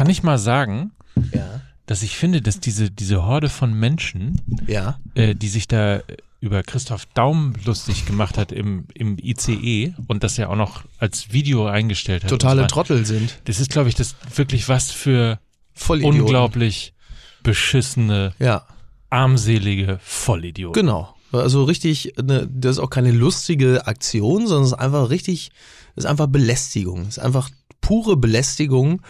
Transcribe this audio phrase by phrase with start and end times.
[0.00, 0.92] Kann ich mal sagen,
[1.30, 1.60] Ja.
[1.84, 4.98] dass ich finde, dass diese, diese Horde von Menschen, Ja.
[5.14, 6.00] äh, die sich da
[6.40, 11.34] über Christoph Daum lustig gemacht hat im, im ICE und das ja auch noch als
[11.34, 12.30] Video eingestellt hat.
[12.30, 12.68] Totale weiter.
[12.72, 13.40] Trottel sind.
[13.44, 15.38] Das ist, glaube ich, das wirklich was für
[15.74, 16.94] Voll unglaublich
[17.42, 18.64] beschissene, Ja.
[19.10, 20.80] armselige Vollidioten.
[20.80, 21.14] Genau.
[21.30, 25.50] Also richtig, ne, das ist auch keine lustige Aktion, sondern es ist einfach richtig,
[25.94, 27.02] es ist einfach Belästigung.
[27.02, 27.50] Es ist einfach
[27.82, 29.02] pure Belästigung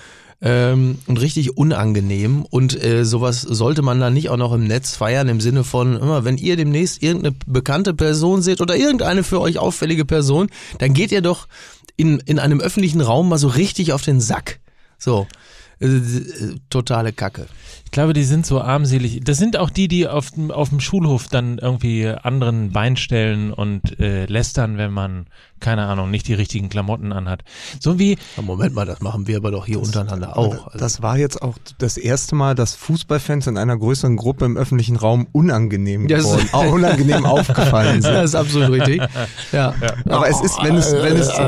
[0.42, 2.44] ähm, und richtig unangenehm.
[2.44, 5.96] Und äh, sowas sollte man dann nicht auch noch im Netz feiern, im Sinne von,
[5.96, 10.94] immer, wenn ihr demnächst irgendeine bekannte Person seht oder irgendeine für euch auffällige Person, dann
[10.94, 11.46] geht ihr doch
[11.96, 14.60] in, in einem öffentlichen Raum mal so richtig auf den Sack.
[14.98, 15.26] So.
[15.80, 17.46] Äh, äh, totale Kacke.
[17.90, 19.20] Ich glaube, die sind so armselig.
[19.24, 23.52] Das sind auch die, die auf dem, auf dem Schulhof dann irgendwie anderen Bein stellen
[23.52, 25.26] und äh, lästern, wenn man,
[25.58, 27.40] keine Ahnung, nicht die richtigen Klamotten anhat.
[27.80, 30.66] So wie, Ja, Moment mal, das machen wir aber doch hier untereinander auch.
[30.68, 34.56] Also, Das war jetzt auch das erste Mal, dass Fußballfans in einer größeren Gruppe im
[34.56, 38.14] öffentlichen Raum unangenehm Das- geworden, auch unangenehm aufgefallen sind.
[38.14, 39.02] das ist absolut richtig.
[39.50, 39.74] Ja.
[40.08, 41.42] Aber es ist, wenn es, wenn es, äh,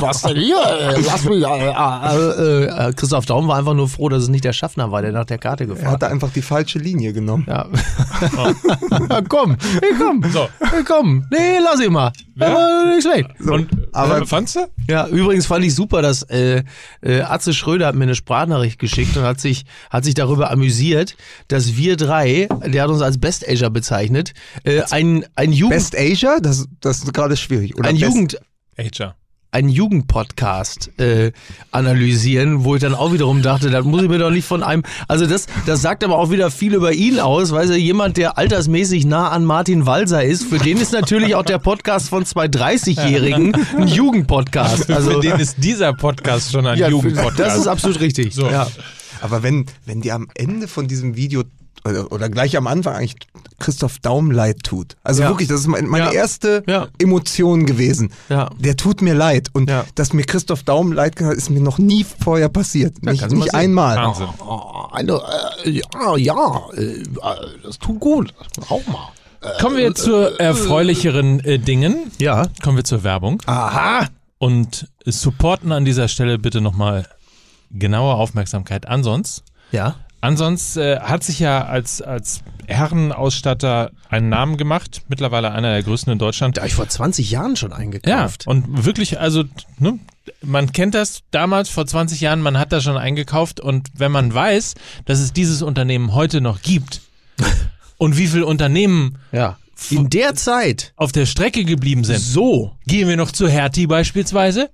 [0.00, 0.56] was denn hier?
[0.56, 1.44] Äh, lass mich.
[1.44, 5.02] Äh, äh, äh, Christoph Daum war einfach nur froh, dass es nicht der Schaffner war,
[5.02, 7.44] der nach der Karte er gefahren hat da einfach die falsche Linie genommen.
[7.48, 7.66] Ja.
[9.28, 10.22] komm, hey, komm.
[10.32, 10.48] So.
[10.60, 11.26] Hey, komm.
[11.30, 12.12] Nee, lass ihn mal.
[12.36, 12.46] Ja?
[12.48, 13.28] Aber nicht schlecht.
[13.40, 14.60] und, aber- äh, fandst du?
[14.88, 16.62] Ja, übrigens fand ich super, dass äh,
[17.02, 21.16] äh, Atze Schröder hat mir eine Sprachnachricht geschickt und hat sich hat sich darüber amüsiert,
[21.48, 24.32] dass wir drei, der hat uns als Best Ager bezeichnet,
[24.64, 27.76] äh, ein ein Jugend Best Asia, das, das ist gerade schwierig.
[27.76, 28.40] Oder ein Best- Jugend
[28.78, 29.14] Ager.
[29.50, 31.32] Einen Jugendpodcast äh,
[31.70, 34.82] analysieren, wo ich dann auch wiederum dachte, das muss ich mir doch nicht von einem.
[35.08, 38.36] Also das, das sagt aber auch wieder viel über ihn aus, weil er jemand, der
[38.36, 42.46] altersmäßig nah an Martin Walser ist, für den ist natürlich auch der Podcast von zwei
[42.46, 44.90] 30-Jährigen ein Jugendpodcast.
[44.90, 47.38] Also Für den ist dieser Podcast schon ein ja, Jugendpodcast.
[47.38, 48.34] das ist absolut richtig.
[48.34, 48.48] So.
[48.48, 48.66] Ja.
[49.20, 51.44] Aber wenn, wenn dir am Ende von diesem Video
[51.84, 53.16] oder, oder gleich am Anfang eigentlich
[53.68, 54.96] Christoph Daum leid tut.
[55.04, 55.28] Also Ja.
[55.28, 56.12] wirklich, das ist mein- meine Ja.
[56.12, 56.88] erste Ja.
[56.98, 58.10] Emotion gewesen.
[58.30, 58.48] Ja.
[58.58, 59.50] Der tut mir leid.
[59.52, 59.84] Und Ja.
[59.94, 63.02] dass mir Christoph Daum leid getan hat, ist mir noch nie vorher passiert.
[63.04, 63.96] nicht nicht einmal.
[63.98, 64.28] Wahnsinn.
[64.38, 65.20] Oh, eine,
[65.66, 67.02] äh, ja, ja, äh,
[67.62, 68.32] das tut gut.
[68.70, 69.08] Auch mal.
[69.60, 72.10] Kommen wir zu erfreulicheren äh, Dingen.
[72.18, 72.46] Ja.
[72.62, 73.42] Kommen wir zur Werbung.
[73.44, 74.06] Aha.
[74.38, 77.06] Und supporten an dieser Stelle bitte nochmal
[77.70, 78.88] genaue Aufmerksamkeit.
[78.88, 79.96] Ansonsten, Ja.
[80.20, 85.02] Ansonsten äh, hat sich ja als, als Herrenausstatter einen Namen gemacht.
[85.08, 86.56] Mittlerweile einer der größten in Deutschland.
[86.56, 88.46] Da hab ich vor 20 Jahren schon Ja, eingekauft.
[88.46, 89.44] und wirklich, also,
[89.78, 89.98] ne,
[90.42, 94.32] man kennt das damals vor 20 Jahren, man hat da schon eingekauft und wenn man
[94.32, 94.74] weiß,
[95.06, 97.00] dass es dieses Unternehmen heute noch gibt
[97.98, 99.56] und wie viele Unternehmen Ja.
[99.90, 100.92] In der Zeit.
[100.96, 102.72] auf der Strecke geblieben sind, So.
[102.88, 104.70] gehen wir noch zu Hertie beispielsweise?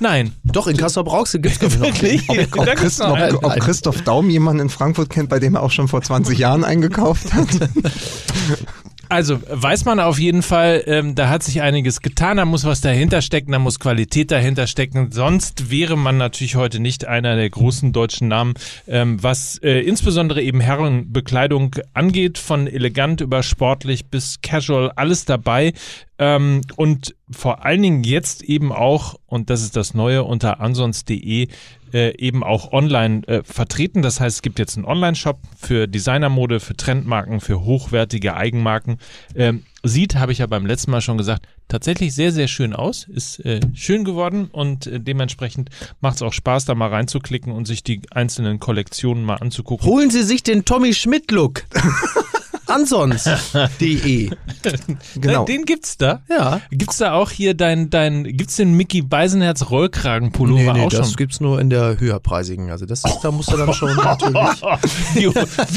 [0.00, 0.32] Nein.
[0.44, 1.86] Doch, in Kassel Brauxel glaub ich, noch.
[1.86, 2.28] Wirklich?
[2.28, 3.58] Ob, ob, Christ, ob, Nein, ob nein.
[3.60, 7.32] Christoph Daum jemanden in Frankfurt kennt, bei dem er auch schon vor 20 Jahren eingekauft
[7.32, 7.48] hat?
[9.08, 12.80] Also weiß man auf jeden Fall, ähm, da hat sich einiges getan, da muss was
[12.80, 15.12] dahinter stecken, da muss Qualität dahinter stecken.
[15.12, 18.54] Sonst wäre man natürlich heute nicht einer der großen deutschen Namen,
[18.88, 25.72] ähm, was äh, insbesondere eben Herrenbekleidung angeht, von elegant über sportlich bis casual, alles dabei.
[26.18, 31.48] Ähm, und vor allen Dingen jetzt eben auch, und das ist das Neue, unter ansons.de
[31.96, 34.02] äh, eben auch online äh, vertreten.
[34.02, 38.98] Das heißt, es gibt jetzt einen Online-Shop für Designermode, für Trendmarken, für hochwertige Eigenmarken.
[39.34, 43.04] Ähm, sieht, habe ich ja beim letzten Mal schon gesagt, tatsächlich sehr, sehr schön aus.
[43.04, 45.70] Ist äh, schön geworden und äh, dementsprechend
[46.02, 49.86] macht es auch Spaß, da mal reinzuklicken und sich die einzelnen Kollektionen mal anzugucken.
[49.86, 51.64] Holen Sie sich den Tommy Schmidt-Look.
[52.66, 54.30] Ansonst.de.
[55.16, 55.44] Genau.
[55.44, 56.22] Den gibt's da.
[56.28, 56.60] Ja.
[56.70, 61.08] Gibt's da auch hier dein, dein, gibt's den Mickey Beisenherz Rollkragenpullover Nee, nee, auch das
[61.08, 61.16] schon?
[61.16, 62.70] gibt's nur in der höherpreisigen.
[62.70, 64.34] Also das ist, da musst du dann schon natürlich.
[65.14, 65.26] wie,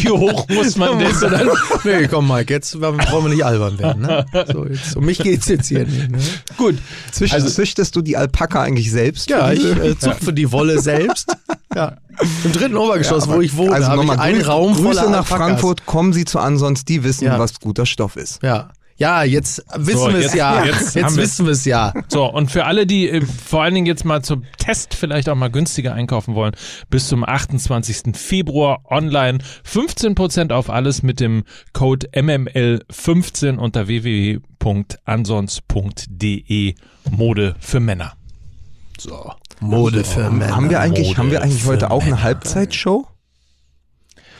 [0.03, 1.11] wie hoch muss man denn?
[1.21, 1.49] dann,
[1.83, 4.01] nee, komm Mike, jetzt wollen wir nicht albern werden.
[4.01, 4.25] Ne?
[4.51, 6.09] So, jetzt, um mich geht's jetzt hier nicht.
[6.11, 6.17] Ne?
[6.57, 6.77] Gut.
[7.11, 9.29] Zücht, Also- züchtest du die Alpaka eigentlich selbst?
[9.29, 11.35] Ja, für ich äh, zupfe die Wolle selbst.
[11.75, 11.97] Ja.
[12.43, 15.09] Im dritten Obergeschoss, aber- wo ich wohne, also habe ich nochmal einen Raum Grüße voller
[15.09, 15.37] nach Alpakas.
[15.37, 17.39] Frankfurt, kommen Sie zu Ansonst, die wissen, Ja.
[17.39, 18.41] was guter Stoff ist.
[18.43, 18.69] Ja.
[18.97, 20.65] Ja, jetzt wissen So, wir es ja.
[20.65, 21.93] jetzt Jetzt, wissen wir es ja.
[22.09, 25.35] So, und für alle, die äh, vor allen Dingen jetzt mal zum Test vielleicht auch
[25.35, 26.51] mal günstiger einkaufen wollen,
[26.89, 28.17] bis zum 28.
[28.17, 36.75] Februar online 15% auf alles mit dem Code MML15 unter www.ansons.de
[37.09, 38.13] Mode für Männer.
[38.99, 39.31] So.
[39.59, 40.55] Mode für Männer.
[40.55, 42.21] haben wir eigentlich, Mode haben wir eigentlich heute auch eine.
[42.23, 43.05] Halbzeitshow?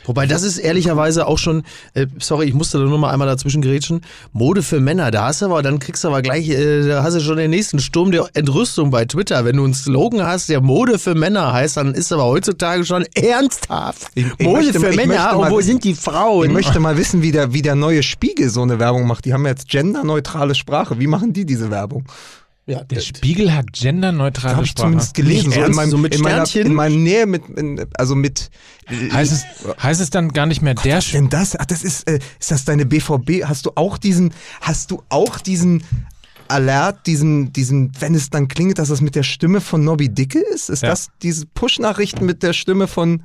[0.05, 1.61] Wobei das ist ehrlicherweise auch schon,
[1.93, 4.01] äh, sorry, ich musste da nur mal einmal dazwischen grätschen,
[4.31, 7.13] Mode für Männer, da hast du aber, dann kriegst du aber gleich, äh, da hast
[7.13, 9.45] du schon den nächsten Sturm der Entrüstung bei Twitter.
[9.45, 13.05] Wenn du einen Slogan hast, der Mode für Männer heißt, dann ist aber heutzutage schon
[13.13, 14.07] ernsthaft.
[14.15, 16.45] Ich- ich Mode möchte für mal- Männer, möchte und mal wo sind die Frauen?
[16.47, 19.25] Ich möchte mal wissen, wie der, wie der neue Spiegel so eine Werbung macht.
[19.25, 20.97] Die haben jetzt genderneutrale Sprache.
[20.99, 22.05] Wie machen die diese Werbung?
[22.69, 24.85] Ja, Der Spiegel hat genderneutrale Habe ich Sprache.
[24.85, 25.51] zumindest gelesen.
[25.51, 26.71] So in, meinem, so mit in, meiner, Sternchen?
[26.71, 28.51] in meiner Nähe mit, in, also mit.
[29.11, 29.43] Heißt es,
[29.81, 31.55] heißt es dann gar nicht mehr der Was ist denn das?
[31.59, 33.43] Ach, das ist, äh, ist das deine BVB?
[33.45, 35.83] Hast du auch diesen, hast du auch diesen
[36.47, 40.39] Alert, diesen, diesen, wenn es dann klingelt, dass das mit der Stimme von Nobby Dicke
[40.39, 40.69] ist?
[40.69, 40.89] Ist Ja.
[40.89, 43.23] das diese Push-Nachrichten mit der Stimme von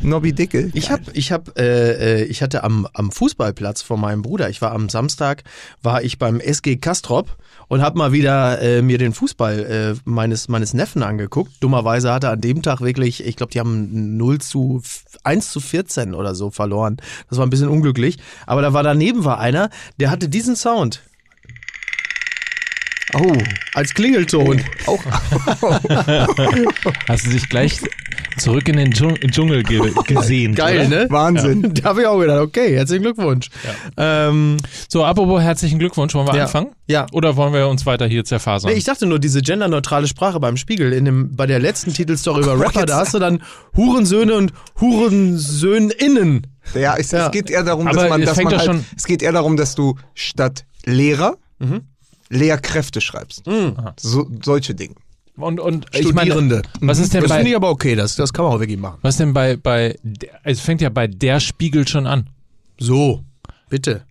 [0.00, 0.70] Nobby Dicke?
[0.74, 4.50] Ich habe, ich habe, äh, äh, ich hatte am, am Fußballplatz von meinem Bruder.
[4.50, 5.44] Ich war am Samstag,
[5.82, 7.36] war ich beim SG Kastrop
[7.74, 11.50] und habe mal wieder äh, mir den Fußball äh, meines meines Neffen angeguckt.
[11.58, 14.80] Dummerweise hatte an dem Tag wirklich, ich glaube, die haben 0 zu
[15.24, 16.98] 1 zu 14 oder so verloren.
[17.28, 18.18] Das war ein bisschen unglücklich.
[18.46, 21.02] Aber da war daneben war einer, der hatte diesen Sound
[23.16, 23.32] Oh,
[23.74, 24.60] als Klingelton.
[24.86, 25.00] auch.
[27.08, 27.80] Hast du dich gleich
[28.38, 30.54] zurück in den Dschung- Dschungel ge gesehen?
[30.54, 31.04] Geil, oder?
[31.04, 31.06] ne?
[31.10, 31.72] Wahnsinn.
[31.84, 33.48] Da habe ich auch gedacht, okay, herzlichen Glückwunsch.
[33.96, 34.56] Ähm,
[34.88, 36.14] So, apropos herzlichen Glückwunsch.
[36.14, 36.44] Wollen wir Ja.
[36.44, 36.68] anfangen?
[36.86, 38.70] ja, Oder wollen wir uns weiter hier zerfasern?
[38.72, 42.42] Nee, ich dachte nur, diese genderneutrale Sprache beim Spiegel, in dem, bei der letzten Titelstory
[42.42, 43.42] über Rapper, da hast du dann
[43.76, 46.46] Hurensöhne und Hurensöhninnen.
[46.74, 47.26] Ja, es, Ja.
[47.26, 49.56] es geht eher darum, Aber dass man, dass man halt, schon- es geht eher darum,
[49.56, 51.36] dass du statt Lehrer
[52.34, 53.44] Lehrkräfte schreibst.
[53.98, 54.94] So, solche Dinge.
[55.36, 56.62] Und, und ich meine, Studierende.
[56.80, 58.78] was ist denn das bei- finde ich aber okay, das, das kann man auch wirklich
[58.78, 58.98] machen.
[59.02, 59.98] was denn bei, bei,
[60.44, 62.30] es fängt ja bei der Spiegel schon an.
[62.78, 63.24] So,
[63.68, 64.04] bitte.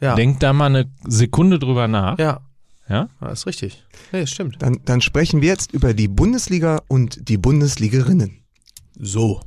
[0.00, 0.14] Ja.
[0.14, 2.18] Denk da mal eine Sekunde drüber nach.
[2.18, 2.40] ja.
[2.88, 3.10] Ja?
[3.20, 3.84] ja, ist richtig.
[4.12, 4.62] Nee, das stimmt.
[4.62, 8.38] Dann, dann sprechen wir jetzt über die Bundesliga und die Bundesligerinnen.
[8.98, 9.42] So.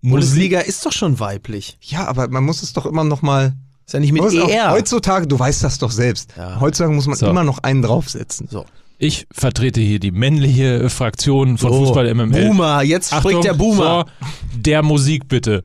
[0.00, 0.10] Musik.
[0.12, 1.76] Bundesliga ist doch schon weiblich.
[1.82, 3.52] Ja, aber man muss es doch immer noch mal.
[3.86, 4.70] Ist ja nicht mit ER.
[4.70, 6.30] Heutzutage, du weißt das doch selbst.
[6.36, 6.60] Ja.
[6.60, 7.26] Heutzutage muss man So.
[7.28, 8.48] immer noch einen draufsetzen.
[8.50, 8.64] So.
[8.98, 11.84] Ich vertrete hier die männliche Fraktion von so.
[11.86, 12.46] Fußball MML.
[12.48, 14.06] Boomer, jetzt Achtung, spricht der Boomer.
[14.22, 14.28] So,
[14.60, 15.64] der Musik bitte.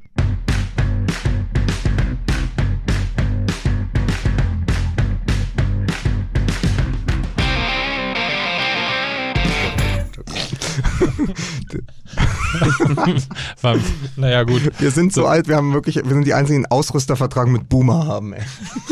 [14.16, 14.62] naja, gut.
[14.80, 18.34] Wir sind so, alt, wir haben wirklich, wir sind die einzigen Ausrüstervertrag mit Boomer haben,
[18.34, 18.44] ey.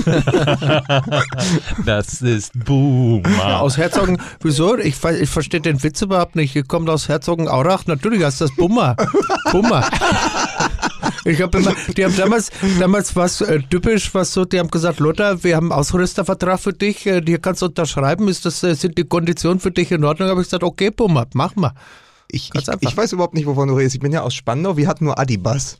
[1.86, 3.62] Das ist Boomer.
[3.62, 4.78] Aus Herzogen, wieso?
[4.78, 6.56] Ich, ich verstehe den Witz überhaupt nicht.
[6.56, 8.96] Ihr kommt aus Herzogenaurach, natürlich heißt das Bummer.
[9.52, 9.88] Bummer.
[11.26, 15.00] Ich habe immer, die haben damals, damals was äh, typisch, was so, die haben gesagt,
[15.00, 18.76] Lothar, wir haben einen Ausrüstervertrag für dich, äh, hier kannst du unterschreiben, ist das, äh,
[18.76, 20.30] sind die Konditionen für dich in Ordnung?
[20.30, 21.74] Habe ich gesagt, okay, Bummer, mach mal.
[22.32, 23.96] Ich, ich, ich weiß überhaupt nicht, wovon du redest.
[23.96, 25.78] Ich bin ja aus Spandau, wir hatten nur Adibas.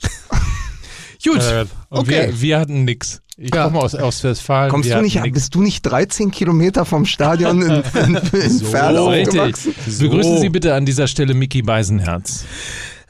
[1.24, 2.08] Gut, Äh, okay.
[2.28, 3.20] wir, wir hatten nix.
[3.36, 3.64] Ich Ja.
[3.64, 4.70] komme aus, aus Westfalen.
[4.70, 5.34] Kommst du nicht, nix.
[5.34, 7.70] bist du nicht 13 Kilometer vom Stadion in,
[8.04, 9.40] in, in So, richtig.
[9.40, 9.74] aufgewachsen?
[9.98, 12.44] Begrüßen Sie bitte an dieser Stelle Mickey Beisenherz.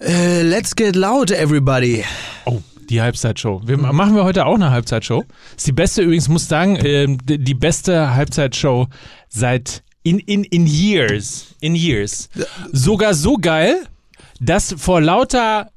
[0.00, 2.04] Äh, let's get loud, everybody.
[2.46, 3.62] Oh, die Halbzeitshow.
[3.66, 5.24] Wir, machen wir heute auch eine Halbzeitshow.
[5.56, 8.86] Ist die beste übrigens, muss sagen, die, die beste Halbzeitshow
[9.28, 11.46] seit in, in, in years.
[11.60, 12.28] In years.
[12.72, 13.86] Sogar so geil,
[14.40, 15.68] dass vor lauter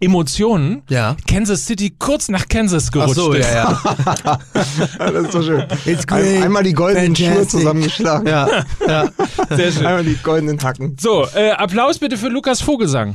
[0.00, 1.16] Emotionen Ja.
[1.28, 3.48] Kansas City kurz nach Kansas Ach gerutscht so, ist.
[3.48, 3.80] ja,
[4.24, 4.38] ja.
[4.98, 5.64] Ja, das ist so schön.
[5.86, 8.26] It's Ein, einmal die goldenen Schuhe zusammengeschlagen.
[8.26, 9.08] ja, ja.
[9.56, 9.86] Sehr schön.
[9.86, 10.96] Einmal die goldenen Hacken.
[11.00, 13.14] So, äh, Applaus bitte für Lukas Vogelsang.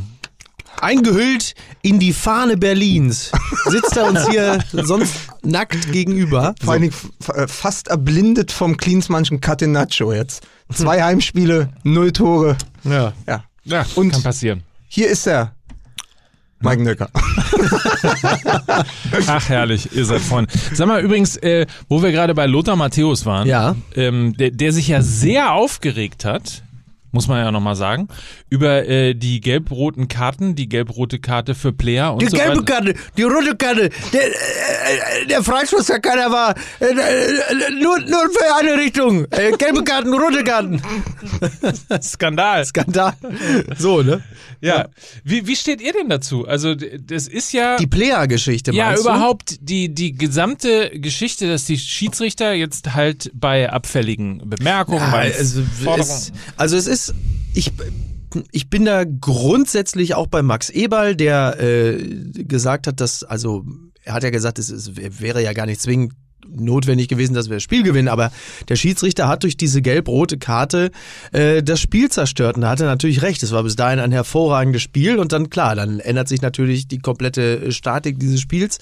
[0.84, 3.32] Eingehüllt in die Fahne Berlins
[3.66, 6.54] sitzt er uns hier sonst nackt gegenüber.
[6.64, 6.94] Vor allen Dingen
[7.34, 10.46] äh, fast erblindet vom Klinsmannschen Catenaccio jetzt.
[10.74, 12.58] Zwei Heimspiele, null Tore.
[12.84, 13.14] Ja.
[13.28, 13.44] Ja.
[13.64, 14.64] Ja, Und- kann passieren.
[14.88, 15.56] Hier ist er.
[16.60, 17.10] Mike Nöcker.
[19.28, 20.52] Ach, herrlich, ihr seid Freunde.
[20.74, 23.76] Sag mal übrigens, äh, wo wir gerade bei Lothar Matthäus waren, Ja.
[23.96, 26.64] ähm, der, der sich ja sehr aufgeregt hat,
[27.14, 28.08] muss man ja nochmal sagen,
[28.50, 32.64] über äh, die gelb-roten Karten, die gelb-rote Karte für Player und Die so gelbe weiter.
[32.64, 38.30] Karte, die rote Karte, der, äh, der Freistoß, der keiner war, äh, äh, nur, nur
[38.32, 39.26] für eine Richtung.
[39.32, 40.82] Äh, gelbe Karten, rote Karten.
[42.02, 42.66] Skandal.
[42.66, 43.14] Skandal.
[43.78, 44.24] So, ne?
[44.62, 44.88] Ja.
[45.24, 46.48] Wie, wie steht ihr denn dazu?
[46.48, 47.78] Also, das ist ja.
[47.78, 54.42] Die Player-Geschichte, ja, überhaupt die, die gesamte Geschichte, dass die Schiedsrichter jetzt halt bei abfälligen
[54.50, 56.32] Bemerkungen, Ja, bei also, Forderungen.
[56.58, 57.03] also es ist,
[57.54, 57.72] ich,
[58.52, 61.98] ich bin da grundsätzlich auch bei Max Eberl, der äh,
[62.44, 63.66] gesagt hat, dass, also
[64.04, 66.14] er hat ja gesagt, es, es wäre ja gar nicht zwingend
[66.50, 68.32] notwendig gewesen, dass wir das Spiel gewinnen, aber
[68.70, 70.92] der Schiedsrichter hat durch diese gelb-rote Karte
[71.32, 73.44] äh, das Spiel zerstört und da hat er natürlich recht.
[73.44, 77.00] Es war bis dahin ein hervorragendes Spiel und dann klar, dann ändert sich natürlich die
[77.00, 78.80] komplette Statik dieses Spiels.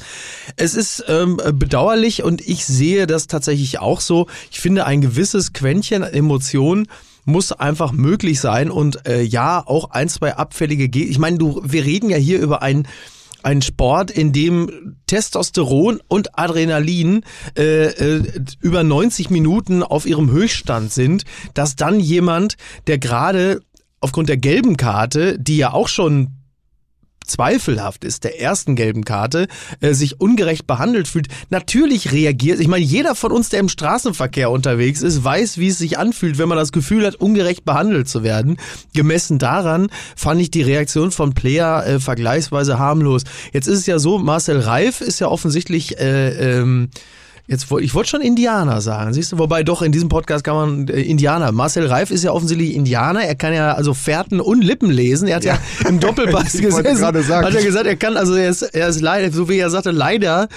[0.56, 4.28] Es ist ähm, bedauerlich und ich sehe das tatsächlich auch so.
[4.52, 6.88] Ich finde ein gewisses Quäntchen Emotion
[7.26, 11.62] muss einfach möglich sein und äh, ja, auch ein, zwei abfällige Ge Ich meine, du,
[11.64, 12.88] wir reden ja hier über ein
[13.44, 17.24] ein Sport, in dem Testosteron und Adrenalin
[17.58, 18.24] äh, äh,
[18.60, 21.24] über 90 Minuten auf ihrem Höchststand sind,
[21.56, 23.62] dass dann jemand, der gerade
[24.00, 26.41] aufgrund der gelben Karte, die ja auch schon
[27.32, 29.48] zweifelhaft ist, der ersten gelben Karte,
[29.80, 32.60] äh, sich ungerecht behandelt fühlt, natürlich reagiert.
[32.60, 36.38] Ich meine, jeder von uns, der im Straßenverkehr unterwegs ist, weiß, wie es sich anfühlt,
[36.38, 38.58] wenn man das Gefühl hat, ungerecht behandelt zu werden.
[38.94, 43.24] Gemessen daran fand ich die Reaktion von Player äh, vergleichsweise harmlos.
[43.54, 46.90] Jetzt ist es ja so, Marcel Reif ist ja offensichtlich äh, ähm,
[47.52, 49.38] Jetzt ich wollte schon Indianer sagen, siehst du?
[49.38, 51.52] Wobei doch in diesem Podcast kann man äh, Indianer.
[51.52, 53.26] Marcel Reif ist ja offensichtlich Indianer.
[53.26, 55.28] Er kann ja also Fährten und Lippen lesen.
[55.28, 57.06] Er hat ja, ja im Doppelpass gesessen.
[57.06, 57.14] Hat
[57.54, 60.48] er gesagt, er kann also er ist, er ist leider, so wie er sagte, leider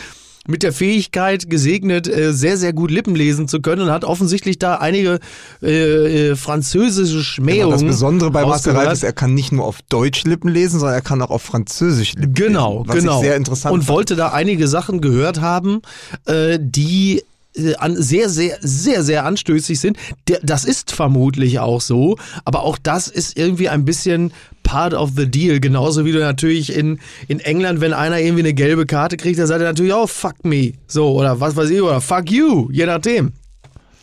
[0.46, 4.58] mit der Fähigkeit gesegnet, äh, sehr, sehr gut Lippen lesen zu können und hat offensichtlich
[4.58, 5.20] da einige
[5.62, 7.70] äh, äh, französische Schmähungen.
[7.70, 10.80] Genau, das Besondere bei Marcel Reif ist, er kann nicht nur auf Deutsch Lippen lesen,
[10.80, 12.88] sondern er kann auch auf Französisch Lippen genau, lesen.
[12.88, 13.20] Was genau.
[13.20, 13.96] sehr interessant Und fand.
[13.96, 15.80] wollte da einige Sachen gehört haben,
[16.26, 17.22] äh, die
[17.54, 19.96] sehr, sehr, sehr, sehr anstößig sind.
[20.42, 24.32] Das ist vermutlich auch so, aber auch das ist irgendwie ein bisschen
[24.62, 25.60] part of the deal.
[25.60, 29.46] Genauso wie du natürlich in, in England, wenn einer irgendwie eine gelbe Karte kriegt, dann
[29.46, 30.72] sagt er natürlich auch fuck me.
[30.86, 33.32] So, oder was weiß ich, oder fuck you, je nachdem.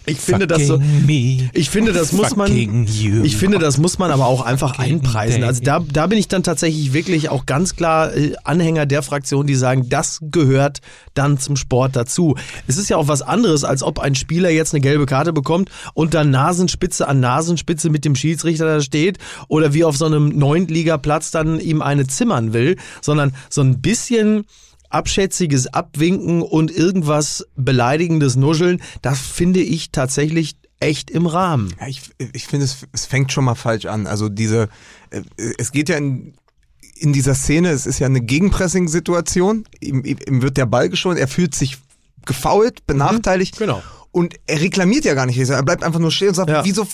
[0.05, 0.81] Ich finde das so.
[1.53, 2.51] Ich finde, das muss man.
[3.23, 5.43] Ich finde, das muss man aber auch einfach einpreisen.
[5.43, 9.45] Also da, da bin ich dann tatsächlich wirklich auch ganz klar äh, Anhänger der Fraktion,
[9.45, 10.79] die sagen, das gehört
[11.13, 12.35] dann zum Sport dazu.
[12.67, 15.69] Es ist ja auch was anderes, als ob ein Spieler jetzt eine gelbe Karte bekommt
[15.93, 20.29] und dann Nasenspitze an Nasenspitze mit dem Schiedsrichter da steht oder wie auf so einem
[20.29, 24.45] Neuntligaplatz dann ihm eine zimmern will, sondern so ein bisschen
[24.91, 31.73] abschätziges Abwinken und irgendwas beleidigendes Nuscheln, das finde ich tatsächlich echt im Rahmen.
[31.79, 32.01] Ja, ich,
[32.33, 34.07] ich finde, es, es fängt schon mal falsch an.
[34.07, 34.69] Also diese,
[35.11, 35.21] äh,
[35.57, 36.33] es geht ja in,
[36.95, 41.27] in dieser Szene, es ist ja eine Gegenpressing-Situation, ihm, ihm wird der Ball geschont, er
[41.27, 41.77] fühlt sich
[42.25, 43.55] gefault, benachteiligt.
[43.55, 43.83] Mhm, genau.
[44.11, 45.37] Und er reklamiert ja gar nicht.
[45.37, 46.65] Er bleibt einfach nur stehen und sagt, ja.
[46.65, 46.85] wieso,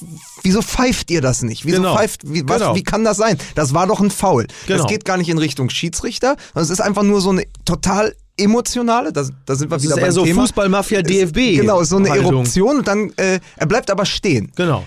[0.44, 1.66] wieso pfeift ihr das nicht?
[1.66, 1.96] Wieso genau.
[1.96, 2.76] pfeift, wie, was, genau.
[2.76, 3.38] wie kann das sein?
[3.56, 4.46] Das war doch ein Foul.
[4.68, 4.84] Genau.
[4.84, 8.16] Das geht gar nicht in Richtung Schiedsrichter, sondern es ist einfach nur so eine total
[8.38, 10.42] emotionale, da, da sind wir das wieder ist beim eher so Thema.
[10.42, 11.60] Fußballmafia DFB.
[11.60, 12.34] Genau, so eine Haltung.
[12.34, 14.52] Eruption und dann, äh, er bleibt aber stehen.
[14.56, 14.86] Genau.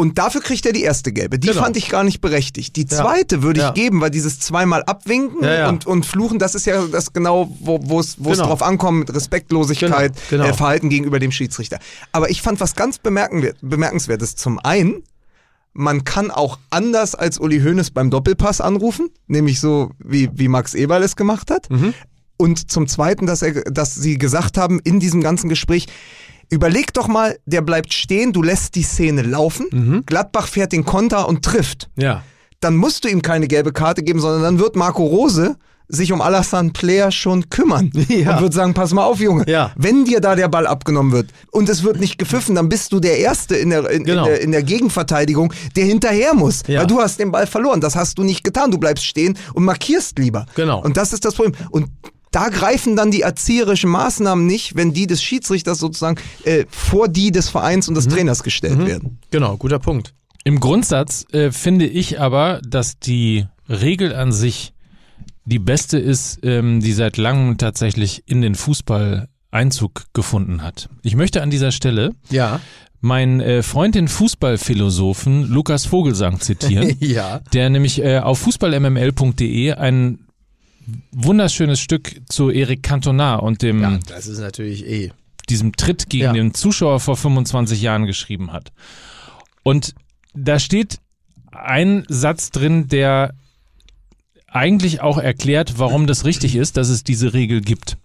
[0.00, 1.40] Und dafür kriegt er die erste gelbe.
[1.40, 1.60] Die Genau.
[1.60, 2.76] fand ich gar nicht berechtigt.
[2.76, 2.86] Die Ja.
[3.02, 3.72] zweite würde ich Ja.
[3.72, 5.68] geben, weil dieses zweimal abwinken Ja, ja.
[5.68, 8.34] Und, und fluchen, das ist ja das genau, wo es Genau.
[8.46, 10.54] drauf ankommt, mit Respektlosigkeit, Genau, genau.
[10.54, 11.80] Äh, Verhalten gegenüber dem Schiedsrichter.
[12.12, 14.36] Aber ich fand was ganz bemerkenswertes.
[14.36, 15.02] Zum einen,
[15.72, 20.74] man kann auch anders als Uli Hoeneß beim Doppelpass anrufen, nämlich so wie, wie Max
[20.74, 21.68] Eberl es gemacht hat.
[21.70, 21.92] Mhm.
[22.36, 25.88] Und zum Zweiten, dass, er, dass sie gesagt haben in diesem ganzen Gespräch,
[26.50, 30.02] überleg doch mal, der bleibt stehen, du lässt die Szene laufen, Mhm.
[30.06, 31.88] Gladbach fährt den Konter und trifft.
[31.96, 32.22] Ja.
[32.60, 35.56] Dann musst du ihm keine gelbe Karte geben, sondern dann wird Marco Rose
[35.90, 38.36] sich um Alassane Player schon kümmern Ja.
[38.36, 39.70] und wird sagen, pass mal auf, Junge, Ja.
[39.76, 43.00] wenn dir da der Ball abgenommen wird und es wird nicht gepfiffen, dann bist du
[43.00, 44.24] der Erste in der, in, Genau.
[44.24, 46.80] in der, in der Gegenverteidigung, der hinterher muss, Ja.
[46.80, 47.80] weil du hast den Ball verloren.
[47.80, 48.70] Das hast du nicht getan.
[48.70, 50.44] Du bleibst stehen und markierst lieber.
[50.56, 50.82] Genau.
[50.82, 51.54] Und das ist das Problem.
[51.70, 51.88] Und
[52.30, 57.30] da greifen dann die erzieherischen Maßnahmen nicht, wenn die des Schiedsrichters sozusagen äh, vor die
[57.30, 59.18] des Vereins und des Trainers gestellt werden.
[59.30, 60.14] Genau, guter Punkt.
[60.44, 64.72] Im Grundsatz äh, finde ich aber, dass die Regel an sich
[65.44, 70.90] die beste ist, ähm, die seit langem tatsächlich in den Fußball Einzug gefunden hat.
[71.02, 72.60] Ich möchte an dieser Stelle Ja.
[73.00, 77.40] meinen äh, Freund, den Fußballphilosophen Lukas Vogelsang zitieren, Ja.
[77.54, 80.18] der nämlich äh, auf fußballmml.de ein
[81.12, 85.12] wunderschönes Stück zu Eric Cantona und dem Ja, das ist natürlich eh.
[85.48, 86.32] diesem Tritt gegen Ja.
[86.32, 88.72] den Zuschauer vor 25 Jahren geschrieben hat.
[89.62, 89.94] Und
[90.34, 90.98] da steht
[91.50, 93.34] ein Satz drin, der
[94.46, 97.96] eigentlich auch erklärt, warum das richtig ist, dass es diese Regel gibt.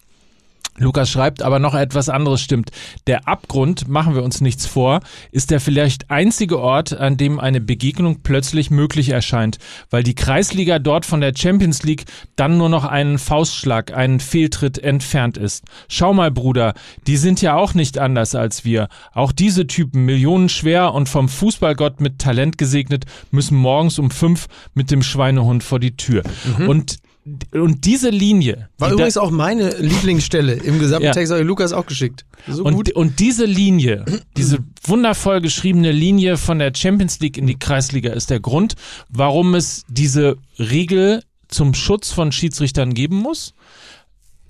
[0.78, 2.72] Lukas schreibt, aber noch etwas anderes stimmt.
[3.06, 5.02] Der Abgrund, machen wir uns nichts vor,
[5.32, 10.80] ist der vielleicht einzige Ort, an dem eine Begegnung plötzlich möglich erscheint, weil die Kreisliga
[10.80, 15.64] dort von der Champions League dann nur noch einen Faustschlag, einen Fehltritt entfernt ist.
[15.88, 16.74] Schau mal, Bruder,
[17.06, 18.88] die sind ja auch nicht anders als wir.
[19.14, 24.90] Auch diese Typen, millionenschwer und vom Fußballgott mit Talent gesegnet, müssen morgens um fünf mit
[24.90, 26.24] dem Schweinehund vor die Tür.
[26.68, 26.98] Und
[27.52, 28.70] und diese Linie.
[28.78, 31.12] War die übrigens auch meine Lieblingsstelle im gesamten Ja.
[31.12, 32.26] Text, habe ich Lukas auch geschickt.
[32.48, 34.04] So und, und diese Linie,
[34.36, 38.76] diese wundervoll geschriebene Linie von der Champions League in die Kreisliga ist der Grund,
[39.10, 43.54] warum es diese Regel zum Schutz von Schiedsrichtern geben muss.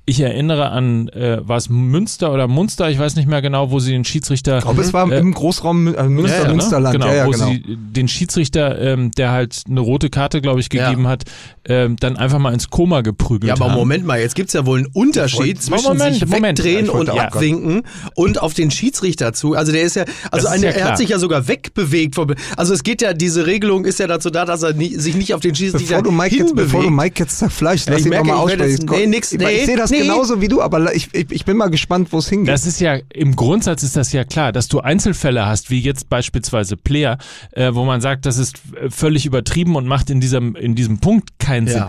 [0.05, 3.79] Ich erinnere an, äh, war es Münster oder Munster, ich weiß nicht mehr genau, wo
[3.79, 6.53] sie den Schiedsrichter Ich glaube, es war Äh, im Großraum äh, Münster, ja, ne?
[6.55, 6.93] Münsterland.
[6.93, 7.47] Genau, ja, ja, wo genau.
[7.47, 10.89] sie den Schiedsrichter, ähm, der halt eine rote Karte, glaube ich, Ja.
[10.89, 11.23] gegeben hat,
[11.65, 13.75] ähm, dann einfach mal ins Koma geprügelt Ja, aber haben.
[13.79, 16.57] Moment mal, jetzt gibt's ja wohl einen Unterschied zwischen Moment, sich Moment.
[16.59, 17.83] wegdrehen Ich und abwinken
[18.15, 19.53] und auf den Schiedsrichter zu.
[19.53, 22.15] Also der ist ja, also ist eine, ja er hat sich ja sogar wegbewegt.
[22.15, 25.15] Vom, also es geht ja, diese Regelung ist ja dazu da, dass er nie, sich
[25.15, 26.71] nicht auf den Schiedsrichter Bevor du, Mike jetzt, hinbewegt.
[26.73, 28.85] bevor du Mike jetzt zerfleischt, Ja, lass ich ihn merke, werde aussprechen.
[28.91, 30.01] nee, nix, nee, ich sehe das nee.
[30.01, 32.53] genauso wie du, aber ich, ich, ich bin mal gespannt, wo es hingeht.
[32.53, 36.09] Das ist ja, im Grundsatz ist das ja klar, dass du Einzelfälle hast, wie jetzt
[36.09, 37.17] beispielsweise Player,
[37.51, 40.99] äh, wo man sagt, das ist äh, völlig übertrieben und macht in diesem, in diesem
[40.99, 41.73] Punkt keinen Ja.
[41.73, 41.83] Sinn.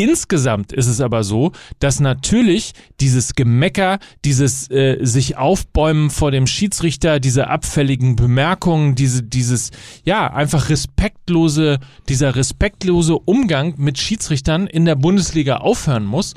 [0.00, 6.46] Insgesamt ist es aber so, dass natürlich dieses Gemecker, dieses äh, sich aufbäumen vor dem
[6.46, 9.72] Schiedsrichter, diese abfälligen Bemerkungen, diese, dieses,
[10.04, 16.34] ja, einfach respektlose, dieser respektlose Umgang mit Schiedsrichtern in der Bundesliga aufhören muss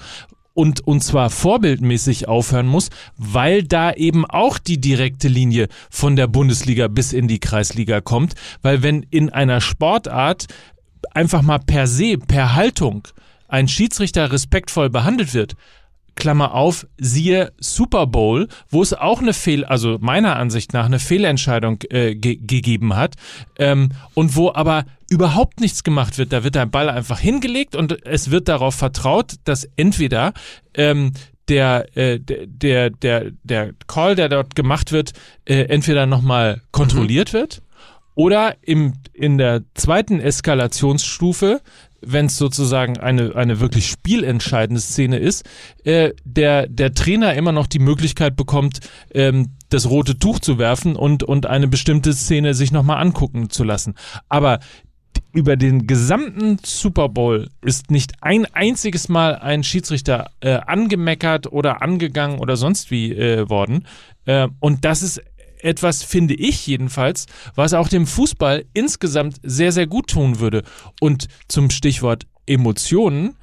[0.53, 6.27] und, und zwar vorbildmäßig aufhören muss, weil da eben auch die direkte Linie von der
[6.27, 10.48] Bundesliga bis in die Kreisliga kommt, weil wenn in einer Sportart
[11.12, 13.08] einfach mal per se, per Haltung
[13.48, 15.55] ein Schiedsrichter respektvoll behandelt wird,
[16.15, 21.00] Klammer auf, siehe Super Bowl, wo es auch eine Fehl, also meiner Ansicht nach eine
[21.00, 23.15] Fehlentscheidung äh, ge gegeben hat
[23.58, 26.31] ähm, und wo aber überhaupt nichts gemacht wird.
[26.31, 30.31] Da wird der Ball einfach hingelegt und es wird darauf vertraut, dass entweder
[30.73, 31.11] ähm,
[31.49, 35.11] der, äh, der, der, der, Call, der dort gemacht wird,
[35.43, 37.61] äh, entweder nochmal kontrolliert wird
[38.15, 41.59] oder im, in der zweiten Eskalationsstufe,
[41.99, 45.45] wenn es sozusagen eine, eine wirklich spielentscheidende Szene ist,
[45.83, 48.79] äh, der, der Trainer immer noch die Möglichkeit bekommt,
[49.13, 53.65] ähm, das rote Tuch zu werfen und, und eine bestimmte Szene sich nochmal angucken zu
[53.65, 53.95] lassen.
[54.29, 54.59] Aber
[55.33, 61.81] über den gesamten Super Bowl ist nicht ein einziges Mal ein Schiedsrichter äh, angemeckert oder
[61.81, 63.88] angegangen oder sonst wie äh, worden.
[64.25, 65.21] Äh, und das ist
[65.63, 70.63] etwas, finde ich jedenfalls, was auch dem Fußball insgesamt sehr, sehr gut tun würde.
[71.00, 73.35] Und zum Stichwort Emotionen,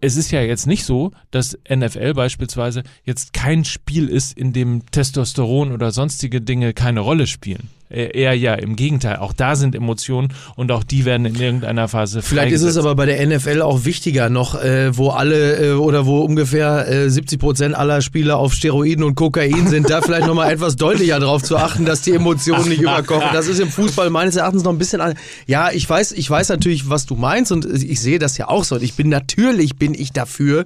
[0.00, 4.86] es ist ja jetzt nicht so, dass NFL beispielsweise jetzt kein Spiel ist, in dem
[4.90, 7.68] Testosteron oder sonstige Dinge keine Rolle spielen.
[7.90, 9.16] Äh, Eher ja, im Gegenteil.
[9.16, 12.94] Auch da sind Emotionen und auch die werden in irgendeiner Phase Vielleicht ist es aber
[12.94, 17.40] bei der NFL auch wichtiger noch, äh, wo alle äh, oder wo ungefähr äh, 70
[17.40, 21.56] Prozent aller Spieler auf Steroiden und Kokain sind, da vielleicht nochmal etwas deutlicher drauf zu
[21.56, 23.28] achten, dass die Emotionen nicht überkochen.
[23.32, 25.14] Das ist im Fußball meines Erachtens noch ein bisschen an.
[25.46, 28.64] Ja, ich weiß, ich weiß natürlich, was du meinst und ich sehe das ja auch
[28.64, 28.76] so.
[28.76, 30.64] Und ich bin natürlich bin ich dafür,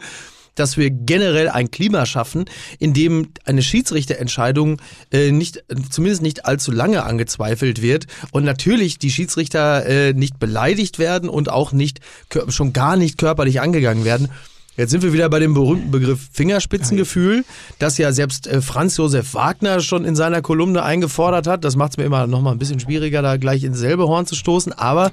[0.55, 2.45] dass wir generell ein Klima schaffen,
[2.79, 4.81] in dem eine Schiedsrichterentscheidung
[5.13, 10.99] äh, nicht, zumindest nicht allzu lange angezweifelt wird und natürlich die Schiedsrichter äh, nicht beleidigt
[10.99, 12.01] werden und auch nicht
[12.49, 14.29] schon gar nicht körperlich angegangen werden.
[14.77, 17.45] Jetzt sind wir wieder bei dem berühmten Begriff Fingerspitzengefühl,
[17.79, 21.65] das ja selbst äh, Franz Josef Wagner schon in seiner Kolumne eingefordert hat.
[21.65, 24.27] Das macht es mir immer noch mal ein bisschen schwieriger, da gleich ins selbe Horn
[24.27, 24.73] zu stoßen.
[24.73, 25.13] Aber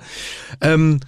[0.61, 0.99] ähm,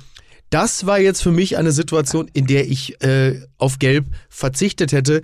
[0.54, 5.24] das war jetzt für mich eine Situation, in der ich äh, auf Gelb verzichtet hätte.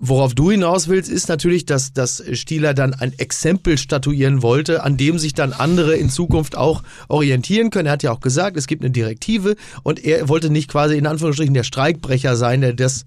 [0.00, 4.96] Worauf du hinaus willst, ist natürlich, dass, dass Stieler dann ein Exempel statuieren wollte, an
[4.96, 7.86] dem sich dann andere in Zukunft auch orientieren können.
[7.86, 11.06] Er hat ja auch gesagt, es gibt eine Direktive und er wollte nicht quasi in
[11.06, 13.06] Anführungsstrichen der Streikbrecher sein, der das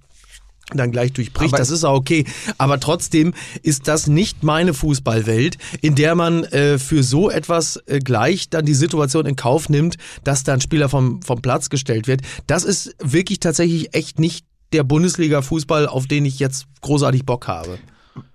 [0.78, 1.54] dann gleich durchbricht.
[1.54, 2.26] Aber- das ist auch okay.
[2.58, 8.00] Aber trotzdem ist das nicht meine Fußballwelt, in der man äh, für so etwas äh,
[8.00, 12.22] gleich dann die Situation in Kauf nimmt, dass dann Spieler vom, vom Platz gestellt wird.
[12.48, 17.78] Das ist wirklich tatsächlich echt nicht der Bundesliga-Fußball, auf den ich jetzt großartig Bock habe.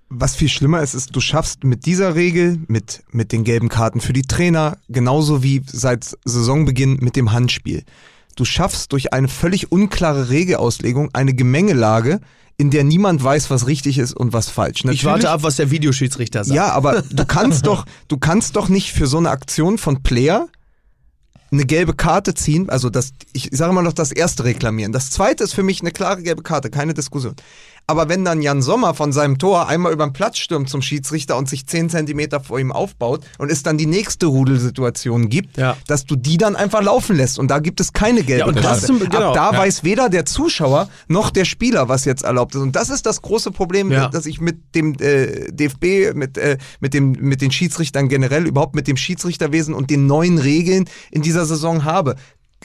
[0.09, 3.99] Was viel schlimmer ist, ist, du schaffst mit dieser Regel, mit, mit den gelben Karten
[3.99, 7.83] für die Trainer, genauso wie seit Saisonbeginn mit dem Handspiel.
[8.37, 12.21] Du schaffst durch eine völlig unklare Regelauslegung eine Gemengelage,
[12.55, 14.85] in der niemand weiß, was richtig ist und was falsch.
[14.85, 16.55] Ich warte ab, was der Videoschiedsrichter sagt.
[16.55, 20.47] Ja, aber du kannst doch, du kannst doch nicht für so eine Aktion von Player
[21.51, 24.91] eine gelbe Karte ziehen, also das, ich sage mal noch das erste reklamieren.
[24.91, 27.35] Das zweite ist für mich eine klare gelbe Karte, keine Diskussion.
[27.89, 31.37] Aber wenn dann Jan Sommer von seinem Tor einmal über den Platz stürmt zum Schiedsrichter
[31.37, 35.77] und sich 10 Zentimeter vor ihm aufbaut und es dann die nächste Rudelsituation gibt, Ja.
[35.87, 38.57] dass du die dann einfach laufen lässt und da gibt es keine gelbe Ja, und
[38.57, 38.85] das Karte.
[38.87, 39.57] zum- genau, Ab da ja.
[39.59, 42.61] weiß weder der Zuschauer noch der Spieler, was jetzt erlaubt ist.
[42.61, 44.09] Und das ist das große Problem, Ja.
[44.09, 48.75] das ich mit dem äh, DFB, mit, äh, mit, dem, mit den Schiedsrichtern generell, überhaupt
[48.75, 52.15] mit dem Schiedsrichterwesen und den neuen Regeln in dieser Saison habe.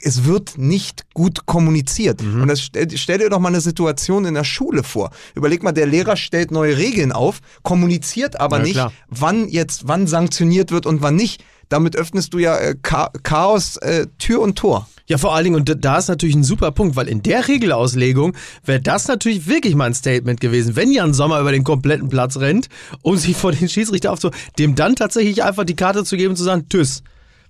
[0.02, 2.22] Es wird nicht gut kommuniziert.
[2.22, 2.42] Mhm.
[2.42, 5.10] Und das stell, dir doch mal eine Situation in der Schule vor.
[5.34, 8.92] Überleg mal, der Lehrer stellt neue Regeln auf, kommuniziert aber Ja, nicht, klar.
[9.08, 11.44] wann jetzt, wann sanktioniert wird und wann nicht.
[11.68, 14.88] Damit öffnest du ja äh, Cha Chaos äh, Tür und Tor.
[15.06, 17.48] Ja, vor allen Dingen, und da- da ist natürlich ein super Punkt, weil in der
[17.48, 22.08] Regelauslegung wäre das natürlich wirklich mal ein Statement gewesen, wenn Jan Sommer über den kompletten
[22.10, 22.68] Platz rennt,
[23.00, 26.36] um sich vor den Schiedsrichter aufzu, dem dann tatsächlich einfach die Karte zu geben und
[26.36, 27.02] zu sagen, tschüss.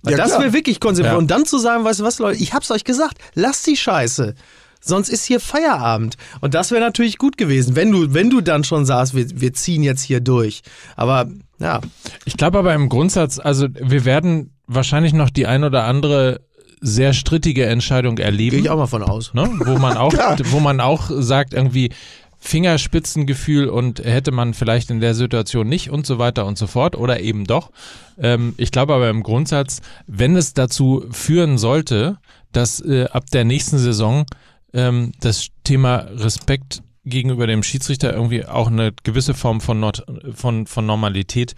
[0.05, 1.13] Ja, das wäre wirklich konsequent.
[1.13, 1.17] Ja.
[1.17, 4.35] Und dann zu sagen, weißt du was, Leute, ich hab's euch gesagt, lasst die Scheiße.
[4.81, 6.17] Sonst ist hier Feierabend.
[6.41, 9.53] Und das wäre natürlich gut gewesen, wenn du, wenn du dann schon sagst, wir, wir
[9.53, 10.61] ziehen jetzt hier durch.
[10.97, 11.79] Aber, ja.
[12.25, 16.41] Ich glaube aber im Grundsatz, also wir werden wahrscheinlich noch die ein oder andere
[16.81, 18.57] sehr strittige Entscheidung erleben.
[18.57, 19.33] Gehe ich auch mal von aus.
[19.33, 19.49] ne?
[19.59, 20.13] wo man auch,
[20.51, 21.91] wo man auch sagt irgendwie
[22.45, 26.97] Fingerspitzengefühl und hätte man vielleicht in der Situation nicht und so weiter und so fort
[26.97, 27.71] oder eben doch.
[28.19, 32.17] Ähm, ich glaube aber im Grundsatz, wenn es dazu führen sollte,
[32.51, 34.25] dass äh, ab der nächsten Saison
[34.73, 40.67] ähm, das Thema Respekt gegenüber dem Schiedsrichter irgendwie auch eine gewisse Form von, Not von,
[40.67, 41.55] von Normalität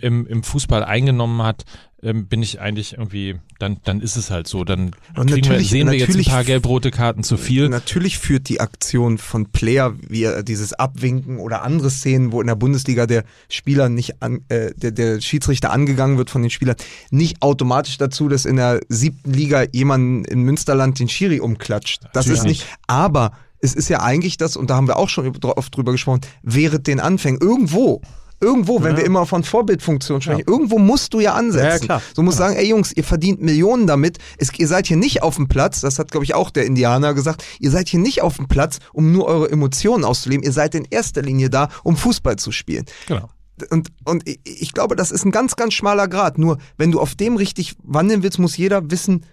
[0.00, 1.64] im, im Fußball eingenommen hat,
[2.02, 4.64] ähm, bin ich eigentlich irgendwie, dann, dann ist es halt so.
[4.64, 7.68] Dann wir, natürlich- sehen wir jetzt ein paar gelb-rote Karten zu viel.
[7.68, 12.48] Natürlich führt die Aktion von Player, wie er dieses Abwinken oder andere Szenen, wo in
[12.48, 16.76] der Bundesliga der Spieler nicht an, äh, der, der Schiedsrichter angegangen wird von den Spielern,
[17.10, 22.02] nicht automatisch dazu, dass in der siebten Liga jemand in Münsterland den Schiri umklatscht.
[22.12, 22.66] Das Natürlich ist nicht.
[22.88, 26.22] Aber es ist ja eigentlich das, und da haben wir auch schon oft drüber gesprochen,
[26.42, 28.02] während den Anfängen irgendwo.
[28.42, 31.64] Irgendwo, wenn wir immer von Vorbildfunktion sprechen, irgendwo musst du ja ansetzen.
[31.64, 32.02] Ja, ja, klar.
[32.14, 34.18] So muss sagen, ey Jungs, ihr verdient Millionen damit.
[34.36, 37.14] Es, ihr seid hier nicht auf dem Platz, das hat, glaube ich, auch der Indianer
[37.14, 40.44] gesagt, ihr seid hier nicht auf dem Platz, um nur eure Emotionen auszuleben.
[40.44, 42.84] Ihr seid in erster Linie da, um Fußball zu spielen.
[43.06, 43.28] Genau.
[43.70, 46.36] Und, und ich, ich glaube, das ist ein ganz, ganz schmaler Grad.
[46.36, 49.24] Nur, wenn du auf dem richtig wandeln willst, muss jeder wissen,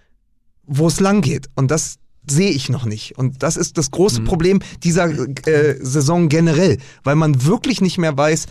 [0.68, 1.48] wo es lang geht.
[1.56, 1.96] Und das
[2.28, 3.18] sehe ich noch nicht.
[3.18, 5.10] Und das ist das große Problem dieser
[5.48, 8.48] äh, Saison generell, weil man wirklich nicht mehr weiß,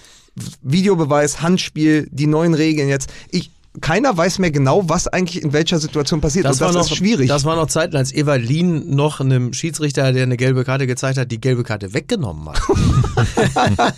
[0.62, 3.10] Videobeweis, Handspiel, die neuen Regeln jetzt.
[3.30, 6.44] Ich, keiner weiß mehr genau, was eigentlich in welcher Situation passiert.
[6.44, 7.28] Das, und das war noch, ist schwierig.
[7.28, 11.18] Das war noch Zeiten, als Ewald Lien noch einem Schiedsrichter, der eine gelbe Karte gezeigt
[11.18, 12.58] hat, die gelbe Karte weggenommen hat.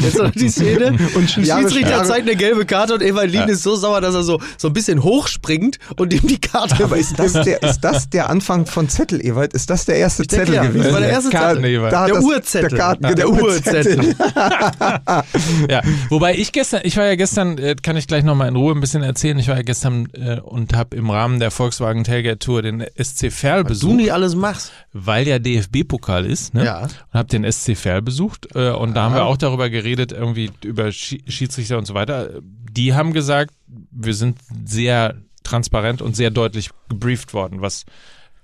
[0.00, 0.96] Jetzt noch die Szene.
[1.14, 4.14] Und Jahre Schiedsrichter später- zeigt eine gelbe Karte und Ewald Lien ist so sauer, dass
[4.14, 7.80] er so, so ein bisschen hochspringt und ihm die Karte aber ist das, der, ist
[7.80, 9.52] das der Anfang von Zettel, Ewald?
[9.52, 10.62] Ist das der erste denke, Zettel ja.
[10.64, 10.84] gewesen?
[10.84, 11.70] Das war der erste Karten, Zettel.
[11.74, 11.92] Ewald.
[11.92, 12.68] Da hat Der das- Urzettel.
[12.70, 14.14] Der, Karten, Ja, der, der Urzettel.
[15.68, 18.74] Ja, wobei ich gestern, ich war ja gestern, äh, kann ich gleich nochmal in Ruhe
[18.74, 22.38] ein bisschen erzählen, ich war ja gestern äh, und habe im Rahmen der Volkswagen Tailgate
[22.38, 24.72] Tour den SC Verl Du besucht, nie alles machst.
[24.92, 26.64] weil ja DFB-Pokal ist, ne?
[26.64, 26.82] Ja.
[26.82, 30.50] Und habe den SC Verl besucht äh, und da haben wir auch darüber geredet, irgendwie
[30.64, 32.30] über Schi- Schiedsrichter und so weiter.
[32.42, 33.54] Die haben gesagt,
[33.90, 37.84] wir sind sehr transparent und sehr deutlich gebrieft worden, was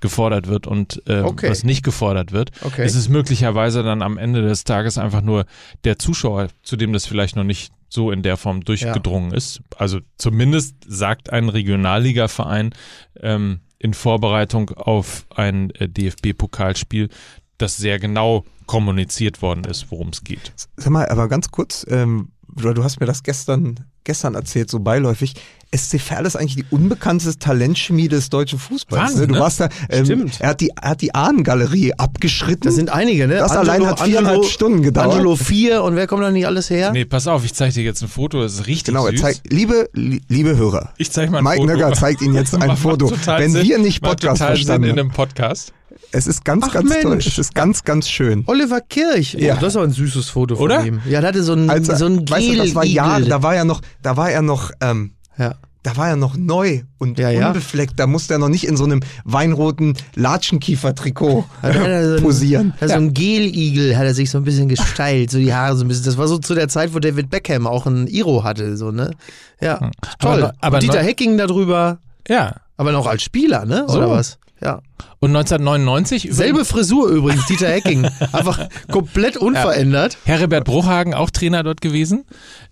[0.00, 1.50] gefordert wird und äh, Okay.
[1.50, 2.50] was nicht gefordert wird.
[2.62, 2.82] Okay.
[2.84, 5.44] Es ist möglicherweise dann am Ende des Tages einfach nur
[5.84, 9.60] der Zuschauer, zu dem das vielleicht noch nicht so in der Form durchgedrungen ist.
[9.76, 12.74] Also zumindest sagt ein Regionalligaverein
[13.20, 17.08] ähm, in Vorbereitung auf ein äh, DFB-Pokalspiel,
[17.58, 20.52] dass sehr genau kommuniziert worden ist, worum es geht.
[20.76, 25.34] Sag mal, aber ganz kurz, ähm, du hast mir das gestern, gestern erzählt, so beiläufig.
[25.76, 29.02] SC Verl ist eigentlich die unbekannteste Talentschmiede des deutschen Fußballs.
[29.02, 29.26] Wahnsinn, ne?
[29.28, 29.40] Du ne?
[29.40, 30.40] warst da, ähm, Stimmt.
[30.40, 32.62] Er hat die, er hat die Ahnengalerie abgeschritten.
[32.64, 33.34] Das sind einige, ne?
[33.34, 35.10] Das allein hat viereinhalb Stunden gedauert.
[35.12, 36.90] Angelo 4 und wer kommt da nicht alles her?
[36.92, 39.20] Nee, pass auf, ich zeige dir jetzt ein Foto, das ist richtig genau, er süß.
[39.20, 41.66] zeigt, liebe, li- liebe Hörer, ich zeige mal ein Mike Foto.
[41.74, 43.10] Nöcker zeigt Ihnen jetzt ein Foto.
[43.26, 43.62] Wenn Sinn.
[43.68, 44.98] wir nicht Podcast total Sinn verstanden in haben.
[45.00, 45.74] einem Podcast.
[46.10, 47.10] Es ist ganz, Ach, ganz toll.
[47.10, 47.26] Mensch.
[47.26, 48.44] Es ist ganz, ganz schön.
[48.46, 49.34] Oliver Kirch.
[49.34, 49.56] Ja.
[49.56, 50.82] Oh, das ist aber ein süßes Foto von Oder?
[50.86, 51.00] ihm.
[51.06, 52.84] Ja, der hatte so ein, Also, so ein weißt du, das war.
[52.86, 55.54] Jahre, da war er noch, da war er noch, ähm, Ja.
[55.82, 57.48] da war er noch neu und Ja, ja.
[57.48, 57.98] unbefleckt.
[57.98, 62.74] Da musste er noch nicht in so einem weinroten Latschenkiefer-Trikot er so ein, posieren.
[62.80, 65.84] hat so ein Gel-Igel hat er sich so ein bisschen gesteilt, so die Haare so
[65.84, 66.04] ein bisschen.
[66.04, 69.12] Das war so zu der Zeit, wo David Beckham auch ein Iro hatte, so, ne?
[69.60, 70.42] Ja, toll.
[70.44, 72.56] Aber- aber Und Dieter Hecking darüber, Ja.
[72.76, 73.84] aber noch als Spieler, ne?
[73.88, 73.98] So.
[73.98, 74.38] Oder was?
[74.60, 74.80] Ja.
[75.20, 78.04] Und 1999 über Selbe Frisur übrigens, Dieter Hecking.
[78.32, 80.16] Einfach komplett unverändert.
[80.24, 82.24] Herbert Bruchhagen auch Trainer dort gewesen.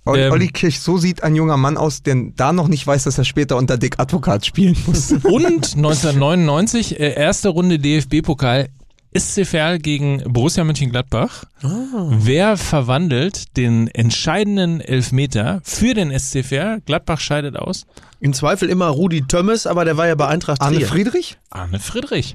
[0.07, 3.05] Olli, Ähm, Olli Kirch, so sieht ein junger Mann aus, der da noch nicht weiß,
[3.05, 5.13] dass er später unter Dick Advokat spielen muss.
[5.25, 8.69] Und 1999, äh, erste Runde DFB-Pokal,
[9.17, 11.45] SC Verl gegen Borussia Mönchengladbach.
[11.63, 16.83] Wer verwandelt den entscheidenden Elfmeter für den SC Verl?
[16.85, 17.87] Gladbach scheidet aus.
[18.19, 20.87] Im Zweifel immer Rudi Tömmes, aber der war ja bei Eintracht Arne Trier.
[20.87, 21.37] Friedrich?
[21.51, 22.35] Arne Friedrich.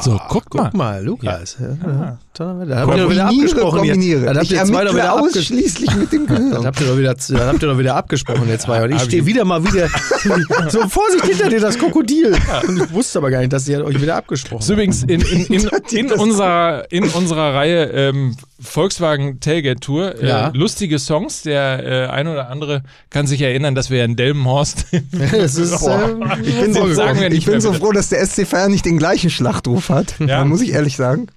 [0.00, 0.64] so, guck, mal.
[0.64, 1.58] Guck mal, Lukas.
[1.60, 1.66] Ja.
[1.86, 2.18] Ja.
[2.34, 3.86] Da habt ihr doch wieder abgesprochen.
[4.24, 5.36] Dann habt ihr zwei doch wieder abgesprochen.
[5.36, 6.64] ausschließlich mit dem Dann Gehirn.
[6.66, 8.82] habt ihr doch wieder, dann habt ihr doch wieder abgesprochen, ihr zwei.
[8.82, 9.88] Und ich stehe wieder mal wieder
[10.70, 12.34] so Vorsicht hinter dir, das Krokodil.
[12.66, 15.44] Und ich wusste aber gar nicht, dass ihr euch wieder abgesprochen So übrigens in, in,
[15.52, 20.50] in, in, unserer, in unserer Reihe ähm, Volkswagen Tailgate Tour äh, Ja.
[20.54, 21.42] lustige Songs.
[21.42, 26.14] Der äh, ein oder andere kann sich erinnern, dass wir ja in Delmenhorst ist, äh,
[26.44, 29.88] Ich bin, so, ich bin so froh, dass der SC Feier nicht den gleichen Schlachtruf
[29.88, 30.14] hat.
[30.18, 30.44] Ja.
[30.44, 31.28] Muss ich ehrlich sagen.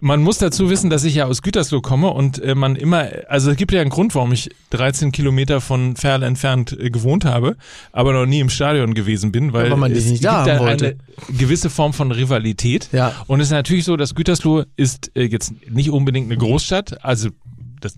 [0.00, 3.50] man muss dazu wissen, dass ich ja aus Gütersloh komme und äh, man immer, also
[3.50, 7.56] es gibt ja einen Grund, warum ich 13 Kilometer von Ferl entfernt äh, gewohnt habe,
[7.92, 10.56] aber noch nie im Stadion gewesen bin, weil weil man es nicht gibt da da
[10.56, 10.96] haben wollte.
[11.28, 12.88] eine gewisse Form von Rivalität.
[12.92, 13.14] Ja.
[13.26, 17.30] Und es ist natürlich so, dass Gütersloh ist äh, jetzt nicht unbedingt eine Großstadt, also
[17.80, 17.94] das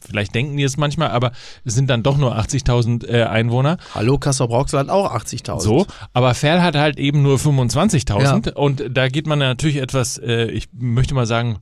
[0.00, 1.32] Vielleicht denken die es manchmal, aber
[1.64, 3.78] es sind dann doch nur 80.000 äh, Einwohner.
[3.94, 5.60] Hallo, Kassel Brauxel hat auch 80.000.
[5.60, 10.46] So, aber Ferl hat halt eben nur 25.000 und da geht man natürlich etwas, äh,
[10.46, 11.58] ich möchte mal sagen,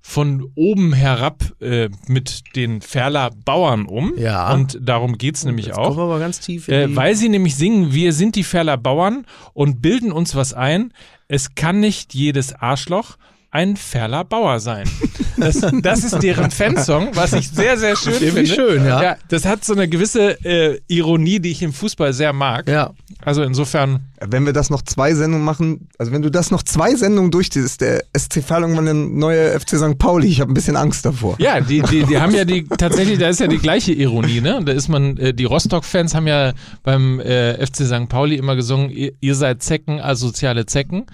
[0.00, 4.14] von oben herab äh, mit den Ferler Bauern um.
[4.16, 4.54] Ja.
[4.54, 5.88] Und darum geht's nämlich Jetzt auch.
[5.88, 9.26] kommen wir aber ganz tief Äh, weil sie nämlich singen, wir sind die Ferler Bauern
[9.52, 10.92] und bilden uns was ein.
[11.26, 13.16] Es kann nicht jedes Arschloch
[13.50, 14.88] ein Ferler Bauer sein.
[15.36, 18.54] Das, das ist deren Fansong, was ich sehr, sehr schön Irgendwie finde.
[18.54, 19.02] schön, ja.
[19.02, 19.16] ja.
[19.28, 22.68] Das hat so eine gewisse äh, Ironie, die ich im Fußball sehr mag.
[22.68, 22.92] ja.
[23.24, 26.94] Also insofern, Wenn wir das noch zwei Sendungen machen, also wenn du das noch zwei
[26.94, 29.98] Sendungen durchziehst, der SC Verl irgendwann der neue FC St.
[29.98, 30.28] Pauli.
[30.28, 31.36] Ich habe ein bisschen Angst davor.
[31.38, 34.60] ja, die, die, die haben ja die, tatsächlich, da ist ja die gleiche Ironie, ne?
[34.64, 36.52] Da ist man, äh, die Rostock-Fans haben ja
[36.82, 38.08] beim äh, FC St.
[38.08, 41.06] Pauli immer gesungen, ihr, ihr seid Zecken, asoziale Zecken,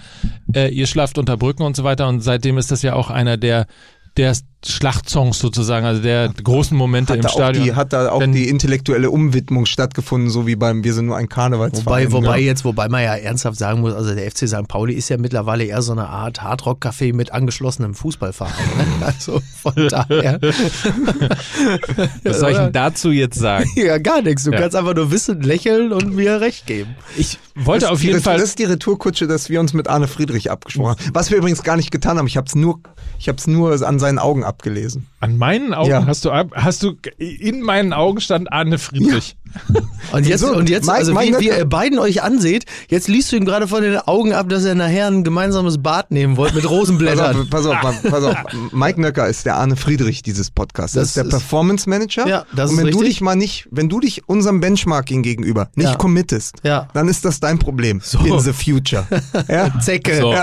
[0.55, 3.37] äh, ihr schlaft unter Brücken und so weiter und seitdem ist das ja auch einer
[3.37, 3.67] der,
[4.17, 4.35] der
[4.67, 7.65] Schlachtsongs sozusagen, also der großen Momente Hat im Stadion.
[7.65, 11.17] die, hat da auch Wenn- die intellektuelle Umwidmung stattgefunden, so wie beim Wir sind nur
[11.17, 12.11] ein Karnevalsverein.
[12.11, 12.47] Wobei, wobei ja.
[12.47, 14.67] jetzt, wobei man ja ernsthaft sagen muss, also der FC St.
[14.69, 18.53] Pauli ist ja mittlerweile eher so eine Art Hardrock-Café mit angeschlossenem Fußballverein.
[18.79, 18.85] Ne?
[19.07, 20.41] Also von daher.
[22.25, 23.69] Was soll ich denn dazu jetzt sagen?
[23.77, 24.45] Ja, gar nichts.
[24.45, 24.61] Du Ja.
[24.61, 26.95] kannst einfach nur wissen, lächeln und mir recht geben.
[27.17, 28.39] Ich wollte Das auf jeden Fall.
[28.39, 31.01] Das ist die Retourkutsche, dass wir uns mit Arne Friedrich abgesprochen haben.
[31.13, 32.27] Was wir übrigens gar nicht getan haben.
[32.27, 32.81] Ich habe es nur,
[33.19, 35.07] ich habe es nur an seinen Augen abgelesen.
[35.21, 36.07] An meinen Augen Ja.
[36.07, 39.37] hast du ab, hast du in meinen Augen stand Arne Friedrich.
[40.13, 42.65] Und jetzt, So, und jetzt Mike- also wie, Mike wie Nöcker- ihr beiden euch anseht,
[42.89, 46.11] jetzt liest du ihm gerade von den Augen ab, dass er nachher ein gemeinsames Bad
[46.11, 47.37] nehmen wollt mit Pass Rosenblättern.
[47.43, 48.37] auf, pass auf, pass auf.
[48.73, 50.95] Mike Nöcker ist der Arne Friedrich dieses Podcasts.
[50.95, 52.27] Das, Das ist der ist- Performance Manager.
[52.27, 53.09] Ja, das Und ist wenn du richtig.
[53.17, 55.97] dich mal nicht, wenn du dich unserem Benchmarking gegenüber nicht Ja.
[55.97, 56.89] committest, Ja.
[56.95, 59.07] dann ist das dein Problem in the future.
[59.49, 59.79] Ja?
[59.81, 60.17] Zecke.
[60.21, 60.35] So.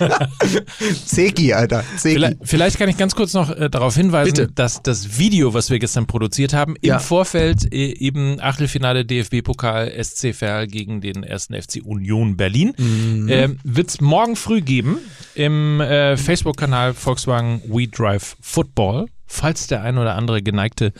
[1.06, 1.84] Zeki, Alter.
[1.96, 2.14] Zeki.
[2.14, 4.48] Vielleicht, vielleicht kann ich ganz kurz noch äh, darauf hinweisen, Bitte.
[4.54, 6.94] dass das Video, was wir gestern produziert haben, Ja.
[6.96, 13.28] im Vorfeld äh, eben Achtelfinale DFB-Pokal SC Verl gegen den ersten FC Union Berlin, Mhm.
[13.28, 14.98] ähm, wird es morgen früh geben
[15.34, 19.06] im äh, Facebook-Kanal Volkswagen We Drive Football.
[19.26, 20.92] Falls der ein oder andere geneigte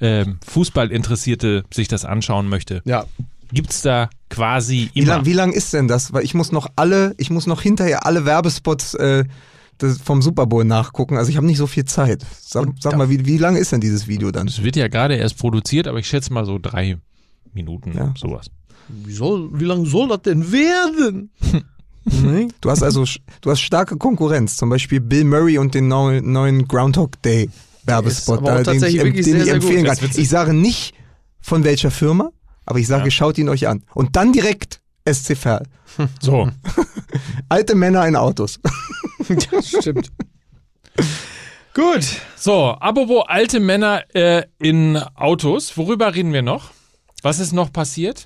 [0.00, 3.04] ähm, Fußballinteressierte sich das anschauen möchte, Ja.
[3.52, 5.16] gibt's da quasi Wie immer.
[5.16, 6.12] lang, wie lang ist denn das?
[6.12, 9.24] Weil ich muss noch alle, ich muss noch hinterher alle Werbespots äh,
[10.02, 11.16] vom Super Bowl nachgucken.
[11.16, 12.24] Also ich habe nicht so viel Zeit.
[12.40, 14.48] Sag, sag mal, wie, wie lang ist denn dieses Video dann?
[14.48, 16.98] Es wird ja gerade erst produziert, aber ich schätze mal so drei
[17.52, 18.14] Minuten, Ja.
[18.16, 18.46] sowas.
[18.88, 21.30] Wie, soll, wie lange soll das denn werden?
[22.60, 23.04] Du hast also
[23.40, 27.50] du hast starke Konkurrenz, zum Beispiel Bill Murray und den neuen, neuen Groundhog Day
[27.84, 28.78] Werbespot, den ich, den
[29.24, 29.98] sehr, ich empfehlen kann.
[30.14, 30.94] Ich sage nicht
[31.40, 32.30] von welcher Firma,
[32.66, 33.10] aber ich sage, Ja.
[33.10, 33.82] schaut ihn euch an.
[33.94, 35.66] Und dann direkt SC Verl.
[36.20, 36.50] So.
[37.48, 38.60] Alte Männer in Autos.
[39.50, 40.12] Das stimmt.
[41.74, 42.04] Gut.
[42.36, 46.70] So, apropos alte Männer äh, in Autos, worüber reden wir noch?
[47.22, 48.24] Was ist noch passiert?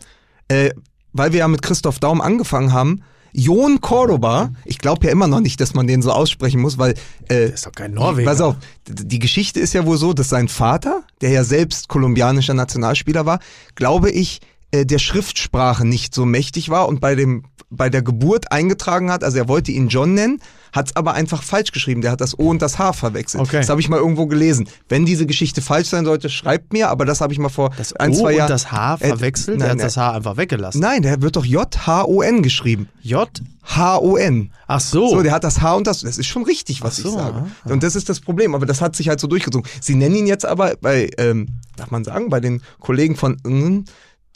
[0.48, 0.70] äh,
[1.12, 5.40] weil wir ja mit Christoph Daum angefangen haben, Jon Cordoba, ich glaube ja immer noch
[5.40, 6.94] nicht, dass man den so aussprechen muss, weil
[7.30, 8.30] äh, ist doch kein Norweger.
[8.30, 8.56] Pass auf,
[8.88, 13.40] die Geschichte ist ja wohl so, dass sein Vater, der ja selbst kolumbianischer Nationalspieler war,
[13.74, 14.40] glaube ich,
[14.70, 19.22] äh, der Schriftsprache nicht so mächtig war und bei dem bei der Geburt eingetragen hat,
[19.22, 20.40] also er wollte ihn John nennen,
[20.72, 22.00] hat es aber einfach falsch geschrieben.
[22.00, 23.44] Der hat das O und das H verwechselt.
[23.44, 23.58] Okay.
[23.58, 24.68] Das habe ich mal irgendwo gelesen.
[24.88, 27.92] Wenn diese Geschichte falsch sein sollte, schreibt mir, aber das habe ich mal vor Das
[27.92, 28.46] ein, O zwei Jahren.
[28.46, 29.58] und das H Äh, verwechselt?
[29.58, 29.86] nein, er hat nein.
[29.86, 30.80] das H einfach weggelassen.
[30.80, 32.88] Nein, der wird doch J-H-O-N geschrieben.
[33.02, 33.28] J?
[33.62, 34.50] H-O-N.
[34.66, 35.08] Ach so.
[35.08, 36.00] So, der hat das H und das.
[36.00, 37.46] Das ist schon richtig, was so, ich sage.
[37.66, 38.54] Und das ist das Problem.
[38.56, 39.68] Aber das hat sich halt so durchgezogen.
[39.80, 43.84] Sie nennen ihn jetzt aber bei, ähm, darf man sagen, bei den Kollegen von mm,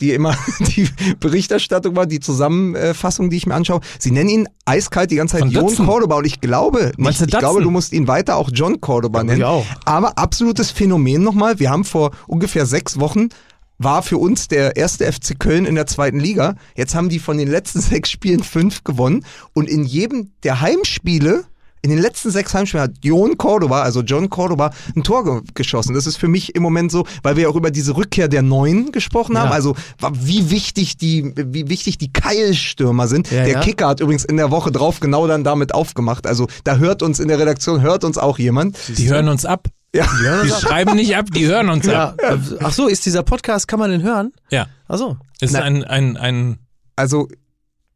[0.01, 0.89] die immer die
[1.21, 3.81] Berichterstattung war, die Zusammenfassung, die ich mir anschaue.
[3.99, 5.87] Sie nennen ihn eiskalt die ganze Zeit Jon Dutton.
[5.87, 9.21] Cordoba und ich glaube nicht, du ich glaube, du musst ihn weiter auch John Cordoba
[9.21, 9.43] Ja, nennen.
[9.45, 9.67] auch.
[9.85, 11.59] Aber absolutes Phänomen nochmal.
[11.59, 13.29] Wir haben vor ungefähr sechs Wochen
[13.79, 16.55] war für uns der erste FC Köln in der zweiten Liga.
[16.77, 21.45] Jetzt haben die von den letzten sechs Spielen fünf gewonnen und in jedem der Heimspiele
[21.85, 25.95] in den letzten sechs Heimspielen hat Jon Cordoba, also John Cordoba, ein Tor ge geschossen.
[25.95, 28.91] Das ist für mich im Moment so, weil wir auch über diese Rückkehr der Neuen
[28.91, 29.49] gesprochen haben.
[29.51, 29.55] Ja.
[29.55, 29.77] Also
[30.13, 33.31] wie wichtig die, wie wichtig die Keilstürmer sind.
[33.31, 33.61] Ja, der ja.
[33.61, 36.27] Kicker hat übrigens in der Woche drauf genau dann damit aufgemacht.
[36.27, 38.79] Also da hört uns in der Redaktion, hört uns auch jemand.
[38.97, 39.69] Die hören uns ab.
[39.95, 40.07] Ja.
[40.43, 42.41] Die schreiben nicht ab, die hören uns Ja, ab.
[42.63, 44.33] ach so, ist dieser Podcast, kann man den hören?
[44.51, 44.67] Ja.
[44.89, 45.19] Ach so.
[45.41, 46.59] Ist Na- ein, ein, ein,
[46.97, 47.29] Also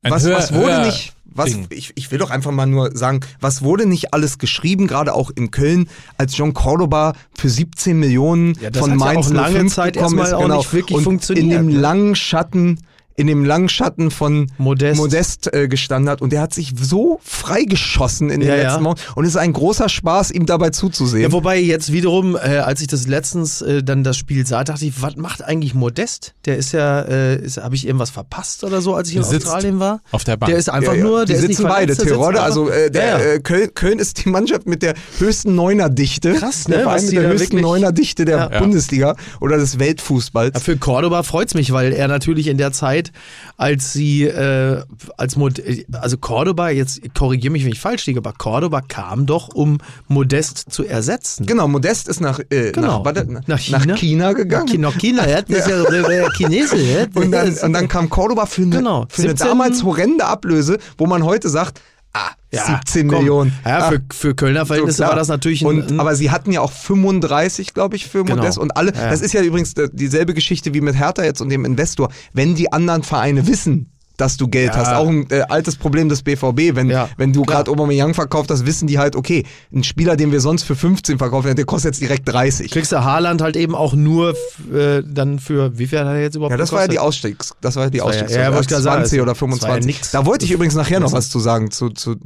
[0.03, 2.97] ein was, Hör- was wurde Hör- nicht, was, ich, ich will doch einfach mal nur
[2.97, 7.99] sagen, was wurde nicht alles geschrieben, gerade auch in Köln, als John Cordoba für 17
[7.99, 10.55] Millionen Ja, von ja Mainz auch lange 05 Zeit erstmal ist, genau.
[10.55, 11.81] auch nicht wirklich und funktioniert, In dem ne?
[11.81, 12.81] langen Schatten,
[13.19, 14.97] in dem langen Schatten von Modest.
[14.99, 18.63] Modest äh, gestanden hat und der hat sich so freigeschossen in den Ja, ja.
[18.71, 21.23] letzten Wochen und es ist ein großer Spaß, ihm dabei zuzusehen.
[21.25, 24.85] Ja, wobei jetzt wiederum, äh, als ich das letztens äh, dann das Spiel sah, dachte
[24.87, 26.35] ich, was macht eigentlich Modest?
[26.47, 29.47] Der ist ja, äh, habe ich irgendwas verpasst oder so, als ich in Der sitzt
[29.47, 30.01] Australien war?
[30.13, 30.51] auf der Bank.
[30.51, 31.05] Der ist einfach Ja, ja.
[31.05, 33.25] nur, die der ist sitzen nicht beide, Terodde, also äh, der, ja, ja.
[33.35, 36.35] Äh, Köln, Köln ist die Mannschaft mit der höchsten Neunerdichte.
[36.35, 38.49] Krass, ne, Der Verein mit die der höchsten Neunerdichte der.
[38.59, 40.55] Bundesliga oder des Weltfußballs.
[40.55, 43.08] Ja, Für Cordoba freut's mich, weil er natürlich in der Zeit,
[43.57, 44.83] als sie, äh,
[45.17, 49.49] als Mod also Cordoba, jetzt korrigiere mich, wenn ich falsch liege, aber Cordoba kam doch,
[49.49, 51.47] um Modest zu ersetzen.
[51.47, 52.99] Genau, Modest ist nach, äh, Genau.
[52.99, 53.79] nach, warte, nach, Nach China?
[53.87, 54.69] nach China gegangen.
[54.69, 56.77] China, China, ja, das ist ja der Chinese.
[56.77, 59.07] Ja, Und dann, und dann kam Cordoba für eine, Genau.
[59.09, 61.81] für eine 17 damals horrende Ablöse, wo man heute sagt,
[62.13, 63.19] ah, Ja, 17 komm.
[63.19, 63.53] Millionen.
[63.65, 65.11] Ja, ah, für, für Kölner Verhältnisse klar.
[65.11, 68.25] war das natürlich ein, und, ein aber sie hatten ja auch 35, glaube ich, für
[68.25, 68.37] Genau.
[68.37, 68.95] Modest und alle.
[68.95, 69.11] Ja.
[69.11, 72.11] Das ist ja übrigens dieselbe Geschichte wie mit Hertha jetzt und dem Investor.
[72.33, 74.77] Wenn die anderen Vereine wissen, dass du Geld Ja.
[74.77, 78.51] hast, auch ein äh, altes Problem des BVB, wenn, Ja, wenn du gerade Aubameyang verkauft
[78.51, 81.95] hast, wissen die halt, okay, ein Spieler, den wir sonst für 15 verkaufen, der kostet
[81.95, 82.71] jetzt direkt 30.
[82.71, 84.35] kriegst du Haaland halt eben auch nur
[84.75, 87.09] äh, dann für, wie viel hat er jetzt überhaupt Ja, das war ja die gekostet?
[87.33, 89.57] Ausstiegs, das war ja die ja- Ausstiegs, ja, gerade sagen, 20 oder das war ja
[89.57, 89.87] 25.
[89.87, 90.11] nix.
[90.11, 92.17] da wollte ich übrigens nachher noch was zu sagen zu, zu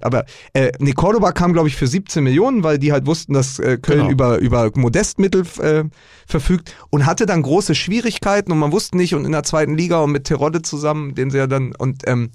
[0.00, 3.58] aber äh, nee, Cordoba kam glaube ich für 17 Millionen, weil die halt wussten, dass
[3.58, 4.10] äh, Köln Genau.
[4.10, 5.84] über über Modestmittel äh,
[6.26, 10.00] verfügt und hatte dann große Schwierigkeiten und man wusste nicht und in der zweiten Liga
[10.00, 12.30] und mit Terodde zusammen, den sie ja dann und ähm,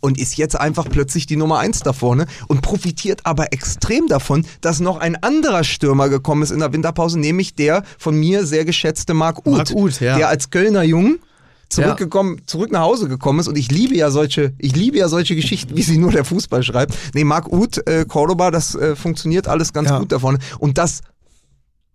[0.00, 4.46] und ist jetzt einfach plötzlich die Nummer eins da vorne und profitiert aber extrem davon,
[4.60, 8.64] dass noch ein anderer Stürmer gekommen ist in der Winterpause, nämlich der von mir sehr
[8.64, 10.16] geschätzte Marc Uth, Marc Uth, ja.
[10.16, 11.18] der als Kölner Jung
[11.68, 15.36] zurückgekommen, zurück nach Hause gekommen ist und ich liebe ja solche, ich liebe ja solche
[15.36, 16.94] Geschichten, wie sie nur der Fußball schreibt.
[17.14, 19.98] Nee, Marc Uth, äh, Cordoba, das äh, funktioniert alles ganz Ja.
[19.98, 21.00] gut da vorne und das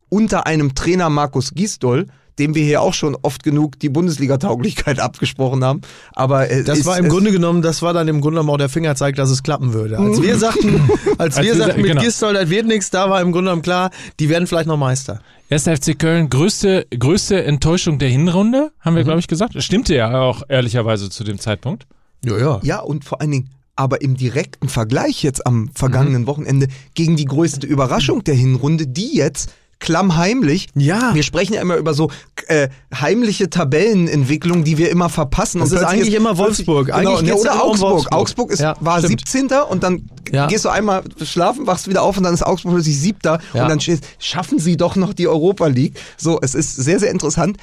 [0.10, 2.08] unter einem Trainer Markus Gisdol,
[2.40, 5.82] dem wir hier auch schon oft genug die Bundesliga-Tauglichkeit abgesprochen haben.
[6.14, 8.50] Aber äh, Das ist, war im es- Grunde genommen, das war dann im Grunde genommen
[8.50, 10.00] auch der Fingerzeig, dass es klappen würde.
[10.00, 10.82] Als wir sagten,
[11.18, 12.02] als, wir sagten sa- mit genau.
[12.02, 15.22] Gistol, das wird nichts, da war im Grunde genommen klar, die werden vielleicht noch Meister.
[15.50, 15.64] 1.
[15.66, 19.56] FC Köln, größte, größte Enttäuschung der Hinrunde, haben wir, glaube ich, gesagt.
[19.56, 21.86] Das stimmte ja auch ehrlicherweise zu dem Zeitpunkt.
[22.26, 22.60] Ja, ja.
[22.64, 27.26] Ja, und vor allen Dingen, aber im direkten Vergleich jetzt am vergangenen Wochenende gegen die
[27.26, 29.52] größte Überraschung der Hinrunde, die jetzt
[29.84, 30.70] klammheimlich.
[30.76, 31.14] Ja.
[31.14, 32.10] Wir sprechen ja immer über so
[32.48, 32.70] äh,
[33.00, 35.60] heimliche Tabellenentwicklung, die wir immer verpassen.
[35.60, 36.88] Das Und ist eigentlich immer Wolfsburg.
[36.88, 37.92] Genau, Eigentlich oder Augsburg.
[37.92, 38.14] Wolfsburg.
[38.16, 39.28] Augsburg ist, Ja, war stimmt.
[39.28, 39.50] 17.
[39.70, 40.48] und dann Ja.
[40.48, 43.64] gehst du einmal schlafen, wachst wieder auf und dann ist Augsburg plötzlich siebter Ja.
[43.64, 46.00] und dann schaffen sie doch noch die Europa League.
[46.18, 47.58] So, es ist sehr, sehr interessant.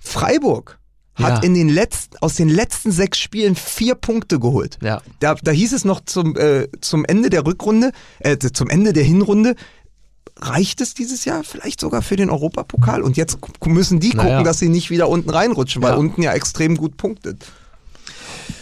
[0.00, 0.78] Freiburg
[1.14, 1.42] hat Ja.
[1.44, 4.78] in den letzten, aus den letzten sechs Spielen vier Punkte geholt.
[4.82, 5.00] Ja.
[5.20, 9.04] Da, da hieß es noch zum, äh, zum Ende der Rückrunde, äh, zum Ende der
[9.04, 9.54] Hinrunde,
[10.40, 13.02] reicht es dieses Jahr vielleicht sogar für den Europapokal?
[13.02, 14.28] Und jetzt müssen die Naja.
[14.30, 15.96] gucken, dass sie nicht wieder unten reinrutschen, weil Ja.
[15.96, 17.44] unten ja extrem gut punktet.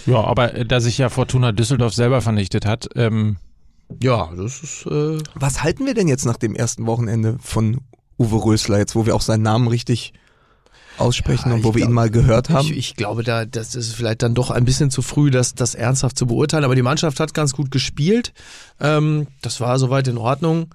[0.06, 3.36] Ja, aber äh, da sich ja Fortuna Düsseldorf selber vernichtet hat, ähm,
[4.02, 4.86] Ja, das ist.
[4.86, 7.80] Äh, Was halten wir denn jetzt nach dem ersten Wochenende von
[8.18, 10.12] Uwe Rösler, jetzt wo wir auch seinen Namen richtig
[10.96, 12.66] aussprechen Ja, und wo wir ihn glaub- mal gehört haben?
[12.66, 15.74] Ich, ich glaube, da, das ist vielleicht dann doch ein bisschen zu früh, das, das
[15.74, 16.64] ernsthaft zu beurteilen.
[16.64, 18.32] Aber die Mannschaft hat ganz gut gespielt.
[18.80, 20.68] Ähm, das war soweit in Ordnung.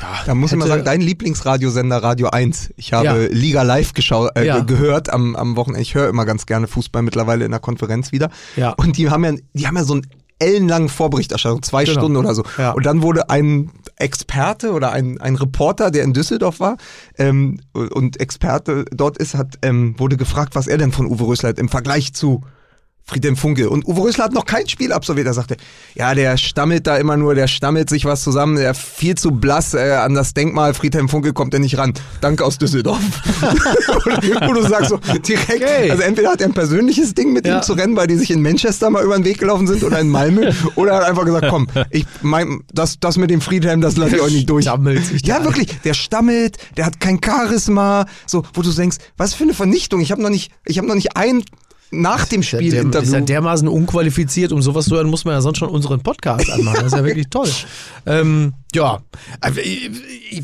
[0.00, 2.72] Ja, da muss ich mal hätte- sagen, dein Lieblingsradiosender Radio 1.
[2.76, 3.14] Ich habe Ja.
[3.30, 4.60] Liga Live geschau äh, Ja.
[4.60, 5.82] gehört am, am Wochenende.
[5.82, 8.30] Ich höre immer ganz gerne Fußball mittlerweile in der Konferenz wieder.
[8.56, 8.70] Ja.
[8.70, 10.06] Und die haben ja, die haben ja so einen
[10.38, 12.00] ellenlangen Vorberichterstattung, zwei Genau.
[12.00, 12.42] Stunden oder so.
[12.58, 12.72] Ja.
[12.72, 16.78] Und dann wurde ein Experte oder ein, ein Reporter, der in Düsseldorf war
[17.16, 21.50] ähm, und Experte dort ist, hat ähm, wurde gefragt, was er denn von Uwe Rösler
[21.50, 22.42] hat im Vergleich zu
[23.04, 23.68] Friedhelm Funke.
[23.68, 25.26] Und Uwe Rösler hat noch kein Spiel absolviert.
[25.26, 25.56] Er sagte,
[25.94, 29.74] ja, der stammelt da immer nur, der stammelt sich was zusammen, der viel zu blass
[29.74, 31.92] äh, an das Denkmal Friedhelm Funke kommt er nicht ran.
[32.20, 33.00] Danke aus Düsseldorf.
[34.46, 35.90] Wo du sagst so direkt, Okay.
[35.90, 37.56] also entweder hat er ein persönliches Ding mit Ja.
[37.58, 40.00] ihm zu rennen, weil die sich in Manchester mal über den Weg gelaufen sind oder
[40.00, 43.80] in Malmö, oder er hat einfach gesagt, komm, ich mein, das, das mit dem Friedhelm,
[43.80, 44.64] das lasse ich euch nicht durch.
[44.64, 49.34] Stammelt sich Ja, wirklich, der stammelt, der hat kein Charisma, so, wo du denkst, was
[49.34, 50.00] für eine Vernichtung.
[50.00, 51.42] Ich habe noch nicht, ich habe noch nicht ein
[51.94, 55.24] nach dem Ist ja Spiel der, ist ja dermaßen unqualifiziert, um sowas zu hören, muss
[55.24, 56.76] man ja sonst schon unseren Podcast anmachen.
[56.80, 57.48] Das ist ja wirklich toll.
[58.04, 58.98] Ähm, ja,
[59.40, 59.60] Also,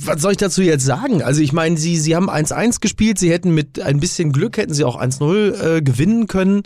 [0.04, 1.22] was soll ich dazu jetzt sagen?
[1.24, 4.74] Also ich meine, sie, sie haben 1-1 gespielt, sie hätten mit ein bisschen Glück, hätten
[4.74, 6.62] sie auch 1-0 äh, gewinnen können.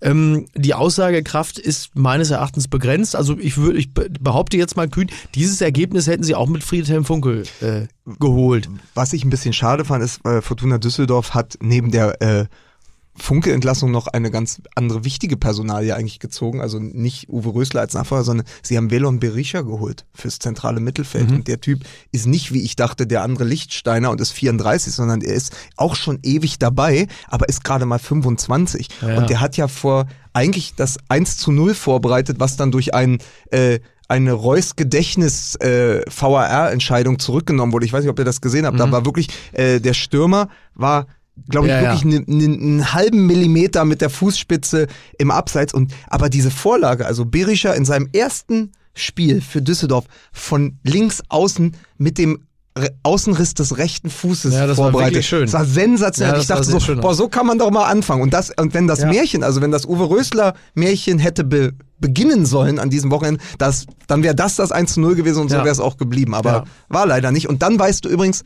[0.00, 3.16] Ähm, die Aussagekraft ist meines Erachtens begrenzt.
[3.16, 6.62] Also ich, würde, ich be- behaupte jetzt mal kühn, dieses Ergebnis hätten sie auch mit
[6.62, 7.86] Friedhelm Funkel äh,
[8.20, 8.68] geholt.
[8.94, 12.44] Was ich ein bisschen schade fand, ist, äh, Fortuna Düsseldorf hat neben der äh,
[13.18, 16.60] Funke-Entlassung noch eine ganz andere wichtige Personalie eigentlich gezogen.
[16.60, 21.30] Also nicht Uwe Rösler als Nachfolger, sondern sie haben Velon Berisha geholt fürs zentrale Mittelfeld.
[21.30, 21.80] Und der Typ
[22.12, 25.96] ist nicht, wie ich dachte, der andere Lichtsteiner und ist 34, sondern er ist auch
[25.96, 28.88] schon ewig dabei, aber ist gerade mal 25.
[29.00, 29.18] Ja.
[29.18, 33.18] Und der hat ja vor eigentlich das 1 zu 0 vorbereitet, was dann durch ein
[33.50, 37.86] äh, eine Reus Gedächtnis äh, VAR Entscheidung zurückgenommen wurde.
[37.86, 38.78] Ich weiß nicht, ob ihr das gesehen habt.
[38.78, 41.06] Da war wirklich äh, der Stürmer war
[41.48, 44.86] glaube ich Ja, wirklich ne- ne- einen halben Millimeter mit der Fußspitze
[45.18, 50.78] im Abseits und aber diese Vorlage, also Berischer in seinem ersten Spiel für Düsseldorf von
[50.82, 52.38] links außen mit dem
[52.78, 55.14] Re- Außenriss des rechten Fußes Ja, das war vorbereitet.
[55.14, 55.42] wirklich schön.
[55.44, 56.34] Das war sensationell.
[56.34, 58.20] Ja, ich das dachte war so, schön boah, so kann man doch mal anfangen.
[58.22, 59.06] Und das, und wenn das Ja.
[59.08, 63.86] Märchen, also wenn das Uwe Rösler Märchen hätte be, beginnen sollen an diesem Wochenende, das,
[64.08, 65.64] dann wäre das das 1 zu 0 gewesen und so Ja.
[65.64, 66.34] wäre es auch geblieben.
[66.34, 66.64] Aber Ja.
[66.90, 67.48] war leider nicht.
[67.48, 68.42] Und dann weißt du übrigens,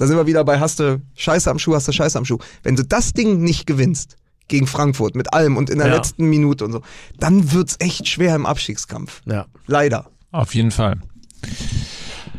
[0.00, 2.38] da sind wir wieder bei hast du Scheiße am Schuh, hast du Scheiße am Schuh.
[2.62, 4.16] Wenn du das Ding nicht gewinnst
[4.48, 5.94] gegen Frankfurt mit allem und in der Ja.
[5.96, 6.80] letzten Minute und so,
[7.18, 9.20] dann wird's echt schwer im Abstiegskampf.
[9.26, 9.44] Ja.
[9.66, 10.06] Leider.
[10.32, 10.96] Auf jeden Fall.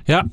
[0.07, 0.23] Ja,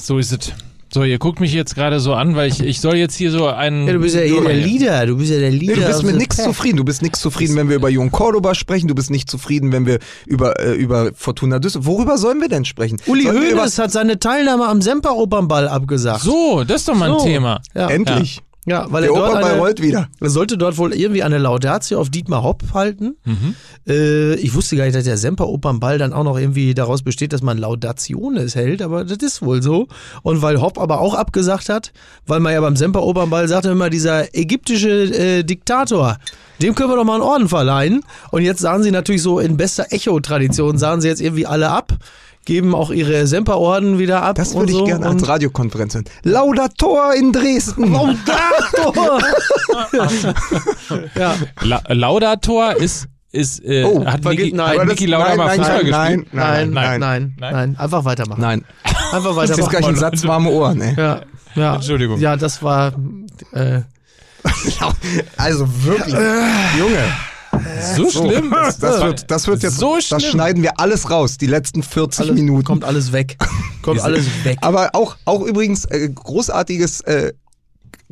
[0.00, 0.52] so ist es.
[0.94, 3.46] So, ihr guckt mich jetzt gerade so an, weil ich, ich soll jetzt hier so
[3.46, 3.86] einen.
[3.86, 5.74] Ja, du bist ja hier der Leader, du bist ja der Leader.
[5.76, 6.76] Nee, du bist mit nichts zufrieden.
[6.76, 8.88] Du bist nichts zufrieden, wenn wir über Jon Cordoba sprechen.
[8.88, 11.86] Du bist nicht zufrieden, wenn wir über, äh, über Fortuna Düsseldorf.
[11.86, 12.98] Worüber sollen wir denn sprechen?
[13.06, 16.20] Uli Hoeneß hat seine Teilnahme am Semper-Opernball abgesagt.
[16.20, 17.24] So, das ist doch mal ein So.
[17.24, 17.62] Thema.
[17.74, 17.88] Ja.
[17.88, 18.36] Endlich.
[18.36, 18.42] Ja,
[18.90, 20.08] weil Der er dort Opernball eine, rollt wieder.
[20.20, 23.16] er sollte dort wohl irgendwie eine Laudatio auf Dietmar Hopp halten.
[23.24, 23.56] Mhm.
[23.88, 27.42] Äh, ich wusste gar nicht, dass der Semper-Opernball dann auch noch irgendwie daraus besteht, dass
[27.42, 29.88] man Laudationes hält, aber das ist wohl so.
[30.22, 31.92] Und weil Hopp aber auch abgesagt hat,
[32.26, 36.18] weil man ja beim Semper-Opernball sagte immer, dieser ägyptische äh, Diktator,
[36.60, 38.02] dem können wir doch mal einen Orden verleihen.
[38.30, 41.94] Und jetzt sahen sie natürlich so in bester Echo-Tradition, sahen sie jetzt irgendwie alle ab,
[42.44, 44.36] geben auch ihre Semper-Orden wieder ab.
[44.36, 44.84] Das würde ich so.
[44.84, 46.04] gerne als Radiokonferenz hören.
[46.24, 47.92] Laudator in Dresden.
[47.92, 49.20] Laudator!
[51.14, 51.34] ja.
[51.60, 55.58] La Laudator ist, ist äh, Oh, hat Niki, nein, hat Niki Lauda nein, mal nein,
[55.58, 56.34] Fußball nein, gespielt?
[56.34, 58.40] Nein, nein, nein, nein, nein, nein, Einfach weitermachen.
[58.40, 58.64] Nein.
[59.12, 59.70] Einfach Das ist weitermachen.
[59.70, 60.94] gleich ein Satz warme Ohren, ey.
[60.96, 61.20] Ja,
[61.54, 61.74] ja.
[61.76, 62.18] Entschuldigung.
[62.20, 62.92] Ja, das war.
[63.52, 63.80] Äh,
[65.36, 66.14] Also wirklich.
[66.78, 66.98] Junge.
[67.96, 68.50] So So, schlimm?
[68.50, 72.20] Das, das, wird, das wird jetzt, So das schneiden wir alles raus, die letzten 40
[72.20, 72.64] alles, Minuten.
[72.64, 73.36] Kommt alles weg.
[73.82, 74.58] Kommt alles weg.
[74.60, 77.32] Aber auch, auch übrigens äh, großartiges äh,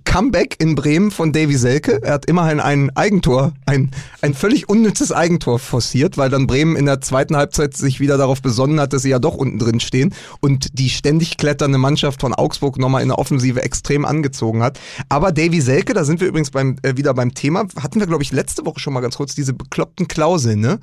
[0.05, 2.03] Comeback in Bremen von Davy Selke.
[2.03, 3.90] Er hat immerhin ein Eigentor, ein,
[4.22, 8.42] ein völlig unnützes Eigentor forciert, weil dann Bremen in der zweiten Halbzeit sich wieder darauf
[8.42, 12.34] besonnen hat, dass sie ja doch unten drin stehen und die ständig kletternde Mannschaft von
[12.34, 14.78] Augsburg nochmal in der Offensive extrem angezogen hat.
[15.09, 18.22] Aber Davy Selke, da sind wir übrigens beim, äh, wieder beim Thema, hatten wir glaube
[18.22, 20.80] ich letzte Woche schon mal ganz kurz diese bekloppten Klauseln, ne?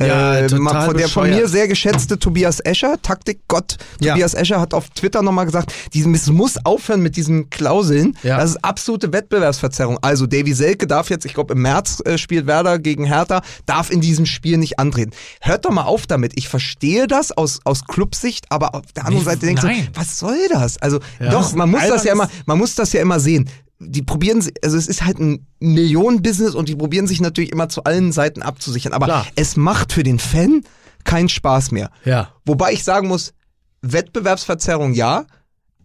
[0.00, 4.12] Ja, äh, von der von mir sehr geschätzte Tobias Escher, Taktikgott Ja.
[4.12, 8.16] Tobias Escher hat auf Twitter nochmal gesagt, es muss aufhören mit diesen Klauseln.
[8.22, 8.36] Ja.
[8.38, 9.98] Das ist absolute Wettbewerbsverzerrung.
[10.02, 13.90] Also Davy Selke darf jetzt, ich glaube im März äh, spielt Werder gegen Hertha, darf
[13.90, 15.10] in diesem Spiel nicht antreten.
[15.40, 16.32] Hört doch mal auf damit.
[16.36, 20.18] Ich verstehe das aus, aus Clubsicht, aber auf der anderen Nee, Seite denkst du, was
[20.18, 20.78] soll das?
[20.80, 21.30] Also Ja.
[21.30, 23.48] doch, man muss das ja immer, man muss das ja immer sehen.
[23.80, 27.84] Die probieren, also es ist halt ein Millionenbusiness und die probieren sich natürlich immer zu
[27.84, 28.92] allen Seiten abzusichern.
[28.92, 29.26] Aber Klar.
[29.36, 30.62] es macht für den Fan
[31.04, 31.90] keinen Spaß mehr.
[32.04, 32.32] Ja.
[32.44, 33.34] Wobei ich sagen muss,
[33.82, 35.26] Wettbewerbsverzerrung ja,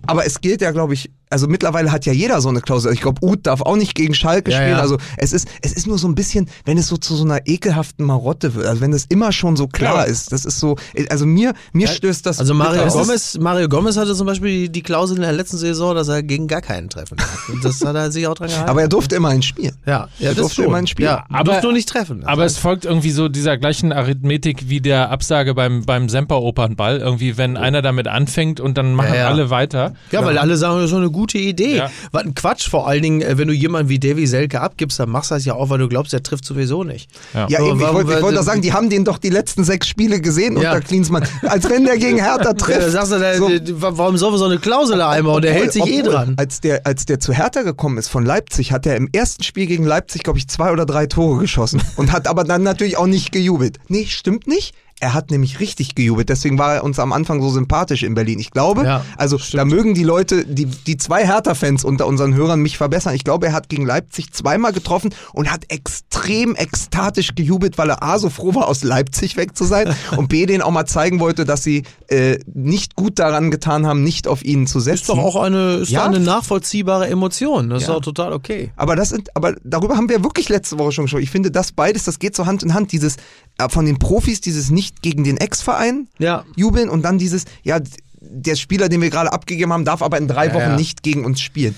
[0.05, 2.93] aber es gilt ja, glaube ich, also mittlerweile hat ja jeder so eine Klausel.
[2.93, 4.71] Ich glaube, Uth darf auch nicht gegen Schalke Ja, spielen.
[4.71, 4.79] ja.
[4.79, 7.41] Also es ist, es ist nur so ein bisschen, wenn es so zu so einer
[7.45, 10.03] ekelhaften Marotte wird, also wenn es immer schon so klar Ja.
[10.03, 10.77] ist, das ist so,
[11.09, 12.39] also mir, mir stößt das.
[12.39, 12.87] Also Mario.
[12.87, 16.47] Gomez, Mario Gomez hatte zum Beispiel die Klausel in der letzten Saison, dass er gegen
[16.47, 17.49] gar keinen treffen darf.
[17.49, 18.69] Und das hat er sich auch dran gehalten.
[18.69, 19.75] Aber er durfte immerhin spielen.
[19.85, 20.65] ja, ja, er das durfte schon.
[20.65, 21.05] immer ein Spiel.
[21.05, 22.23] Ja, aber durfte nur nicht treffen.
[22.25, 26.97] Aber es folgt irgendwie so dieser gleichen Arithmetik wie der Absage beim, beim Semper-Opernball.
[26.99, 29.27] Irgendwie, wenn einer damit anfängt und dann machen Ja, ja.
[29.29, 29.93] alle weiter.
[30.11, 31.77] ja, weil alle sagen, das ist doch eine gute gute Idee.
[31.77, 31.89] Ja.
[32.11, 35.09] Was ein Quatsch, vor allen Dingen, äh, wenn du jemanden wie Davy Selke abgibst, dann
[35.09, 37.09] machst du das ja auch, weil du glaubst, der trifft sowieso nicht.
[37.33, 37.47] Ja.
[37.49, 39.63] Ja, eben, ich warum- wollte ich wollte doch sagen, die haben den doch die letzten
[39.63, 40.73] sechs Spiele gesehen Ja.
[40.73, 41.23] unter Klinsmann.
[41.43, 42.81] Als wenn der gegen Hertha Ja, trifft.
[42.81, 43.49] da sagst du, der, So.
[43.97, 45.41] warum sollen wir so eine Klausel da einbauen?
[45.41, 46.33] Der hält sich eh Obwohl, dran.
[46.37, 49.65] Als der, als der zu Hertha gekommen ist von Leipzig, hat er im ersten Spiel
[49.67, 53.07] gegen Leipzig, glaube ich, zwei oder drei Tore geschossen und hat aber dann natürlich auch
[53.07, 53.77] nicht gejubelt.
[53.87, 54.73] Nee, stimmt nicht.
[55.03, 58.39] Er hat nämlich richtig gejubelt, deswegen war er uns am Anfang so sympathisch in Berlin.
[58.39, 62.61] Ich glaube, Ja, also da mögen die Leute, die, die zwei Hertha-Fans unter unseren Hörern
[62.61, 63.13] mich verbessern.
[63.13, 68.01] Ich glaube, er hat gegen Leipzig zweimal getroffen und hat extrem ekstatisch gejubelt, weil er
[68.01, 71.19] A, so froh war, aus Leipzig weg zu sein und B, denen auch mal zeigen
[71.19, 75.01] wollte, dass sie äh, nicht gut daran getan haben, nicht auf ihn zu setzen.
[75.01, 76.05] Ist doch auch eine, ist Ja.
[76.05, 77.69] eine nachvollziehbare Emotion.
[77.69, 77.95] Das ist Ja.
[77.95, 78.71] doch total okay.
[78.77, 81.23] Aber das sind, aber darüber haben wir wirklich letzte Woche schon gesprochen.
[81.23, 82.93] Ich finde, das beides, das geht so Hand in Hand.
[82.93, 83.17] Dieses
[83.57, 86.45] äh, von den Profis, dieses nicht gegen den Ex-Verein Ja.
[86.55, 87.79] jubeln und dann dieses, ja,
[88.21, 90.75] der Spieler, den wir gerade abgegeben haben, darf aber in drei Ja, Wochen ja.
[90.75, 91.75] nicht gegen uns spielen.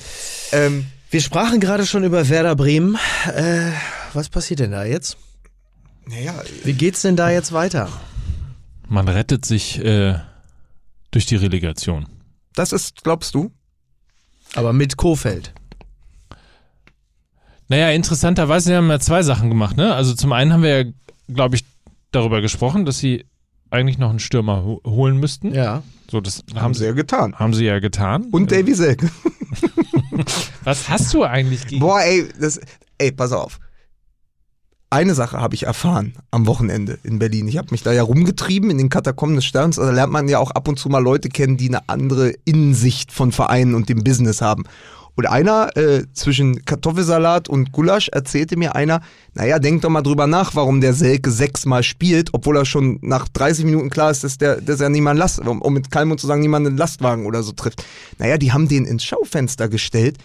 [0.52, 2.98] Ähm, Wir sprachen gerade schon über Werder Bremen.
[3.36, 3.72] Äh,
[4.14, 5.18] was passiert denn da jetzt?
[6.08, 7.90] naja, Wie geht's denn da jetzt weiter?
[8.88, 10.20] Man rettet sich äh,
[11.12, 12.06] durch die Relegation.
[12.54, 13.52] das ist, glaubst du?
[14.54, 15.52] Aber mit Kofeld.
[17.68, 19.76] Naja, interessanterweise sie haben ja zwei Sachen gemacht.
[19.78, 19.94] Ne?
[19.96, 20.92] Also zum einen haben wir ja,
[21.34, 21.66] glaube ich,
[22.16, 23.26] darüber gesprochen, dass sie
[23.70, 25.54] eigentlich noch einen Stürmer ho holen müssten.
[25.54, 25.84] Ja.
[26.10, 27.36] So, das Haben haben sie ja getan.
[27.36, 28.26] haben sie ja getan.
[28.32, 29.10] Und Äh, Davy Selke.
[30.64, 31.82] Was hast du eigentlich gegen?
[31.82, 32.60] Boah, ey, das,
[32.98, 33.60] ey, pass auf.
[34.90, 37.48] Eine Sache habe ich erfahren am Wochenende in Berlin.
[37.48, 39.76] Ich habe mich da ja rumgetrieben in den Katakomben des Sterns.
[39.76, 43.12] Da lernt man ja auch ab und zu mal Leute kennen, die eine andere Innensicht
[43.12, 44.64] von Vereinen und dem Business haben.
[45.16, 49.02] Und einer äh, zwischen Kartoffelsalat und Gulasch erzählte mir einer,
[49.34, 53.30] naja, denk doch mal drüber nach, warum der Selke sechsmal spielt, obwohl er schon nach
[53.30, 56.28] 30 Minuten klar ist, dass, der, dass er niemand Last, um, um mit Kalmund zu
[56.28, 57.84] sagen, niemand einen Lastwagen oder so trifft.
[58.18, 60.18] Naja, die haben den ins Schaufenster gestellt.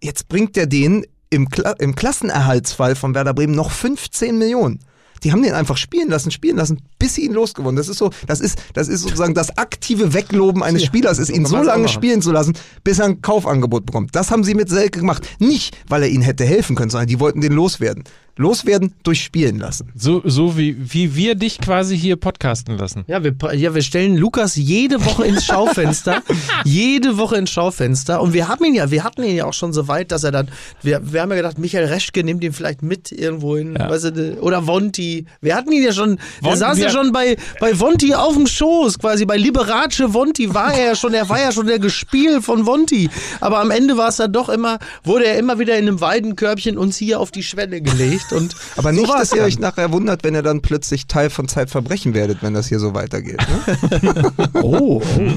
[0.00, 4.78] Jetzt bringt der den im, Kla im Klassenerhaltsfall von Werder Bremen noch 15 Millionen.
[5.24, 7.76] Die haben den einfach spielen lassen, spielen lassen, bis sie ihn losgewonnen.
[7.76, 11.46] Das ist so, das ist, das ist sozusagen das aktive Wegloben eines Spielers, ist ihn
[11.46, 12.54] so lange spielen zu lassen,
[12.84, 14.14] bis er ein Kaufangebot bekommt.
[14.14, 15.26] Das haben sie mit Selke gemacht.
[15.38, 18.04] Nicht, weil er ihnen hätte helfen können, sondern die wollten den loswerden.
[18.36, 19.90] Loswerden durch Spielen lassen.
[19.94, 23.04] So, so wie, wie wir dich quasi hier podcasten lassen.
[23.06, 26.22] Ja wir, ja, wir stellen Lukas jede Woche ins Schaufenster.
[26.64, 28.20] jede Woche ins Schaufenster.
[28.20, 30.32] Und wir haben ihn ja, wir hatten ihn ja auch schon so weit, dass er
[30.32, 30.48] dann,
[30.82, 33.74] wir, wir haben ja gedacht, Michael Reschke nimmt ihn vielleicht mit irgendwo hin.
[33.78, 33.88] Ja.
[33.88, 35.24] Weißt du, oder Vonti.
[35.40, 38.98] Wir hatten ihn ja schon, Von- saß ja schon bei, bei Vonti auf dem Schoß,
[38.98, 42.66] quasi bei Liberace Vonti war er ja schon, er war ja schon der Gespiel von
[42.66, 43.08] Vonti.
[43.40, 46.76] Aber am Ende war es dann doch immer, wurde er immer wieder in einem Weidenkörbchen
[46.76, 48.25] uns hier auf die Schwelle gelegt.
[48.32, 49.46] Und Aber so nicht, war's dass ihr dann.
[49.46, 52.94] euch nachher wundert, wenn ihr dann plötzlich Teil von Zeitverbrechen werdet, wenn das hier so
[52.94, 53.38] weitergeht.
[53.38, 54.32] Ne?
[54.54, 55.32] Oh, oh,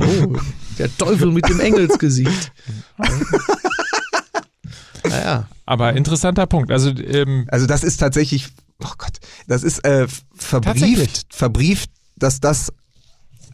[0.00, 0.36] oh.
[0.78, 2.52] Der Teufel mit dem Engelsgesicht.
[5.08, 5.48] naja.
[5.66, 6.70] Aber interessanter Punkt.
[6.70, 8.48] Also, ähm, Also das ist tatsächlich,
[8.82, 12.72] oh Gott, das ist äh, verbrieft, verbrieft, dass das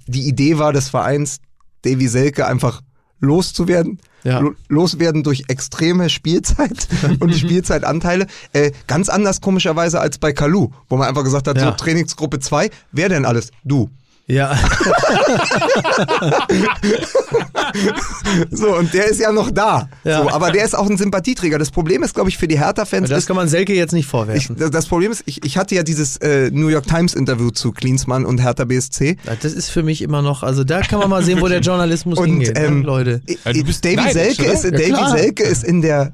[0.06, 1.38] die Idee war des Vereins,
[1.82, 2.82] Davy Selke einfach
[3.24, 3.98] loszuwerden.
[4.22, 4.38] Ja.
[4.38, 6.88] Lo- Loswerden durch extreme Spielzeit
[7.20, 8.26] und Spielzeitanteile.
[8.52, 11.64] Äh, ganz anders komischerweise als bei Kalu, wo man einfach gesagt hat, Ja.
[11.64, 13.50] so Trainingsgruppe 2, wer denn alles?
[13.64, 13.90] Du.
[14.26, 14.56] Ja.
[18.50, 19.88] So, und der ist ja noch da.
[20.04, 20.22] Ja.
[20.22, 21.58] So, aber der ist auch ein Sympathieträger.
[21.58, 24.04] Das Problem ist, glaube ich, für die Hertha-Fans Das ist, kann man Selke jetzt nicht
[24.04, 24.56] Ich, vorwerfen.
[24.58, 27.72] das das Problem ist, ich, ich hatte ja dieses äh, New York Times Interview zu
[27.72, 29.16] Klinsmann und Hertha BSC.
[29.42, 32.18] das ist für mich immer noch, also da kann man mal sehen, wo der Journalismus
[32.18, 33.20] Und hingeht, ähm, ne, Leute.
[33.26, 35.10] äh, Ja, du bist Davy neidisch, Selke, ist, Ja, klar.
[35.16, 36.12] Selke ist in der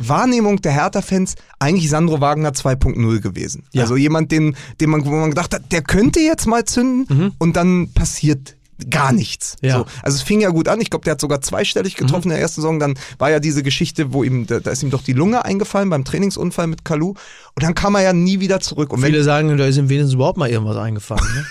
[0.00, 3.64] Wahrnehmung der Hertha-Fans eigentlich Sandro Wagner 2.0 gewesen.
[3.72, 3.82] Ja.
[3.82, 7.56] Also jemand, den, den man, wo man gedacht hat, der könnte jetzt mal zünden und
[7.56, 8.56] dann passiert
[8.88, 9.56] gar nichts.
[9.60, 9.68] Mhm.
[9.68, 9.78] Ja.
[9.80, 10.80] So, also es fing ja gut an.
[10.80, 12.32] Ich glaube, der hat sogar zweistellig getroffen Mhm.
[12.32, 12.78] in der ersten Saison.
[12.78, 15.90] Dann war ja diese Geschichte, wo ihm, da, da ist ihm doch die Lunge eingefallen
[15.90, 17.08] beim Trainingsunfall mit Kalu.
[17.10, 18.92] Und dann kam er ja nie wieder zurück.
[18.94, 21.22] Und Viele sagen, da ist ihm wenigstens überhaupt mal irgendwas eingefallen.
[21.34, 21.44] Ne?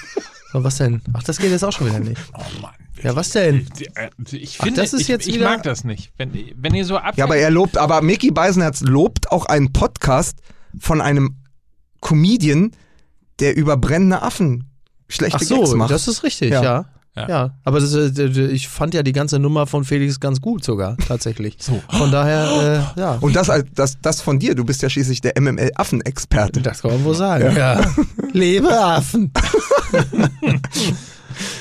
[0.64, 1.02] Was denn?
[1.14, 2.20] Ach, das geht jetzt auch schon wieder nicht.
[2.34, 2.72] oh Mann.
[3.04, 3.66] Ja, was denn?
[4.32, 6.12] Ich Ach, finde, das ist ich, jetzt ich wieder- mag das nicht.
[6.18, 7.16] Wenn, wenn ihr so ab.
[7.18, 10.39] Ja, aber er lobt, aber Mickey Beisenherz lobt auch einen Podcast
[10.80, 11.36] von einem
[12.02, 12.72] Comedian,
[13.39, 14.66] der über brennende Affen
[15.08, 15.91] schlechte Ach so, Gags macht.
[15.91, 16.62] das ist richtig, ja.
[16.64, 16.86] Ja.
[17.16, 17.28] Ja.
[17.28, 17.56] Ja.
[17.66, 21.58] aber das, äh, ich fand ja die ganze Nummer von Felix ganz gut sogar, tatsächlich.
[21.60, 21.82] So.
[21.89, 23.18] Von daher, äh, ja.
[23.20, 26.62] Und das, als- das, das von dir, du bist ja schließlich der MML-Affenexperte.
[26.62, 27.56] Das kann man wohl sagen.
[27.58, 27.82] Ja.
[28.34, 29.32] Lebe Affen.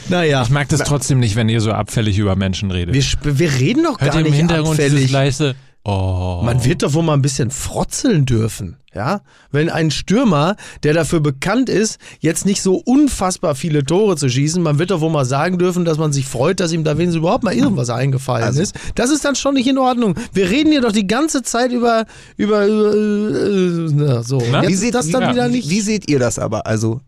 [0.08, 2.94] naja, Ich mag das trotzdem nicht, wenn ihr so abfällig über Menschen redet.
[2.94, 5.10] wir, wir reden doch Hört gar ihr im nicht Hintergrund dieses abfällig.
[5.12, 5.54] leise.
[5.84, 6.42] Oh.
[6.44, 9.22] Man wird doch wohl mal ein bisschen frotzeln dürfen, ja?
[9.52, 14.62] Wenn ein Stürmer, der dafür bekannt ist, jetzt nicht so unfassbar viele Tore zu schießen,
[14.62, 17.20] man wird doch wohl mal sagen dürfen, dass man sich freut, dass ihm da wenigstens
[17.20, 18.74] überhaupt mal irgendwas eingefallen Also- ist.
[18.96, 20.14] Das ist dann schon nicht in Ordnung.
[20.34, 22.04] Wir reden hier doch die ganze Zeit über,
[22.36, 24.42] über, über äh, na, so.
[24.50, 24.62] Na?
[24.62, 25.70] Jetzt Wie seht, das dann ja, wieder nicht.
[25.70, 26.66] wie seht ihr das aber?
[26.66, 27.02] Also als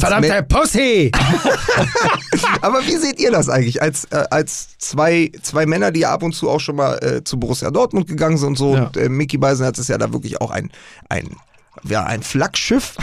[0.00, 1.12] Verdammte Pussy!
[2.60, 6.22] Aber wie seht ihr das eigentlich als äh, als zwei zwei Männer, die ja ab
[6.22, 8.86] und zu auch schon mal äh, zu Borussia Dortmund gegangen sind und so Ja.
[8.86, 10.70] und äh, Mickey Beisenherz ist ja da wirklich auch ein
[11.08, 11.36] ein
[11.84, 12.96] ja, ein Flaggschiff.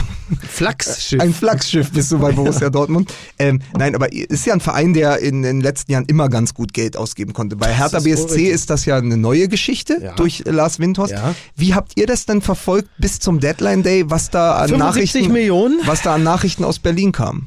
[0.48, 1.20] Flachsschiff.
[1.20, 3.12] Ein Flaggschiff bist du bei Borussia Dortmund.
[3.38, 6.72] Ähm, nein, aber ist ja ein Verein, der in den letzten Jahren immer ganz gut
[6.74, 7.56] Geld ausgeben konnte.
[7.56, 8.48] Bei Hertha ist BSC richtig.
[8.48, 10.14] ist das ja eine neue Geschichte Ja.
[10.14, 11.12] durch Lars Windhorst.
[11.12, 11.34] Ja.
[11.56, 15.32] Wie habt ihr das denn verfolgt bis zum Deadline Day, was da an 75 Nachrichten,
[15.32, 15.80] Millionen?
[15.86, 17.46] was da an Nachrichten aus Berlin kam?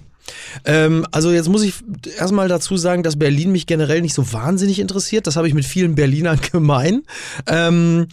[0.66, 1.76] Ähm, also jetzt muss ich
[2.18, 5.28] erstmal dazu sagen, dass Berlin mich generell nicht so wahnsinnig interessiert.
[5.28, 7.04] Das habe ich mit vielen Berlinern gemein.
[7.48, 8.08] Ähm,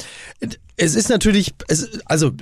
[0.77, 2.33] es ist natürlich, es, also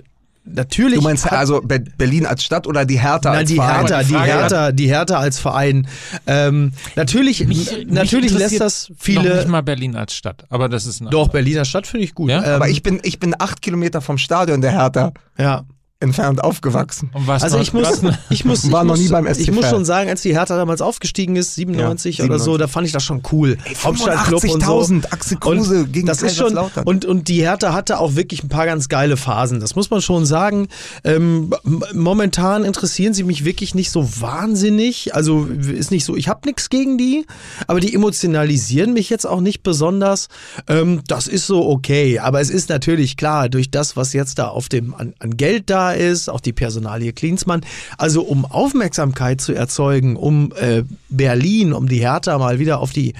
[0.46, 0.96] natürlich.
[0.98, 3.76] Du meinst hat- also Be- Berlin als Stadt oder die Hertha Nein, als die Verein?
[3.86, 5.86] Hertha, Die Hertha, die Hertha als Verein.
[6.26, 9.36] Ähm, natürlich, Mich- natürlich mich lässt das Noch viele.
[9.36, 11.28] nicht mal Berlin als Stadt, aber das ist Doch.
[11.28, 12.30] Berliner Stadt finde ich gut.
[12.30, 12.42] Ja?
[12.44, 15.64] Ähm, Aber ich bin, ich bin acht Kilometer vom Stadion der Hertha ja.
[15.98, 17.10] Entfernt aufgewachsen.
[17.14, 19.52] Und was Also ich muss, ich muss, War ich noch muss, nie beim SC Ich
[19.52, 22.58] muss schon sagen, als die Hertha damals aufgestiegen ist, 97 Ja, oder so, 97.
[22.58, 23.56] da fand ich das schon cool.
[23.82, 24.80] Hauptstadtclub und so.
[24.80, 28.44] 85.000 Axel Kruse Und gegen das ist schon und und die Hertha hatte auch wirklich
[28.44, 29.60] ein paar ganz geile Phasen.
[29.60, 30.68] Das muss man schon sagen.
[31.04, 31.54] Ähm,
[31.94, 35.14] momentan interessieren sie mich wirklich nicht so wahnsinnig.
[35.14, 36.16] Also ist nicht so.
[36.16, 37.26] Ich habe nichts gegen die,
[37.66, 40.28] aber die emotionalisieren mich jetzt auch nicht besonders.
[40.68, 42.18] Ähm, das ist so okay.
[42.18, 45.70] Aber es ist natürlich klar durch das, was jetzt da auf dem an, an Geld
[45.70, 47.62] da ist, auch die Personalie Klinsmann.
[47.98, 53.14] Also um Aufmerksamkeit zu erzeugen, um äh, Berlin, um die Hertha mal wieder auf die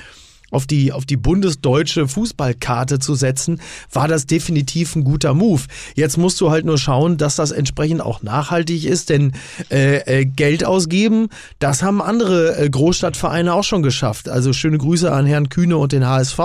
[0.51, 3.61] auf die, auf die bundesdeutsche Fußballkarte zu setzen,
[3.93, 5.63] war das definitiv ein guter Move.
[5.95, 9.33] Jetzt musst du halt nur schauen, dass das entsprechend auch nachhaltig ist, denn
[9.71, 14.29] äh, äh, Geld ausgeben, das haben andere äh, Großstadtvereine auch schon geschafft.
[14.29, 16.39] Also schöne Grüße an Herrn Kühne und den HSV.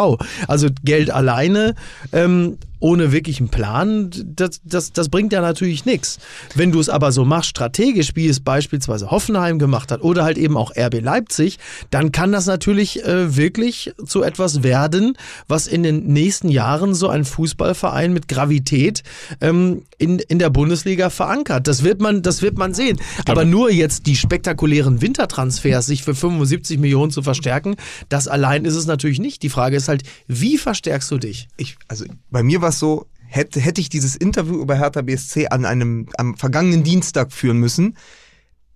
[0.47, 1.75] Also Geld alleine,
[2.11, 6.19] ähm, ohne wirklichen Plan, das, das, das bringt ja natürlich nichts.
[6.55, 10.37] Wenn du es aber so machst, strategisch, wie es beispielsweise Hoffenheim gemacht hat oder halt
[10.37, 11.59] eben auch RB Leipzig,
[11.89, 15.17] dann kann das natürlich äh, wirklich zu etwas werden,
[15.47, 19.03] was in den nächsten Jahren so ein Fußballverein mit Gravität
[19.39, 21.67] ähm, in, in der Bundesliga verankert.
[21.67, 22.99] Das wird man, das wird man sehen.
[23.27, 27.75] Aber nur jetzt die spektakulären Wintertransfers sich für 75 Millionen zu verstärken,
[28.09, 29.43] das allein ist es natürlich nicht.
[29.43, 31.47] Die Frage ist halt, wie verstärkst du dich?
[31.57, 35.47] ich, also bei mir war es so, hätte, hätte ich dieses Interview über Hertha BSC
[35.47, 37.95] an einem, am vergangenen Dienstag führen müssen,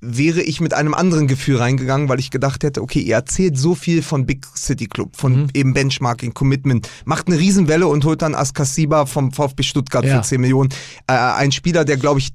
[0.02, 3.74] wäre ich mit einem anderen Gefühl reingegangen, weil ich gedacht hätte, okay, ihr erzählt so
[3.74, 5.48] viel von Big City Club, von Mhm.
[5.56, 10.18] eben Benchmarking, Commitment, macht eine Riesenwelle und holt dann Askasiba vom VfB Stuttgart Ja.
[10.22, 10.70] für 10 Millionen.
[11.08, 12.30] Äh, ein Spieler, der, glaube ich,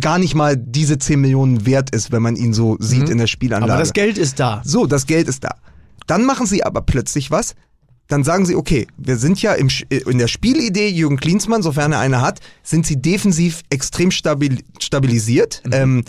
[0.00, 3.26] gar nicht mal diese 10 Millionen wert ist, wenn man ihn so sieht in der
[3.26, 3.70] Spielanlage.
[3.70, 3.74] Mhm.
[3.74, 4.62] Aber das Geld ist da.
[4.64, 5.56] So, das Geld ist da.
[6.06, 7.54] Dann machen sie aber plötzlich was.
[8.12, 11.92] Dann sagen sie, okay, wir sind ja im, Sch- in der Spielidee Jürgen Klinsmann, sofern
[11.92, 15.62] er eine hat, sind sie defensiv extrem stabil, stabilisiert.
[15.72, 16.04] Ähm,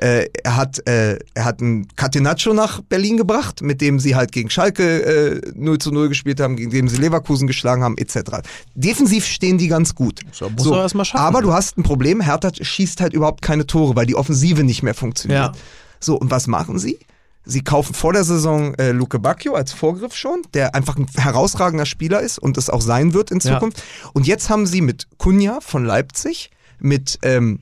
[0.00, 4.30] äh, er hat äh, er hat einen Catenaccio nach Berlin gebracht, mit dem sie halt
[4.32, 5.02] gegen Schalke
[5.42, 8.38] äh, 0 zu 0 gespielt haben, gegen dem sie Leverkusen geschlagen haben, etc.
[8.74, 10.20] Defensiv stehen die ganz gut.
[10.32, 11.24] So, muss erst mal schaffen.
[11.24, 14.82] aber du hast ein Problem, Hertha schießt halt überhaupt keine Tore, weil die Offensive nicht
[14.84, 15.38] mehr funktioniert.
[15.40, 15.52] Ja.
[15.98, 16.98] So, und was machen sie?
[17.44, 21.86] Sie kaufen vor der Saison äh, Luke Bacchio als Vorgriff schon, der einfach ein herausragender
[21.86, 23.54] Spieler ist und es auch sein wird in Ja.
[23.54, 23.82] Zukunft.
[24.12, 27.60] Und jetzt haben sie mit Kunja von Leipzig, mit ähm,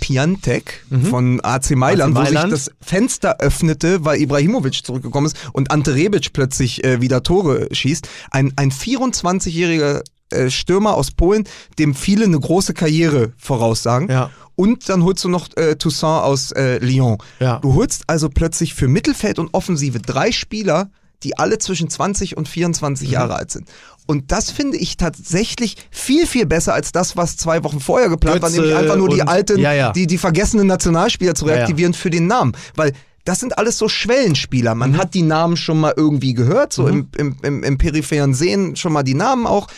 [0.00, 2.52] Piantek von AC Mailand, AC wo sich Mailand.
[2.52, 8.08] das Fenster öffnete, weil Ibrahimovic zurückgekommen ist und Ante Rebic plötzlich äh, wieder Tore schießt.
[8.32, 11.44] Ein, ein 24-jähriger äh, Stürmer aus Polen,
[11.78, 14.10] dem viele eine große Karriere voraussagen.
[14.10, 14.30] Ja.
[14.56, 17.18] Und dann holst du noch äh, Toussaint aus äh, Lyon.
[17.38, 17.58] Ja.
[17.60, 20.90] Du holst also plötzlich für Mittelfeld und Offensive drei Spieler,
[21.22, 23.12] die alle zwischen 20 und 24 Mhm.
[23.12, 23.68] Jahre alt sind.
[24.06, 28.42] Und das finde ich tatsächlich viel, viel besser als das, was zwei Wochen vorher geplant
[28.42, 29.92] war, Götze nämlich einfach nur die alten, Ja, ja.
[29.92, 31.56] Die, die vergessenen Nationalspieler zu Ja, ja.
[31.58, 32.52] reaktivieren für den Namen.
[32.74, 32.92] Weil
[33.24, 34.74] das sind alles so Schwellenspieler.
[34.74, 38.76] Man hat die Namen schon mal irgendwie gehört, so im, im, im, im peripheren Sehen
[38.76, 39.68] schon mal die Namen auch.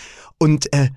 [0.43, 0.89] Und, äh,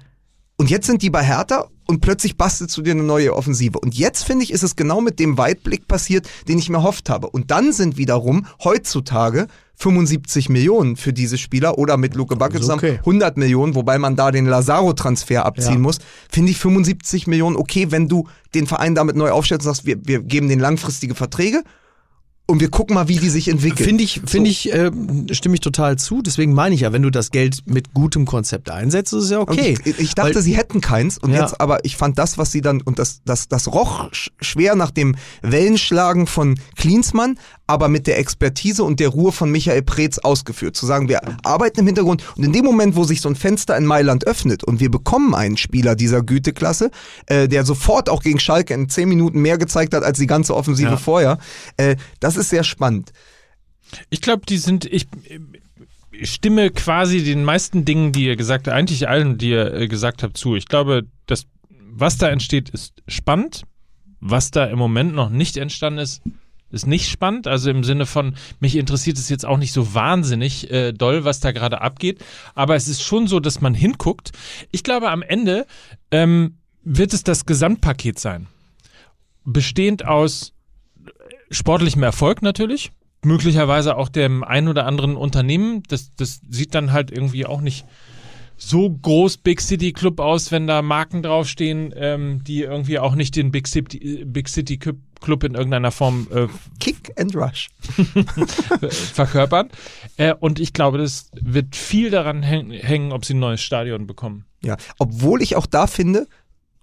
[0.57, 3.77] und jetzt sind die bei Hertha und plötzlich bastelst du dir eine neue Offensive.
[3.77, 7.11] Und jetzt finde ich, ist es genau mit dem Weitblick passiert, den ich mir erhofft
[7.11, 7.29] habe.
[7.29, 12.79] Und dann sind wiederum heutzutage 75 Millionen für diese Spieler oder mit Luke Backe zusammen
[12.79, 12.97] okay.
[12.97, 15.79] 100 Millionen, wobei man da den Lazaro-Transfer abziehen Ja.
[15.79, 15.99] muss.
[16.27, 19.97] Finde ich 75 Millionen okay, wenn du den Verein damit neu aufstellst und sagst, wir,
[20.07, 21.61] wir geben den langfristige Verträge
[22.47, 23.85] und wir gucken mal, wie die sich entwickeln.
[23.87, 24.91] Finde ich, finde ich, äh,
[25.31, 26.21] stimme ich total zu.
[26.21, 29.39] Deswegen meine ich ja, wenn du das Geld mit gutem Konzept einsetzt, ist es ja
[29.39, 29.77] okay.
[29.83, 31.41] Ich, ich dachte, Weil- sie hätten keins und Ja.
[31.41, 34.75] jetzt, aber ich fand das, was sie dann und das, das, das roch sch- schwer
[34.75, 40.19] nach dem Wellenschlagen von Klinsmann, aber mit der Expertise und der Ruhe von Michael Preetz
[40.19, 40.75] ausgeführt.
[40.75, 43.75] Zu sagen, wir arbeiten im Hintergrund und in dem Moment, wo sich so ein Fenster
[43.75, 46.91] in Mailand öffnet und wir bekommen einen Spieler dieser Güteklasse,
[47.25, 50.55] äh, der sofort auch gegen Schalke in zehn Minuten mehr gezeigt hat als die ganze
[50.55, 50.97] Offensive Ja.
[50.97, 51.37] vorher,
[51.77, 53.11] äh, das ist sehr spannend.
[54.09, 55.07] Ich glaube, die sind, ich,
[56.11, 59.87] ich stimme quasi den meisten Dingen, die ihr gesagt habt, eigentlich allen, die ihr äh,
[59.87, 60.55] gesagt habt, zu.
[60.55, 63.63] Ich glaube, das, was da entsteht, ist spannend.
[64.19, 66.21] Was da im Moment noch nicht entstanden ist,
[66.71, 67.47] ist nicht spannend.
[67.47, 71.39] Also im Sinne von, mich interessiert es jetzt auch nicht so wahnsinnig äh, doll, was
[71.39, 72.23] da gerade abgeht.
[72.53, 74.31] Aber es ist schon so, dass man hinguckt.
[74.71, 75.65] Ich glaube, am Ende
[76.11, 78.47] ähm, wird es das Gesamtpaket sein.
[79.43, 80.53] Bestehend aus
[81.51, 82.91] sportlichem Erfolg natürlich,
[83.23, 85.83] möglicherweise auch dem ein oder anderen Unternehmen.
[85.87, 87.85] Das, das sieht dann halt irgendwie auch nicht
[88.57, 93.35] so groß Big City Club aus, wenn da Marken draufstehen, ähm, die irgendwie auch nicht
[93.35, 96.47] den Big City, Big City Club Club in irgendeiner Form äh,
[96.79, 97.69] Kick and Rush.
[99.13, 99.69] verkörpern.
[100.17, 104.07] Äh, und ich glaube, das wird viel daran häng hängen, ob sie ein neues Stadion
[104.07, 104.45] bekommen.
[104.61, 106.27] Ja, obwohl ich auch da finde,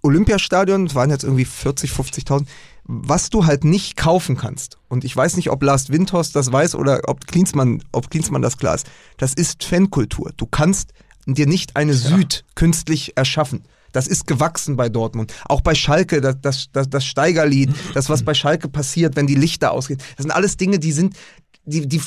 [0.03, 2.45] Olympiastadion es waren jetzt irgendwie 40, 50.000,
[2.83, 4.77] was du halt nicht kaufen kannst.
[4.89, 8.57] Und ich weiß nicht, ob Lars Windhorst das weiß oder ob Klinsmann, ob Klinsmann das
[8.57, 8.87] klar ist.
[9.17, 10.31] Das ist Fankultur.
[10.35, 10.93] Du kannst
[11.25, 13.63] dir nicht eine Süd künstlich erschaffen.
[13.93, 15.33] Das ist gewachsen bei Dortmund.
[15.47, 19.35] Auch bei Schalke, das, das, das, das Steigerlied, das, was bei Schalke passiert, wenn die
[19.35, 20.01] Lichter ausgehen.
[20.17, 21.15] Das sind alles Dinge, die sind,
[21.63, 22.01] die, die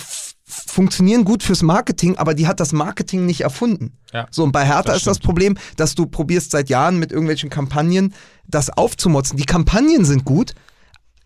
[0.48, 3.92] funktionieren gut fürs Marketing, aber die hat das Marketing nicht erfunden.
[4.12, 7.10] Ja, So, und bei Hertha das ist das Problem, dass du probierst seit Jahren mit
[7.10, 8.14] irgendwelchen Kampagnen
[8.46, 9.36] das aufzumotzen.
[9.36, 10.54] Die Kampagnen sind gut,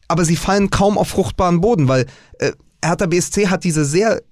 [0.08, 2.06] aber sie fallen kaum auf fruchtbaren Boden, weil
[2.38, 2.52] äh,
[2.82, 4.22] Hertha BSC hat diese sehr,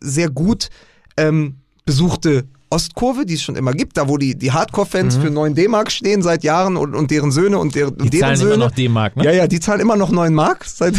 [0.00, 0.70] sehr gut
[1.16, 5.54] ähm, besuchte Ostkurve, die es schon immer gibt, da wo die, die Hardcore-Fans für 9
[5.54, 8.54] D-Mark stehen seit Jahren und, und deren Söhne und, deren und Die deren zahlen Söhne.
[8.54, 9.24] immer noch D-Mark, ne?
[9.24, 10.64] Ja, ja, die zahlen immer noch 9 Mark.
[10.66, 10.94] Seit,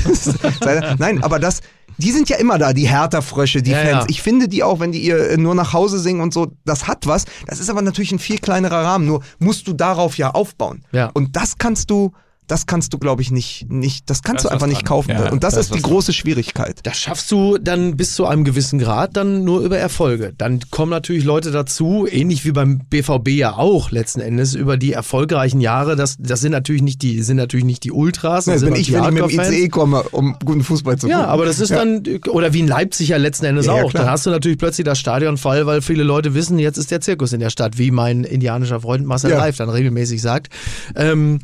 [0.62, 1.62] seit, nein, aber das,
[1.98, 3.92] die sind ja immer da, die Hertha-Frösche, die Ja, Fans.
[3.92, 4.06] ja.
[4.10, 6.88] Ich finde die auch, wenn die ihr äh, nur nach Hause singen und so, das
[6.88, 7.26] hat was.
[7.48, 9.06] Das ist aber natürlich ein viel kleinerer Rahmen.
[9.06, 10.84] Nur musst du darauf ja aufbauen.
[10.92, 11.10] Ja.
[11.14, 12.12] Und das kannst du,
[12.50, 15.12] das kannst du, glaube ich, nicht, nicht, das kannst Da du einfach nicht kaufen.
[15.12, 15.92] Ja, und das da ist ist die was dran.
[15.92, 16.80] große Schwierigkeit.
[16.84, 20.34] Das schaffst du dann bis zu einem gewissen Grad dann nur über Erfolge.
[20.38, 24.92] Dann kommen natürlich Leute dazu, ähnlich wie beim BVB ja auch letzten Endes über die
[24.94, 25.96] erfolgreichen Jahre.
[25.96, 28.46] Das, das sind natürlich nicht die, sind natürlich nicht die Ultras.
[28.46, 29.40] das Das sind bin ich, die wenn ich mit dem.
[29.54, 31.22] ICE komme, um guten Fußball zu gucken.
[31.22, 31.78] Ja, aber das ist Ja.
[31.78, 33.94] dann, oder wie in Leipzig ja letzten Endes Ja, ja, auch.
[33.94, 37.00] dann hast du natürlich plötzlich das Stadion voll, weil viele Leute wissen, jetzt ist der
[37.02, 39.38] Zirkus in der Stadt, wie mein indianischer Freund Marcel Ja.
[39.40, 40.50] Reif dann regelmäßig sagt.
[40.96, 41.40] Ähm,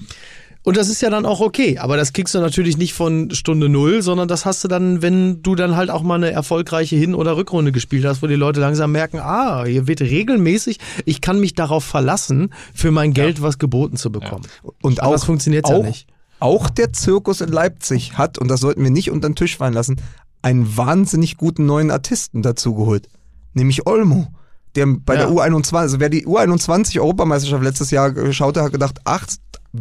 [0.66, 3.70] und das ist ja dann auch okay, aber das kriegst du natürlich nicht von Stunde
[3.70, 7.16] Null, sondern das hast du dann, wenn du dann halt auch mal eine erfolgreiche Hin-
[7.16, 11.40] oder Rückrunde gespielt hast, wo die Leute langsam merken, ah, hier wird regelmäßig, ich kann
[11.40, 14.46] mich darauf verlassen, für mein Geld was geboten zu bekommen.
[14.82, 16.08] Und Anders auch, funktioniert's ja nicht.
[16.40, 19.74] Auch der Zirkus in Leipzig hat, und das sollten wir nicht unter den Tisch fallen
[19.74, 20.02] lassen,
[20.42, 23.08] einen wahnsinnig guten neuen Artisten dazugeholt.
[23.54, 24.28] Nämlich Olmo.
[24.76, 25.28] Der bei Ja.
[25.28, 29.26] der U21, also wer die U21-Europameisterschaft letztes Jahr geschaut hat, hat gedacht, ach,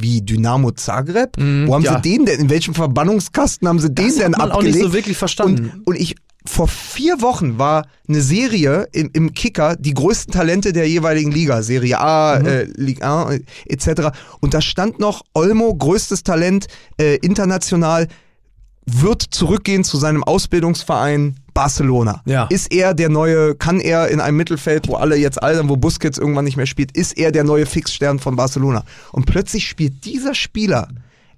[0.00, 1.36] wie Dynamo Zagreb?
[1.38, 2.00] Mhm, Wo haben ja.
[2.02, 2.40] sie den denn?
[2.40, 4.76] In welchem Verbannungskasten haben sie den Das hat denn man auch abgelegt?
[4.76, 5.70] nicht so wirklich verstanden.
[5.84, 6.16] Und, und ich,
[6.46, 11.62] vor vier Wochen war eine Serie im, im Kicker, die größten Talente der jeweiligen Liga,
[11.62, 12.46] Serie A, Mhm.
[12.46, 14.10] äh, Ligue 1 äh, etc.
[14.40, 16.66] Und da stand noch Olmo, größtes Talent
[17.00, 18.08] äh, international,
[18.86, 22.20] wird zurückgehen zu seinem Ausbildungsverein Barcelona.
[22.26, 22.46] Ja.
[22.50, 26.18] Ist er der neue, kann er in einem Mittelfeld, wo alle jetzt altern, wo Busquets
[26.18, 28.84] irgendwann nicht mehr spielt, ist er der neue Fixstern von Barcelona.
[29.12, 30.88] Und plötzlich spielt dieser Spieler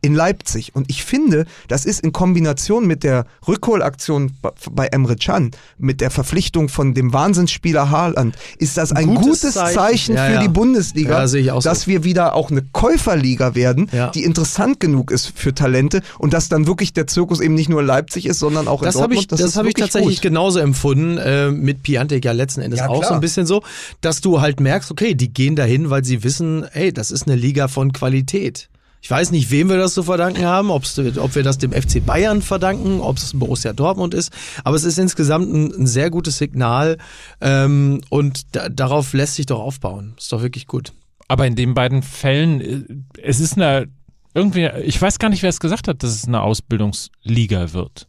[0.02, 0.74] in Leipzig.
[0.74, 4.32] Und ich finde, das ist in Kombination mit der Rückholaktion
[4.72, 9.54] bei- Emre Can, mit der Verpflichtung von dem Wahnsinnsspieler Haaland, ist das ein Gutes gutes,
[9.54, 9.74] Zeichen.
[9.74, 10.42] Zeichen, Ja, für ja.
[10.42, 11.68] die Bundesliga, Ja, auch so.
[11.68, 14.10] dass wir wieder auch eine Käuferliga werden, Ja.
[14.10, 17.80] die interessant genug ist für Talente und dass dann wirklich der Zirkus eben nicht nur
[17.80, 19.20] in Leipzig ist, sondern auch in Das habe Dortmund.
[19.20, 20.22] ich, das ist hab ich tatsächlich gut.
[20.22, 23.08] genauso empfunden, äh, mit Piantek ja letzten Endes Ja, auch klar.
[23.08, 23.62] so ein bisschen so,
[24.00, 27.36] dass du halt merkst, okay, die gehen dahin, weil sie wissen, ey, das ist eine
[27.36, 28.68] Liga von Qualität.
[29.02, 32.04] Ich weiß nicht, wem wir das zu verdanken haben, ob's, ob wir das dem FC
[32.04, 34.32] Bayern verdanken, ob es Borussia Dortmund ist,
[34.64, 36.98] aber es ist insgesamt ein, ein sehr gutes Signal
[37.40, 40.14] ähm, und da, darauf lässt sich doch aufbauen.
[40.18, 40.92] Ist doch wirklich gut.
[41.28, 43.86] Aber in den beiden Fällen, äh, es ist eine,
[44.34, 48.08] irgendwie, ich weiß gar nicht, wer es gesagt hat, dass es eine Ausbildungsliga wird.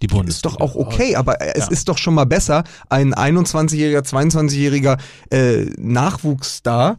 [0.00, 0.48] Die Bundesliga.
[0.48, 1.70] Ist doch auch okay, aber es Ja.
[1.70, 4.98] ist doch schon mal besser, ein 21-jähriger, 22-jähriger
[5.30, 6.96] äh, Nachwuchsstar äh,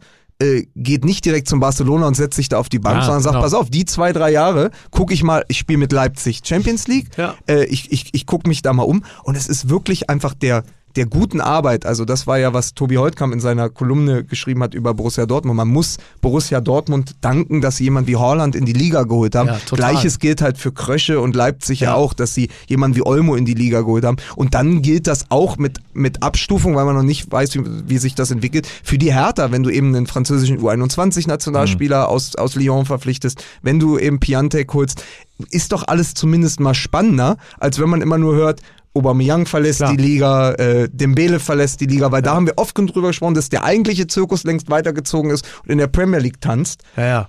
[0.74, 3.34] geht nicht direkt zum Barcelona und setzt sich da auf die Bank, Ja, sondern sagt,
[3.34, 3.44] genau.
[3.44, 7.08] pass auf, die zwei, drei Jahre gucke ich mal, ich spiele mit Leipzig Champions League,
[7.16, 7.34] Ja.
[7.48, 10.64] äh, ich, ich, ich gucke mich da mal um und es ist wirklich einfach der
[10.96, 14.74] der guten Arbeit, also das war ja, was Tobi Holtkamp in seiner Kolumne geschrieben hat
[14.74, 15.56] über Borussia Dortmund.
[15.56, 19.48] Man muss Borussia Dortmund danken, dass sie jemand wie Holland in die Liga geholt haben.
[19.48, 19.58] Ja.
[19.72, 21.90] Gleiches gilt halt für Krösche und Leipzig ja.
[21.90, 21.94] Ja.
[21.94, 24.18] auch, dass sie jemanden wie Olmo in die Liga geholt haben.
[24.36, 27.98] Und dann gilt das auch mit, mit Abstufung, weil man noch nicht weiß, wie, wie
[27.98, 32.86] sich das entwickelt, für die Hertha, wenn du eben einen französischen U21-Nationalspieler aus, aus Lyon
[32.86, 35.04] verpflichtest, wenn du eben Piantek holst,
[35.50, 38.60] ist doch alles zumindest mal spannender, als wenn man immer nur hört,
[38.94, 39.96] Aubameyang verlässt Klar.
[39.96, 43.34] die Liga, äh, Dembele verlässt die Liga, weil da haben wir oft genug drüber gesprochen,
[43.34, 46.82] dass der eigentliche Zirkus längst weitergezogen ist und in der Premier League tanzt.
[46.96, 47.28] Ja, ja.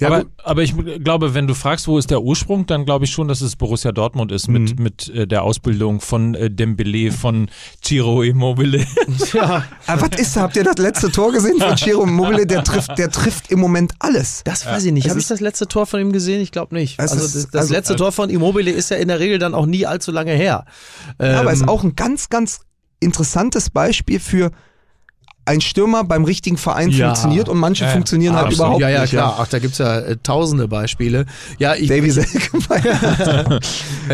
[0.00, 3.10] Ja, aber, aber ich glaube, wenn du fragst, wo ist der Ursprung, dann glaube ich
[3.10, 4.52] schon, dass es Borussia Dortmund ist Mhm.
[4.54, 7.48] mit, mit äh, der Ausbildung von äh, Dembele, von
[7.84, 8.84] Ciro Immobile.
[9.32, 9.64] ja.
[9.86, 10.42] Aber was ist da?
[10.42, 12.46] Habt ihr das letzte Tor gesehen von Ciro Immobile?
[12.46, 14.42] Der trifft, der trifft im Moment alles.
[14.44, 15.08] Das weiß ich nicht.
[15.08, 16.40] Habe ich das letzte Tor von ihm gesehen?
[16.40, 16.98] Ich glaube nicht.
[16.98, 19.54] Also ist- das, das also- letzte Tor von Immobile ist ja in der Regel dann
[19.54, 20.64] auch nie allzu lange her.
[21.20, 22.60] Ja, aber Ähm, ist auch ein ganz, ganz
[23.00, 24.50] interessantes Beispiel für
[25.48, 27.06] ein Stürmer beim richtigen Verein Ja.
[27.14, 28.58] funktioniert und manche Ja, funktionieren halt absolut.
[28.66, 29.10] überhaupt ja, ja, nicht.
[29.10, 29.36] klar.
[29.38, 31.24] Ach, da gibt's ja äh, tausende Beispiele.
[31.60, 32.40] Ja, ich, Davy Selke.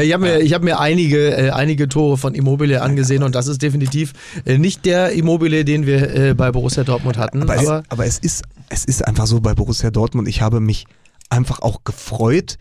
[0.03, 3.47] Ich habe mir, ich hab mir einige, äh, einige Tore von Immobile angesehen und das
[3.47, 4.13] ist definitiv
[4.45, 7.43] äh, nicht der Immobile, den wir äh, bei Borussia Dortmund hatten.
[7.43, 10.29] aber, Aber, es, aber es, ist, es ist einfach so bei Borussia Dortmund.
[10.29, 10.87] Ich habe mich
[11.31, 12.59] einfach auch gefreut,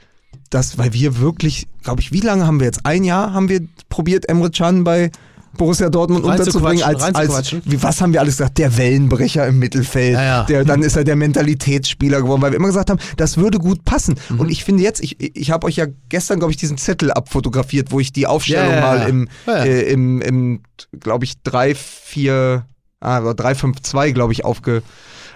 [0.52, 2.86] dass, weil wir wirklich, glaube ich, wie lange haben wir jetzt?
[2.86, 5.10] Ein Jahr haben wir probiert, Emre Can bei
[5.58, 6.84] Borussia Dortmund unterzubringen.
[6.84, 8.58] Als, als, wie, was haben wir alles gesagt?
[8.58, 10.14] Der Wellenbrecher im Mittelfeld.
[10.14, 10.44] Ja, ja.
[10.44, 13.84] Der, dann ist er der Mentalitätsspieler geworden, weil wir immer gesagt haben, das würde gut
[13.84, 14.16] passen.
[14.30, 14.40] Mhm.
[14.40, 17.92] Und ich finde jetzt, ich, ich habe euch ja gestern, glaube ich, diesen Zettel abfotografiert,
[17.92, 19.28] wo ich die Aufstellung Ja, mal im.
[19.48, 20.62] Äh, im, im
[21.00, 22.66] glaube ich, 3, 4,
[23.00, 24.84] ah, oder 3, 5, 2, glaube ich, aufge,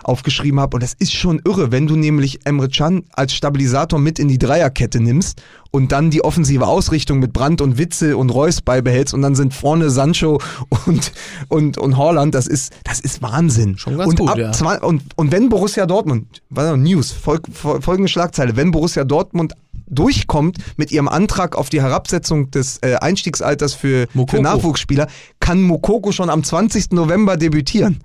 [0.05, 0.77] aufgeschrieben habe.
[0.77, 4.37] Und das ist schon irre, wenn du nämlich Emre Can als Stabilisator mit in die
[4.37, 5.41] Dreierkette nimmst
[5.71, 9.53] und dann die offensive Ausrichtung mit Brandt und Witzel und Reus beibehältst und dann sind
[9.53, 10.39] vorne Sancho
[10.85, 11.11] und,
[11.49, 12.35] und, und Holland.
[12.35, 13.77] Das ist, das ist Wahnsinn.
[13.77, 14.77] Schon ganz und gut, ab ja.
[14.83, 19.53] und, und wenn Borussia Dortmund, noch, News, fol, fol, folgende Schlagzeile, wenn Borussia Dortmund
[19.87, 24.41] durchkommt mit ihrem Antrag auf die Herabsetzung des äh, Einstiegsalters für, für.
[24.41, 25.07] Nachwuchsspieler,
[25.39, 26.91] kann Mokoko schon am 20.
[26.91, 27.99] November debütieren.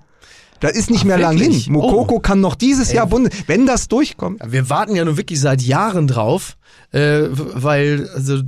[0.61, 1.61] Da ist nicht Ach, mehr lang hin.
[1.67, 2.19] Mokoko Oh.
[2.19, 4.41] kann noch dieses Jahr Bundes, wenn das durchkommt.
[4.45, 6.55] wir warten ja nun wirklich seit Jahren drauf,
[6.91, 8.41] äh, weil also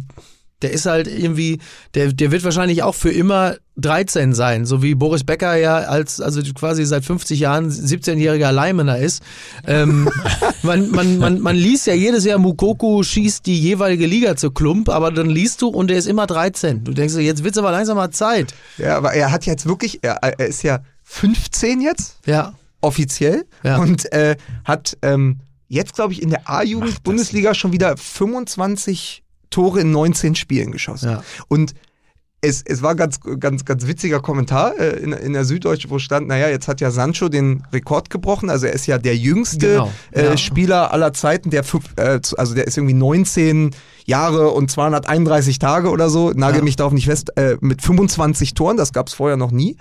[0.62, 1.60] der ist halt irgendwie,
[1.94, 6.22] der, der wird wahrscheinlich auch für immer 13 sein, so wie Boris Becker ja als,
[6.22, 9.22] also quasi seit 50 Jahren 17-jähriger Leimener ist.
[9.68, 10.10] Ähm,
[10.64, 14.88] man, man, man, man liest ja jedes Jahr, Mukoko schießt die jeweilige Liga zu Klump,
[14.88, 16.86] aber dann liest du und der ist immer 13.
[16.86, 18.54] Du denkst, jetzt wird's aber langsam mal Zeit.
[18.78, 20.80] Ja, aber er hat jetzt wirklich, er, er ist ja
[21.14, 22.54] 15 jetzt, Ja.
[22.82, 23.78] offiziell, Ja.
[23.78, 24.36] und äh,
[24.66, 30.72] hat ähm, jetzt, glaube ich, in der A-Jugend-Bundesliga schon wieder 25 Tore in 19 Spielen
[30.72, 31.12] geschossen.
[31.12, 31.24] Ja.
[31.48, 31.76] Und
[32.42, 36.28] es, es war ganz, ganz, ganz witziger Kommentar äh, in, in der Süddeutschen, wo stand,
[36.28, 38.50] naja, jetzt hat ja Sancho den Rekord gebrochen.
[38.50, 40.38] Also er ist ja der jüngste Genau, äh, ja.
[40.38, 41.64] Spieler aller Zeiten, der
[41.96, 43.74] äh, also der ist irgendwie 19
[44.06, 46.64] Jahre und 231 Tage oder so, nagel Ja.
[46.64, 49.78] mich darauf nicht fest, äh, mit 25 Toren, das gab es vorher noch nie.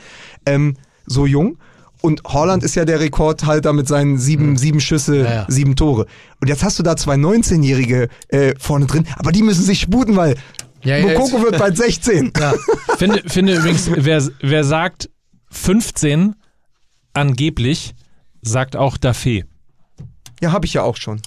[0.47, 0.77] Ähm,
[1.07, 1.59] so jung.
[2.01, 5.19] Und Holland ist ja der Rekordhalter mit seinen sieben, sieben Schüsse.
[5.19, 5.47] Ja, ja.
[5.49, 6.07] sieben Tore.
[6.41, 10.17] Und jetzt hast du da zwei 19-Jährige äh, vorne drin, aber die müssen sich sputen,
[10.17, 10.35] weil
[10.83, 12.33] Ja, Mokoko wird bald 16.
[12.39, 12.55] Ja.
[12.97, 15.11] finde, finde übrigens, wer, wer sagt
[15.51, 16.35] 15
[17.15, 17.95] angeblich,
[18.43, 19.45] sagt auch Dafé.
[20.41, 21.21] Ja, habe ich ja auch schon.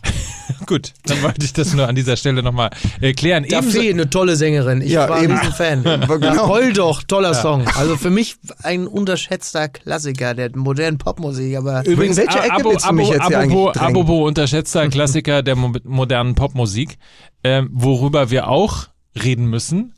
[0.65, 2.69] Gut, dann wollte ich das nur an dieser Stelle nochmal
[3.01, 3.43] erklären.
[3.45, 4.81] Ebenso- Dafé, eine tolle Sängerin.
[4.81, 5.33] Ich Ja, war eben.
[5.33, 5.83] ein Riesenfan.
[5.83, 6.19] Genau.
[6.35, 7.67] Ja, Heul doch, toller Song.
[7.75, 12.87] Also für mich ein unterschätzter Klassiker der modernen Popmusik, aber Übrigens, welche Ecke Abo, willst
[12.87, 13.95] du mich Abo, jetzt hier Abo, eigentlich drängen?
[13.97, 16.97] Abobo unterschätzter Klassiker der mo modernen Popmusik,
[17.43, 18.87] ähm, worüber wir auch
[19.21, 19.93] reden müssen,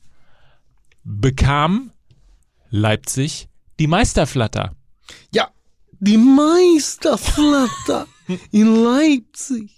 [1.03, 1.91] bekam
[2.69, 3.47] Leipzig
[3.79, 4.71] die Meisterflatter.
[5.33, 5.47] ja,
[5.99, 8.07] die Meisterflatter
[8.51, 9.71] in Leipzig.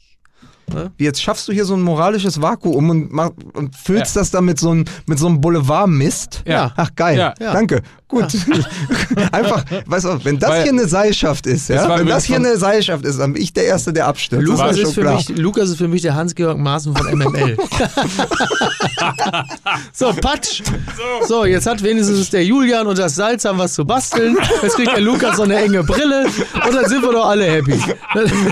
[0.97, 4.59] Jetzt schaffst du hier so ein moralisches Vakuum und, mach, und füllst das dann mit
[4.59, 6.43] so einem mit so einem Boulevard-Mist.
[6.45, 6.73] Ja.
[6.75, 7.17] Ach geil.
[7.17, 7.33] Ja.
[7.39, 7.53] Ja.
[7.53, 7.81] Danke.
[8.09, 8.25] Gut.
[9.31, 12.57] Einfach, weißt du, wenn das Weil- hier eine Seilschaft ist, ja, wenn das hier eine
[12.57, 14.47] Seilschaft ist, dann bin ich der Erste, der abstürzt.
[14.47, 15.15] Lukas ist, für klar.
[15.15, 17.55] mich, Lukas ist für mich der Hans-Georg Maaßen von MML.
[19.93, 20.63] so, Patsch.
[21.27, 24.35] So, jetzt hat wenigstens der Julian und das Salz haben was zu basteln.
[24.63, 26.25] Jetzt kriegt der Lukas so eine enge Brille
[26.65, 27.73] und dann sind wir doch alle happy.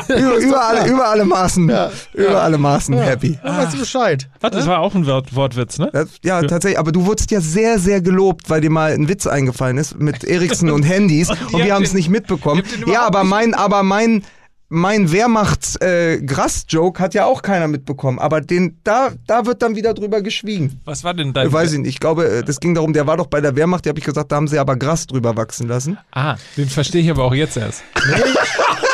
[0.07, 1.71] über, über, alle, über alle Maßen,
[2.13, 3.39] über alle Maßen happy.
[3.41, 4.29] Dann weißt du Bescheid.
[4.39, 5.89] Warte, das war auch ein Wort, Wortwitz, ne?
[5.91, 6.77] Das, ja, tatsächlich.
[6.77, 10.23] Aber du wurdest ja sehr, sehr gelobt, weil dir mal ein Witz eingefallen ist mit
[10.27, 12.63] Ericsson und Handys und, wir habt haben es nicht mitbekommen.
[12.85, 14.23] Ja, aber mein, aber mein
[14.69, 18.19] mein Wehrmachts-Gras-Joke hat ja auch keiner mitbekommen.
[18.19, 20.81] Aber den, da, da wird dann wieder drüber geschwiegen.
[20.83, 21.47] Was war denn dein...
[21.47, 21.87] Ich weiß ich nicht.
[21.87, 24.03] Ich glaube, äh, das ging darum, der war doch bei der Wehrmacht, die habe ich
[24.03, 25.97] gesagt, da haben sie aber Gras drüber wachsen lassen.
[26.11, 27.81] Ah, den verstehe ich aber auch jetzt erst.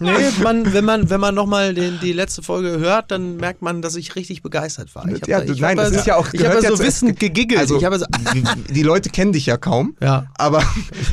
[0.00, 0.10] Nee,
[0.42, 4.14] man, wenn man, wenn man nochmal die letzte Folge hört, dann merkt man, dass ich
[4.16, 5.06] richtig begeistert war.
[5.08, 7.18] Ich Ja, da- ich nein, das da- ist ja auch- Ich habe ja so wissend
[7.18, 7.60] gegiggelt.
[7.60, 8.06] Also, ich habe so,
[8.74, 9.96] die, Leute kennen dich ja kaum.
[10.00, 10.26] ja.
[10.36, 10.62] Aber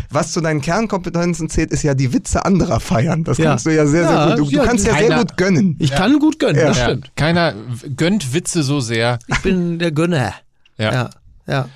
[0.09, 3.23] was zu deinen Kernkompetenzen zählt, ist ja die Witze anderer feiern.
[3.23, 3.45] Das Ja.
[3.51, 4.47] kannst du ja sehr, sehr Ja, gut.
[4.51, 5.75] Du, du kannst ja sehr gut gönnen.
[5.79, 7.11] Ich kann gut gönnen, das stimmt.
[7.15, 7.53] keiner
[7.95, 9.19] gönnt Witze so sehr.
[9.27, 10.33] Ich bin der Gönner.
[10.77, 10.91] Ja.
[10.93, 11.09] Ja,
[11.47, 11.69] ja.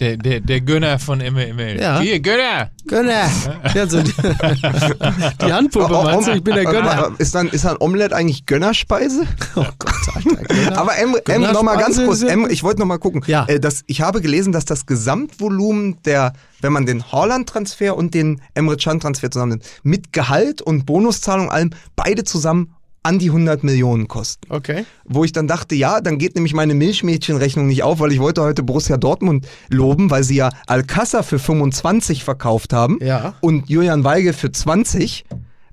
[0.00, 1.78] Der, der, der Gönner von MML.
[1.78, 2.00] Ja.
[2.00, 2.70] Hier, Gönner!
[2.86, 3.28] Gönner.
[3.74, 4.12] Ja, so die,
[5.42, 6.32] die Handpuppe, Oh, meinst du?
[6.32, 7.12] Ich bin der Gönner.
[7.18, 9.26] Ist dann, ist dann Omelette eigentlich Gönnerspeise?
[9.56, 10.78] Oh Gott, Alter, Gönner.
[10.78, 13.22] Aber M, M Gönnerspeise noch mal ganz kurz, M, ich wollte noch mal gucken.
[13.26, 13.44] Ja.
[13.46, 16.32] Äh, das, ich habe gelesen, dass das Gesamtvolumen der,
[16.62, 22.24] wenn man den Haaland-Transfer und den Emre Can-Transfer zusammennimmt, mit Gehalt und Bonuszahlung allem, beide
[22.24, 24.46] zusammen an die 100 Millionen kosten.
[24.52, 24.84] Okay.
[25.04, 28.42] Wo ich dann dachte, ja, dann geht nämlich meine Milchmädchenrechnung nicht auf, weil ich wollte
[28.42, 33.34] heute Borussia Dortmund loben, weil sie ja Alcázar für 25 verkauft haben Ja.
[33.40, 35.24] und Julian Weigel für 20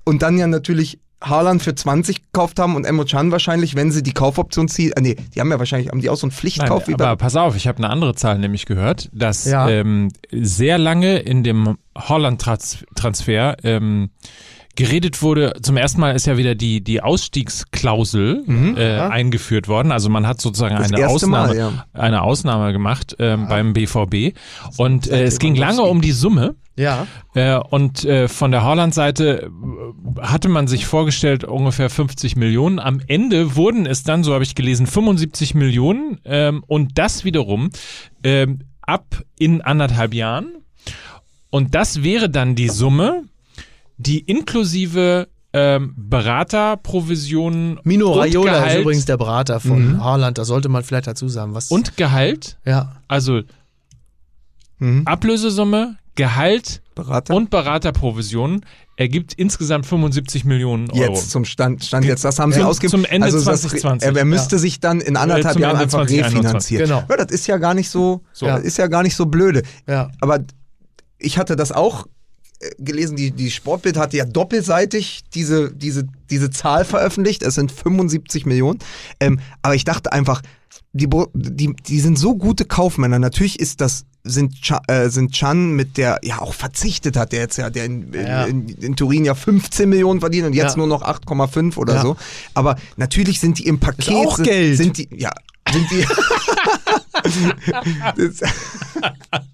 [0.04, 4.04] und dann ja natürlich Haaland für 20 gekauft haben und Emre Can wahrscheinlich, wenn sie
[4.04, 6.38] die Kaufoption ziehen, äh, nee, die haben ja wahrscheinlich, haben die auch so einen Nein,
[6.38, 9.68] Pflichtkauf wie aber pass auf, ich habe eine andere Zahl nämlich gehört, dass Ja.
[9.68, 14.10] ähm, sehr lange in dem Holland-Transfer ähm,
[14.78, 18.44] geredet wurde, zum ersten Mal ist ja wieder die, die Ausstiegsklausel
[18.76, 19.90] äh, eingeführt worden.
[19.90, 21.84] Also man hat sozusagen Das eine Ausnahme, Mal, ja.
[21.94, 24.38] eine Ausnahme gemacht ähm, beim BVB.
[24.76, 26.54] Und äh, es ging lange um die Summe.
[26.76, 27.08] Ja.
[27.34, 32.78] Äh, und äh, von der Holland-Seite äh, hatte man sich vorgestellt ungefähr 50 Millionen.
[32.78, 36.20] Am Ende wurden es dann, so habe ich gelesen, 75 Millionen.
[36.24, 37.70] Ähm, und das wiederum
[38.22, 40.52] ähm, ab in anderthalb Jahren.
[41.50, 43.24] Und das wäre dann die Summe,
[43.98, 50.38] die inklusive ähm, Beraterprovisionen Mino und Raiola ist übrigens der Berater von Haaland.
[50.38, 51.54] Da sollte man vielleicht dazu sagen.
[51.54, 52.96] Was und Gehalt, ja.
[53.08, 53.40] also
[54.80, 55.02] Mhm.
[55.06, 57.34] Ablösesumme, Gehalt Berater.
[57.34, 58.64] und Beraterprovisionen
[58.96, 61.14] ergibt insgesamt 75 Millionen Euro.
[61.14, 63.02] Jetzt zum Stand, Stand jetzt, das haben sie ausgegeben.
[63.02, 64.08] zum Ende also das- 2020.
[64.08, 66.36] Er, er müsste sich dann in anderthalb zum Jahren Ende einfach 2021.
[66.44, 66.86] refinanzieren.
[66.86, 67.02] Genau.
[67.08, 68.46] Ja, das ist ja gar nicht so, So.
[68.46, 69.62] das ist ja gar nicht so blöde.
[69.88, 70.10] Ja.
[70.20, 70.38] Aber
[71.18, 72.08] ich hatte das auch äh,
[72.78, 77.42] gelesen, die, die Sportbild hatte ja doppelseitig diese, diese, diese Zahl veröffentlicht.
[77.42, 78.78] Es sind 75 Millionen.
[79.20, 80.42] Ähm, aber ich dachte einfach,
[80.92, 83.18] die, die, die sind so gute Kaufmänner.
[83.18, 87.40] Natürlich ist das, sind, Cha, äh, sind Chan mit der, ja auch verzichtet hat, der
[87.40, 88.44] jetzt ja, der in, Ja.
[88.44, 90.78] in, in Turin ja 15 Millionen verdient und jetzt Ja.
[90.78, 92.02] nur noch 8,5 oder Ja.
[92.02, 92.16] so.
[92.54, 94.14] Aber natürlich sind die im Paket.
[94.14, 94.76] auch sind, Geld.
[94.76, 95.30] Sind die, ja,
[95.72, 96.04] sind die.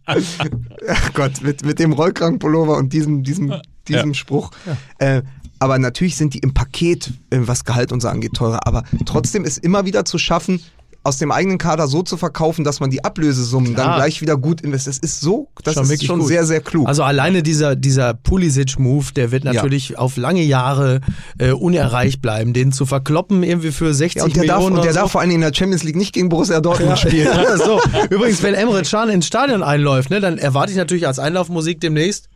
[0.07, 3.55] Ach Gott, mit, mit dem Rollkragenpullover und diesem, diesem,
[3.89, 4.51] diesem Spruch.
[4.99, 5.23] Äh,
[5.59, 8.67] aber natürlich sind die im Paket, äh, was Gehalt und so angeht, teurer.
[8.67, 10.61] Aber trotzdem ist immer wieder zu schaffen,
[11.05, 13.97] aus dem eigenen Kader so zu verkaufen, dass man die Ablösesummen dann Klar.
[13.97, 14.97] gleich wieder gut investiert.
[14.97, 16.29] Das ist so, das Schon ist schon gut.
[16.29, 16.89] sehr, sehr klug.
[16.89, 21.01] Also alleine dieser, dieser Pulisic-Move, der wird natürlich auf lange Jahre
[21.39, 22.55] äh, unerreicht bleiben.
[22.55, 25.09] Den zu verkloppen irgendwie für 60 ja, und der, darf, Millionen und der oder darf
[25.11, 25.13] so.
[25.13, 27.29] vor allem in der Champions League nicht gegen Borussia Dortmund spielen.
[27.35, 27.81] Ja, so.
[28.11, 32.29] Übrigens, wenn Emre Can ins Stadion einläuft, ne, dann erwarte ich natürlich als Einlaufmusik demnächst.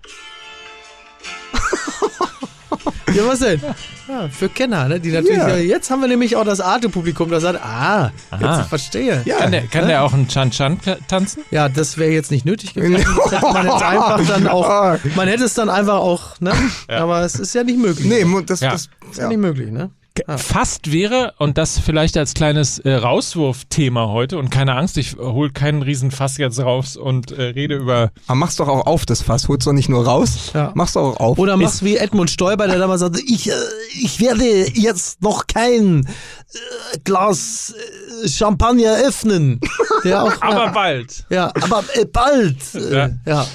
[3.15, 3.61] Ja, was denn?
[4.07, 5.01] Ja, für Kenner, ne?
[5.01, 5.49] Die natürlich, Ja.
[5.49, 5.57] ja.
[5.57, 8.41] jetzt haben wir nämlich auch das Arte-Publikum, das sagt, ah, Aha.
[8.41, 9.23] jetzt ich verstehe.
[9.25, 9.37] Ja.
[9.39, 11.43] Kann der, kann der auch einen Chan-Chan tanzen?
[11.51, 13.05] Ja, das wäre jetzt nicht nötig gewesen.
[13.25, 16.53] Das hätte man jetzt einfach dann auch, man hätte es dann einfach auch, ne?
[16.89, 18.07] Aber es ist ja nicht möglich.
[18.07, 18.73] Nee, das, Ja.
[18.73, 19.29] das ist ja ja.
[19.29, 19.91] nicht möglich, ne?
[20.37, 25.51] Fast wäre, und das vielleicht als kleines äh, Rauswurfthema heute, und keine Angst, ich hol
[25.51, 28.11] keinen Riesenfass jetzt raus und äh, rede über.
[28.27, 29.49] Aber mach's doch auch auf, das Fass.
[29.49, 30.73] Hol's doch nicht nur raus, Ja.
[30.75, 31.39] mach's doch auch auf.
[31.39, 33.55] Oder machst wie Edmund Stoiber, der damals sagte, ich, äh,
[34.03, 34.45] ich werde
[34.75, 37.75] jetzt noch kein äh, Glas
[38.25, 39.61] äh, Champagner öffnen.
[40.05, 41.25] Der auch, Aber ja, bald.
[41.29, 42.57] ja, aber äh, bald.
[42.75, 43.11] Äh, Ja.
[43.27, 43.47] ja.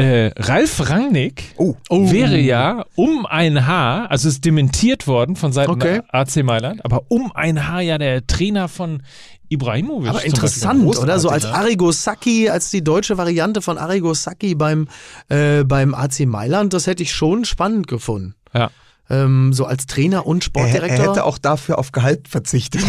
[0.00, 1.74] Äh, Ralf Rangnick Oh.
[1.90, 6.00] wäre ja um ein Haar, also ist dementiert worden von Seiten Okay.
[6.02, 9.02] der AC Mailand, aber um ein Haar ja der Trainer von
[9.48, 10.08] Ibrahimovic.
[10.10, 11.02] Aber interessant, Beispiel.
[11.04, 11.18] oder?
[11.18, 14.88] So als Großartig, Arrigo Sacchi, als die deutsche Variante von Arrigo Sacchi beim,
[15.28, 18.34] äh, beim AC Mailand, das hätte ich schon spannend gefunden.
[18.54, 18.70] Ja.
[19.10, 20.88] Ähm, so als Trainer und Er, Sportdirektor.
[21.04, 22.82] er hätte auch dafür auf Gehalt verzichtet.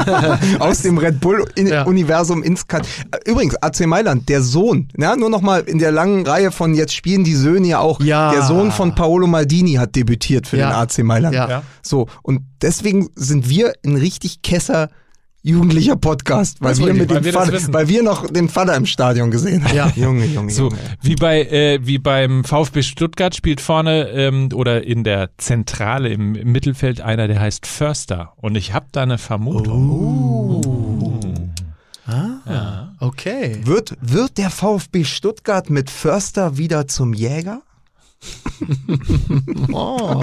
[0.58, 1.20] Aus dem Red Ja.
[1.84, 2.86] Bull-Universum ins Kat.
[3.24, 6.94] Übrigens, AC Mailand, der Sohn, ja, nur noch mal in der langen Reihe von jetzt
[6.94, 8.00] spielen die Söhne ja auch.
[8.00, 8.32] Ja.
[8.32, 10.70] Der Sohn von Paolo Maldini hat debütiert für Ja.
[10.70, 11.34] den AC Mailand.
[11.34, 11.48] Ja.
[11.48, 11.62] Ja.
[11.82, 14.90] So, und deswegen sind wir ein richtig Kesser
[15.42, 18.86] jugendlicher Podcast, weil wir, mit weil dem wir Vater, weil wir noch den Vater im
[18.86, 19.74] Stadion gesehen haben.
[19.76, 19.90] Ja.
[19.96, 20.78] Junge, Junge, So, Junge.
[21.02, 26.34] wie bei äh, wie beim VfB Stuttgart spielt vorne ähm, oder in der Zentrale im,
[26.34, 28.34] im Mittelfeld einer, der heißt Förster.
[28.36, 30.60] Und ich habe da eine Vermutung.
[32.06, 33.60] Ah, okay.
[33.64, 37.62] Wird, wird der VfB Stuttgart mit Förster wieder zum Jäger?
[39.72, 40.22] Oh.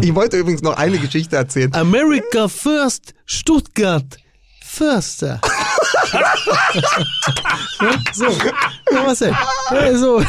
[0.00, 1.74] Ich wollte übrigens noch eine Geschichte erzählen.
[1.74, 4.16] America First, Stuttgart
[4.68, 5.40] Förster.
[8.12, 8.24] So,
[8.92, 9.34] ja, was denn?
[9.72, 10.22] Ja, so.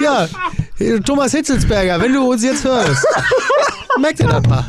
[0.00, 0.28] ja,
[1.04, 3.04] Thomas Hitzelsberger, wenn du uns jetzt hörst,
[4.00, 4.64] merk dir das mal.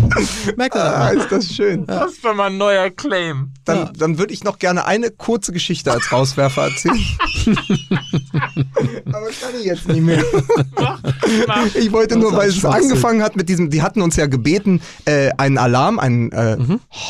[0.58, 1.18] Merk dir das Ah, mal.
[1.18, 1.86] ist das schön.
[1.86, 3.52] Das ist doch mal ein neuer Claim.
[3.66, 7.00] Dann, dann würde ich noch gerne eine kurze Geschichte als Rauswerfer erzählen.
[9.06, 10.24] Aber kann ich jetzt nicht mehr.
[11.76, 15.30] Ich wollte nur, weil es angefangen hat mit diesem, die hatten uns ja gebeten, äh,
[15.38, 16.58] einen Alarm, einen äh,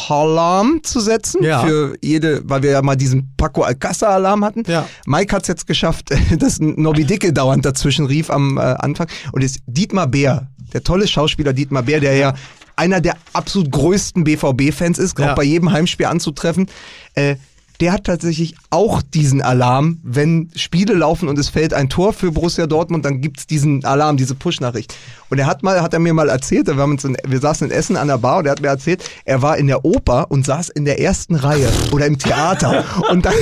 [0.10, 1.62] Alarm zu setzen Ja.
[1.62, 4.64] für jede, weil wir ja mal diesen Paco Alcázar-Alarm hatten.
[4.68, 4.88] Ja.
[5.06, 6.10] Mike hat es jetzt geschafft,
[6.40, 9.08] dass Nobby Dicke dauernd dazwischen rief am äh, Anfang.
[9.32, 12.34] Und ist Dietmar Bär, der tolle Schauspieler Dietmar Bär, der ja
[12.76, 15.32] einer der absolut größten BVB-Fans ist, Ja.
[15.32, 16.68] auch bei jedem Heimspiel anzutreffen.
[17.14, 17.36] Äh,
[17.80, 22.32] der hat tatsächlich auch diesen Alarm, wenn Spiele laufen und es fällt ein Tor für
[22.32, 24.94] Borussia Dortmund, dann gibt's diesen Alarm, diese Push-Nachricht.
[25.30, 27.70] Und er hat mal, hat er mir mal erzählt, wir, haben uns in, wir saßen
[27.70, 30.30] in Essen an der Bar und er hat mir erzählt, er war in der Oper
[30.30, 33.34] und saß in der ersten Reihe oder im Theater und dann,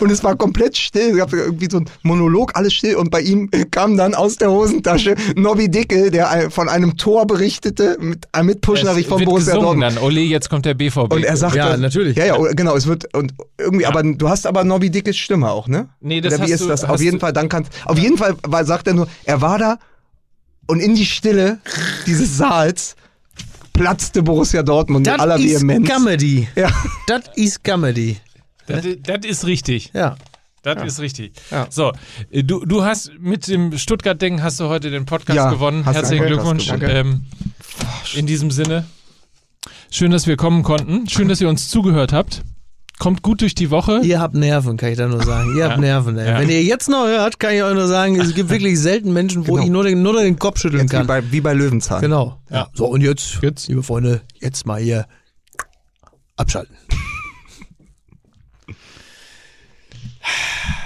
[0.00, 3.20] und es war komplett still, es gab irgendwie so ein Monolog, alles still und bei
[3.20, 8.42] ihm kam dann aus der Hosentasche Nobby Dickel, der von einem Tor berichtete mit, äh,
[8.42, 9.96] mit Push-Nachricht von Borussia gesungen Dortmund.
[9.98, 10.04] dann.
[10.04, 11.12] Ole, jetzt kommt der BVB.
[11.12, 12.16] Und er sagte, Ja, natürlich.
[12.16, 15.50] Ja, ja, oder- genau, es wird und irgendwie, aber du hast aber Nobby Dickes Stimme
[15.50, 15.88] auch, ne?
[16.00, 16.84] Nee, das Oder wie hast ist du- das?
[16.84, 19.78] Auf jeden Fall, dann kannst, auf jeden Fall war, sagt er nur, er war da
[20.66, 21.58] und in die Stille
[22.06, 22.96] dieses Saals
[23.72, 25.88] platzte Borussia Dortmund mit aller Das ist Vehemenz.
[25.88, 26.48] Comedy.
[26.54, 26.70] Ja.
[27.06, 28.18] Das ist Comedy.
[28.66, 29.90] das, das ist richtig.
[29.94, 30.16] Ja.
[30.62, 31.32] Das ist richtig.
[31.50, 31.66] Ja.
[31.70, 31.90] So,
[32.30, 35.82] du, du hast mit dem Stuttgart-Ding hast du heute den Podcast Ja, gewonnen.
[35.82, 36.70] Herzlichen Glückwunsch.
[36.80, 37.24] Ähm,
[38.14, 38.84] in diesem Sinne,
[39.90, 41.08] schön, dass wir kommen konnten.
[41.08, 42.42] Schön, dass ihr uns zugehört habt.
[43.02, 44.00] Kommt gut durch die Woche.
[44.04, 45.56] Ihr habt Nerven, kann ich da nur sagen.
[45.56, 45.80] Ihr habt Ja.
[45.80, 46.28] Nerven, ey.
[46.28, 46.38] Ja.
[46.38, 49.48] Wenn ihr jetzt noch hört, kann ich euch nur sagen, es gibt wirklich selten Menschen,
[49.48, 49.64] wo Genau.
[49.64, 51.06] ich nur den, nur den Kopf schütteln Jetzt wie kann.
[51.08, 52.00] bei, wie bei Löwenzahn.
[52.00, 52.38] Genau.
[52.48, 52.68] Ja.
[52.74, 53.66] So, und jetzt, Jetzt.
[53.66, 55.06] liebe Freunde, jetzt mal hier
[56.36, 56.76] abschalten.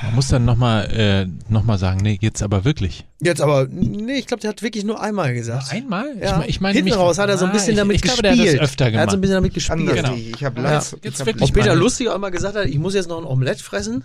[0.02, 3.04] Man muss dann nochmal äh, noch mal sagen, nee, jetzt aber wirklich.
[3.20, 5.72] Jetzt aber, nee, ich glaube, der hat wirklich nur einmal gesagt.
[5.72, 6.16] Einmal?
[6.20, 6.40] Ja.
[6.42, 8.02] Ich, ich meine Hinten mich- raus hat er so ein Ah, bisschen ich, damit ich
[8.02, 8.38] glaube, gespielt.
[8.46, 9.10] der hat das öfter Er hat gemacht.
[9.10, 9.94] so ein bisschen damit gespielt.
[9.94, 10.14] Genau.
[10.14, 10.30] ich.
[10.36, 10.74] Ich habe Ja.
[10.74, 13.08] Jetzt ich hab, wirklich Ob Peter mal- Lustig auch immer gesagt hat, ich muss jetzt
[13.08, 14.04] noch ein Omelett fressen.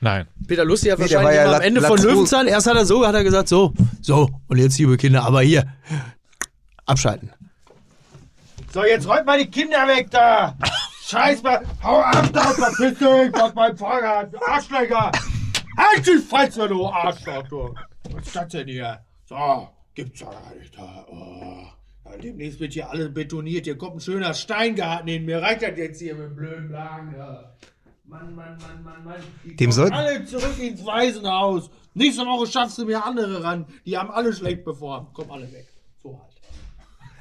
[0.00, 0.26] Nein.
[0.46, 2.84] Peter Lustig hat Nee, wahrscheinlich war ja am Ende von Latru- Löwenzahn, erst hat er
[2.86, 3.72] so, hat er gesagt, so,
[4.02, 5.64] so, und jetzt, liebe Kinder, aber hier,
[6.86, 7.30] abschalten.
[8.72, 10.56] So, jetzt räumt mal die Kinder weg da!
[11.06, 11.60] Scheiß mal!
[11.82, 15.12] Hau ab da, verpiss dich aus meinem Fahrrad, du Arschlecker!
[15.76, 17.74] Halt die Fresse, du Arschloch, du!
[18.10, 19.00] Was ist das denn hier?
[19.26, 20.74] So, gibt's doch gar nicht.
[21.08, 21.64] Oh.
[22.06, 25.26] Ja, demnächst wird hier alles betoniert, hier kommt ein schöner Steingarten hin.
[25.26, 27.14] Mir reicht das jetzt hier mit dem blöden Lagen.
[27.18, 27.52] Ja.
[28.06, 29.20] Mann, Mann, Mann, Mann, Mann.
[29.44, 31.70] Die Dem kommen soll- alle zurück ins Waisenhaus.
[31.94, 33.66] Nächste Woche schaffst du mir andere ran.
[33.84, 35.12] Die haben alle schlecht beformt.
[35.14, 35.66] Kommen alle weg.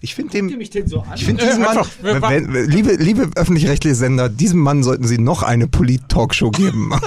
[0.04, 1.14] Ich finde dem, mich denn so an?
[1.16, 5.44] ich finde diesen Mann, wenn, wenn, liebe, liebe öffentlich-rechtliche Sender, diesem Mann sollten Sie noch
[5.44, 6.92] eine Polit-Talkshow geben.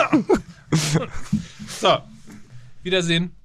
[1.80, 1.98] So.
[2.82, 3.35] Wiedersehen.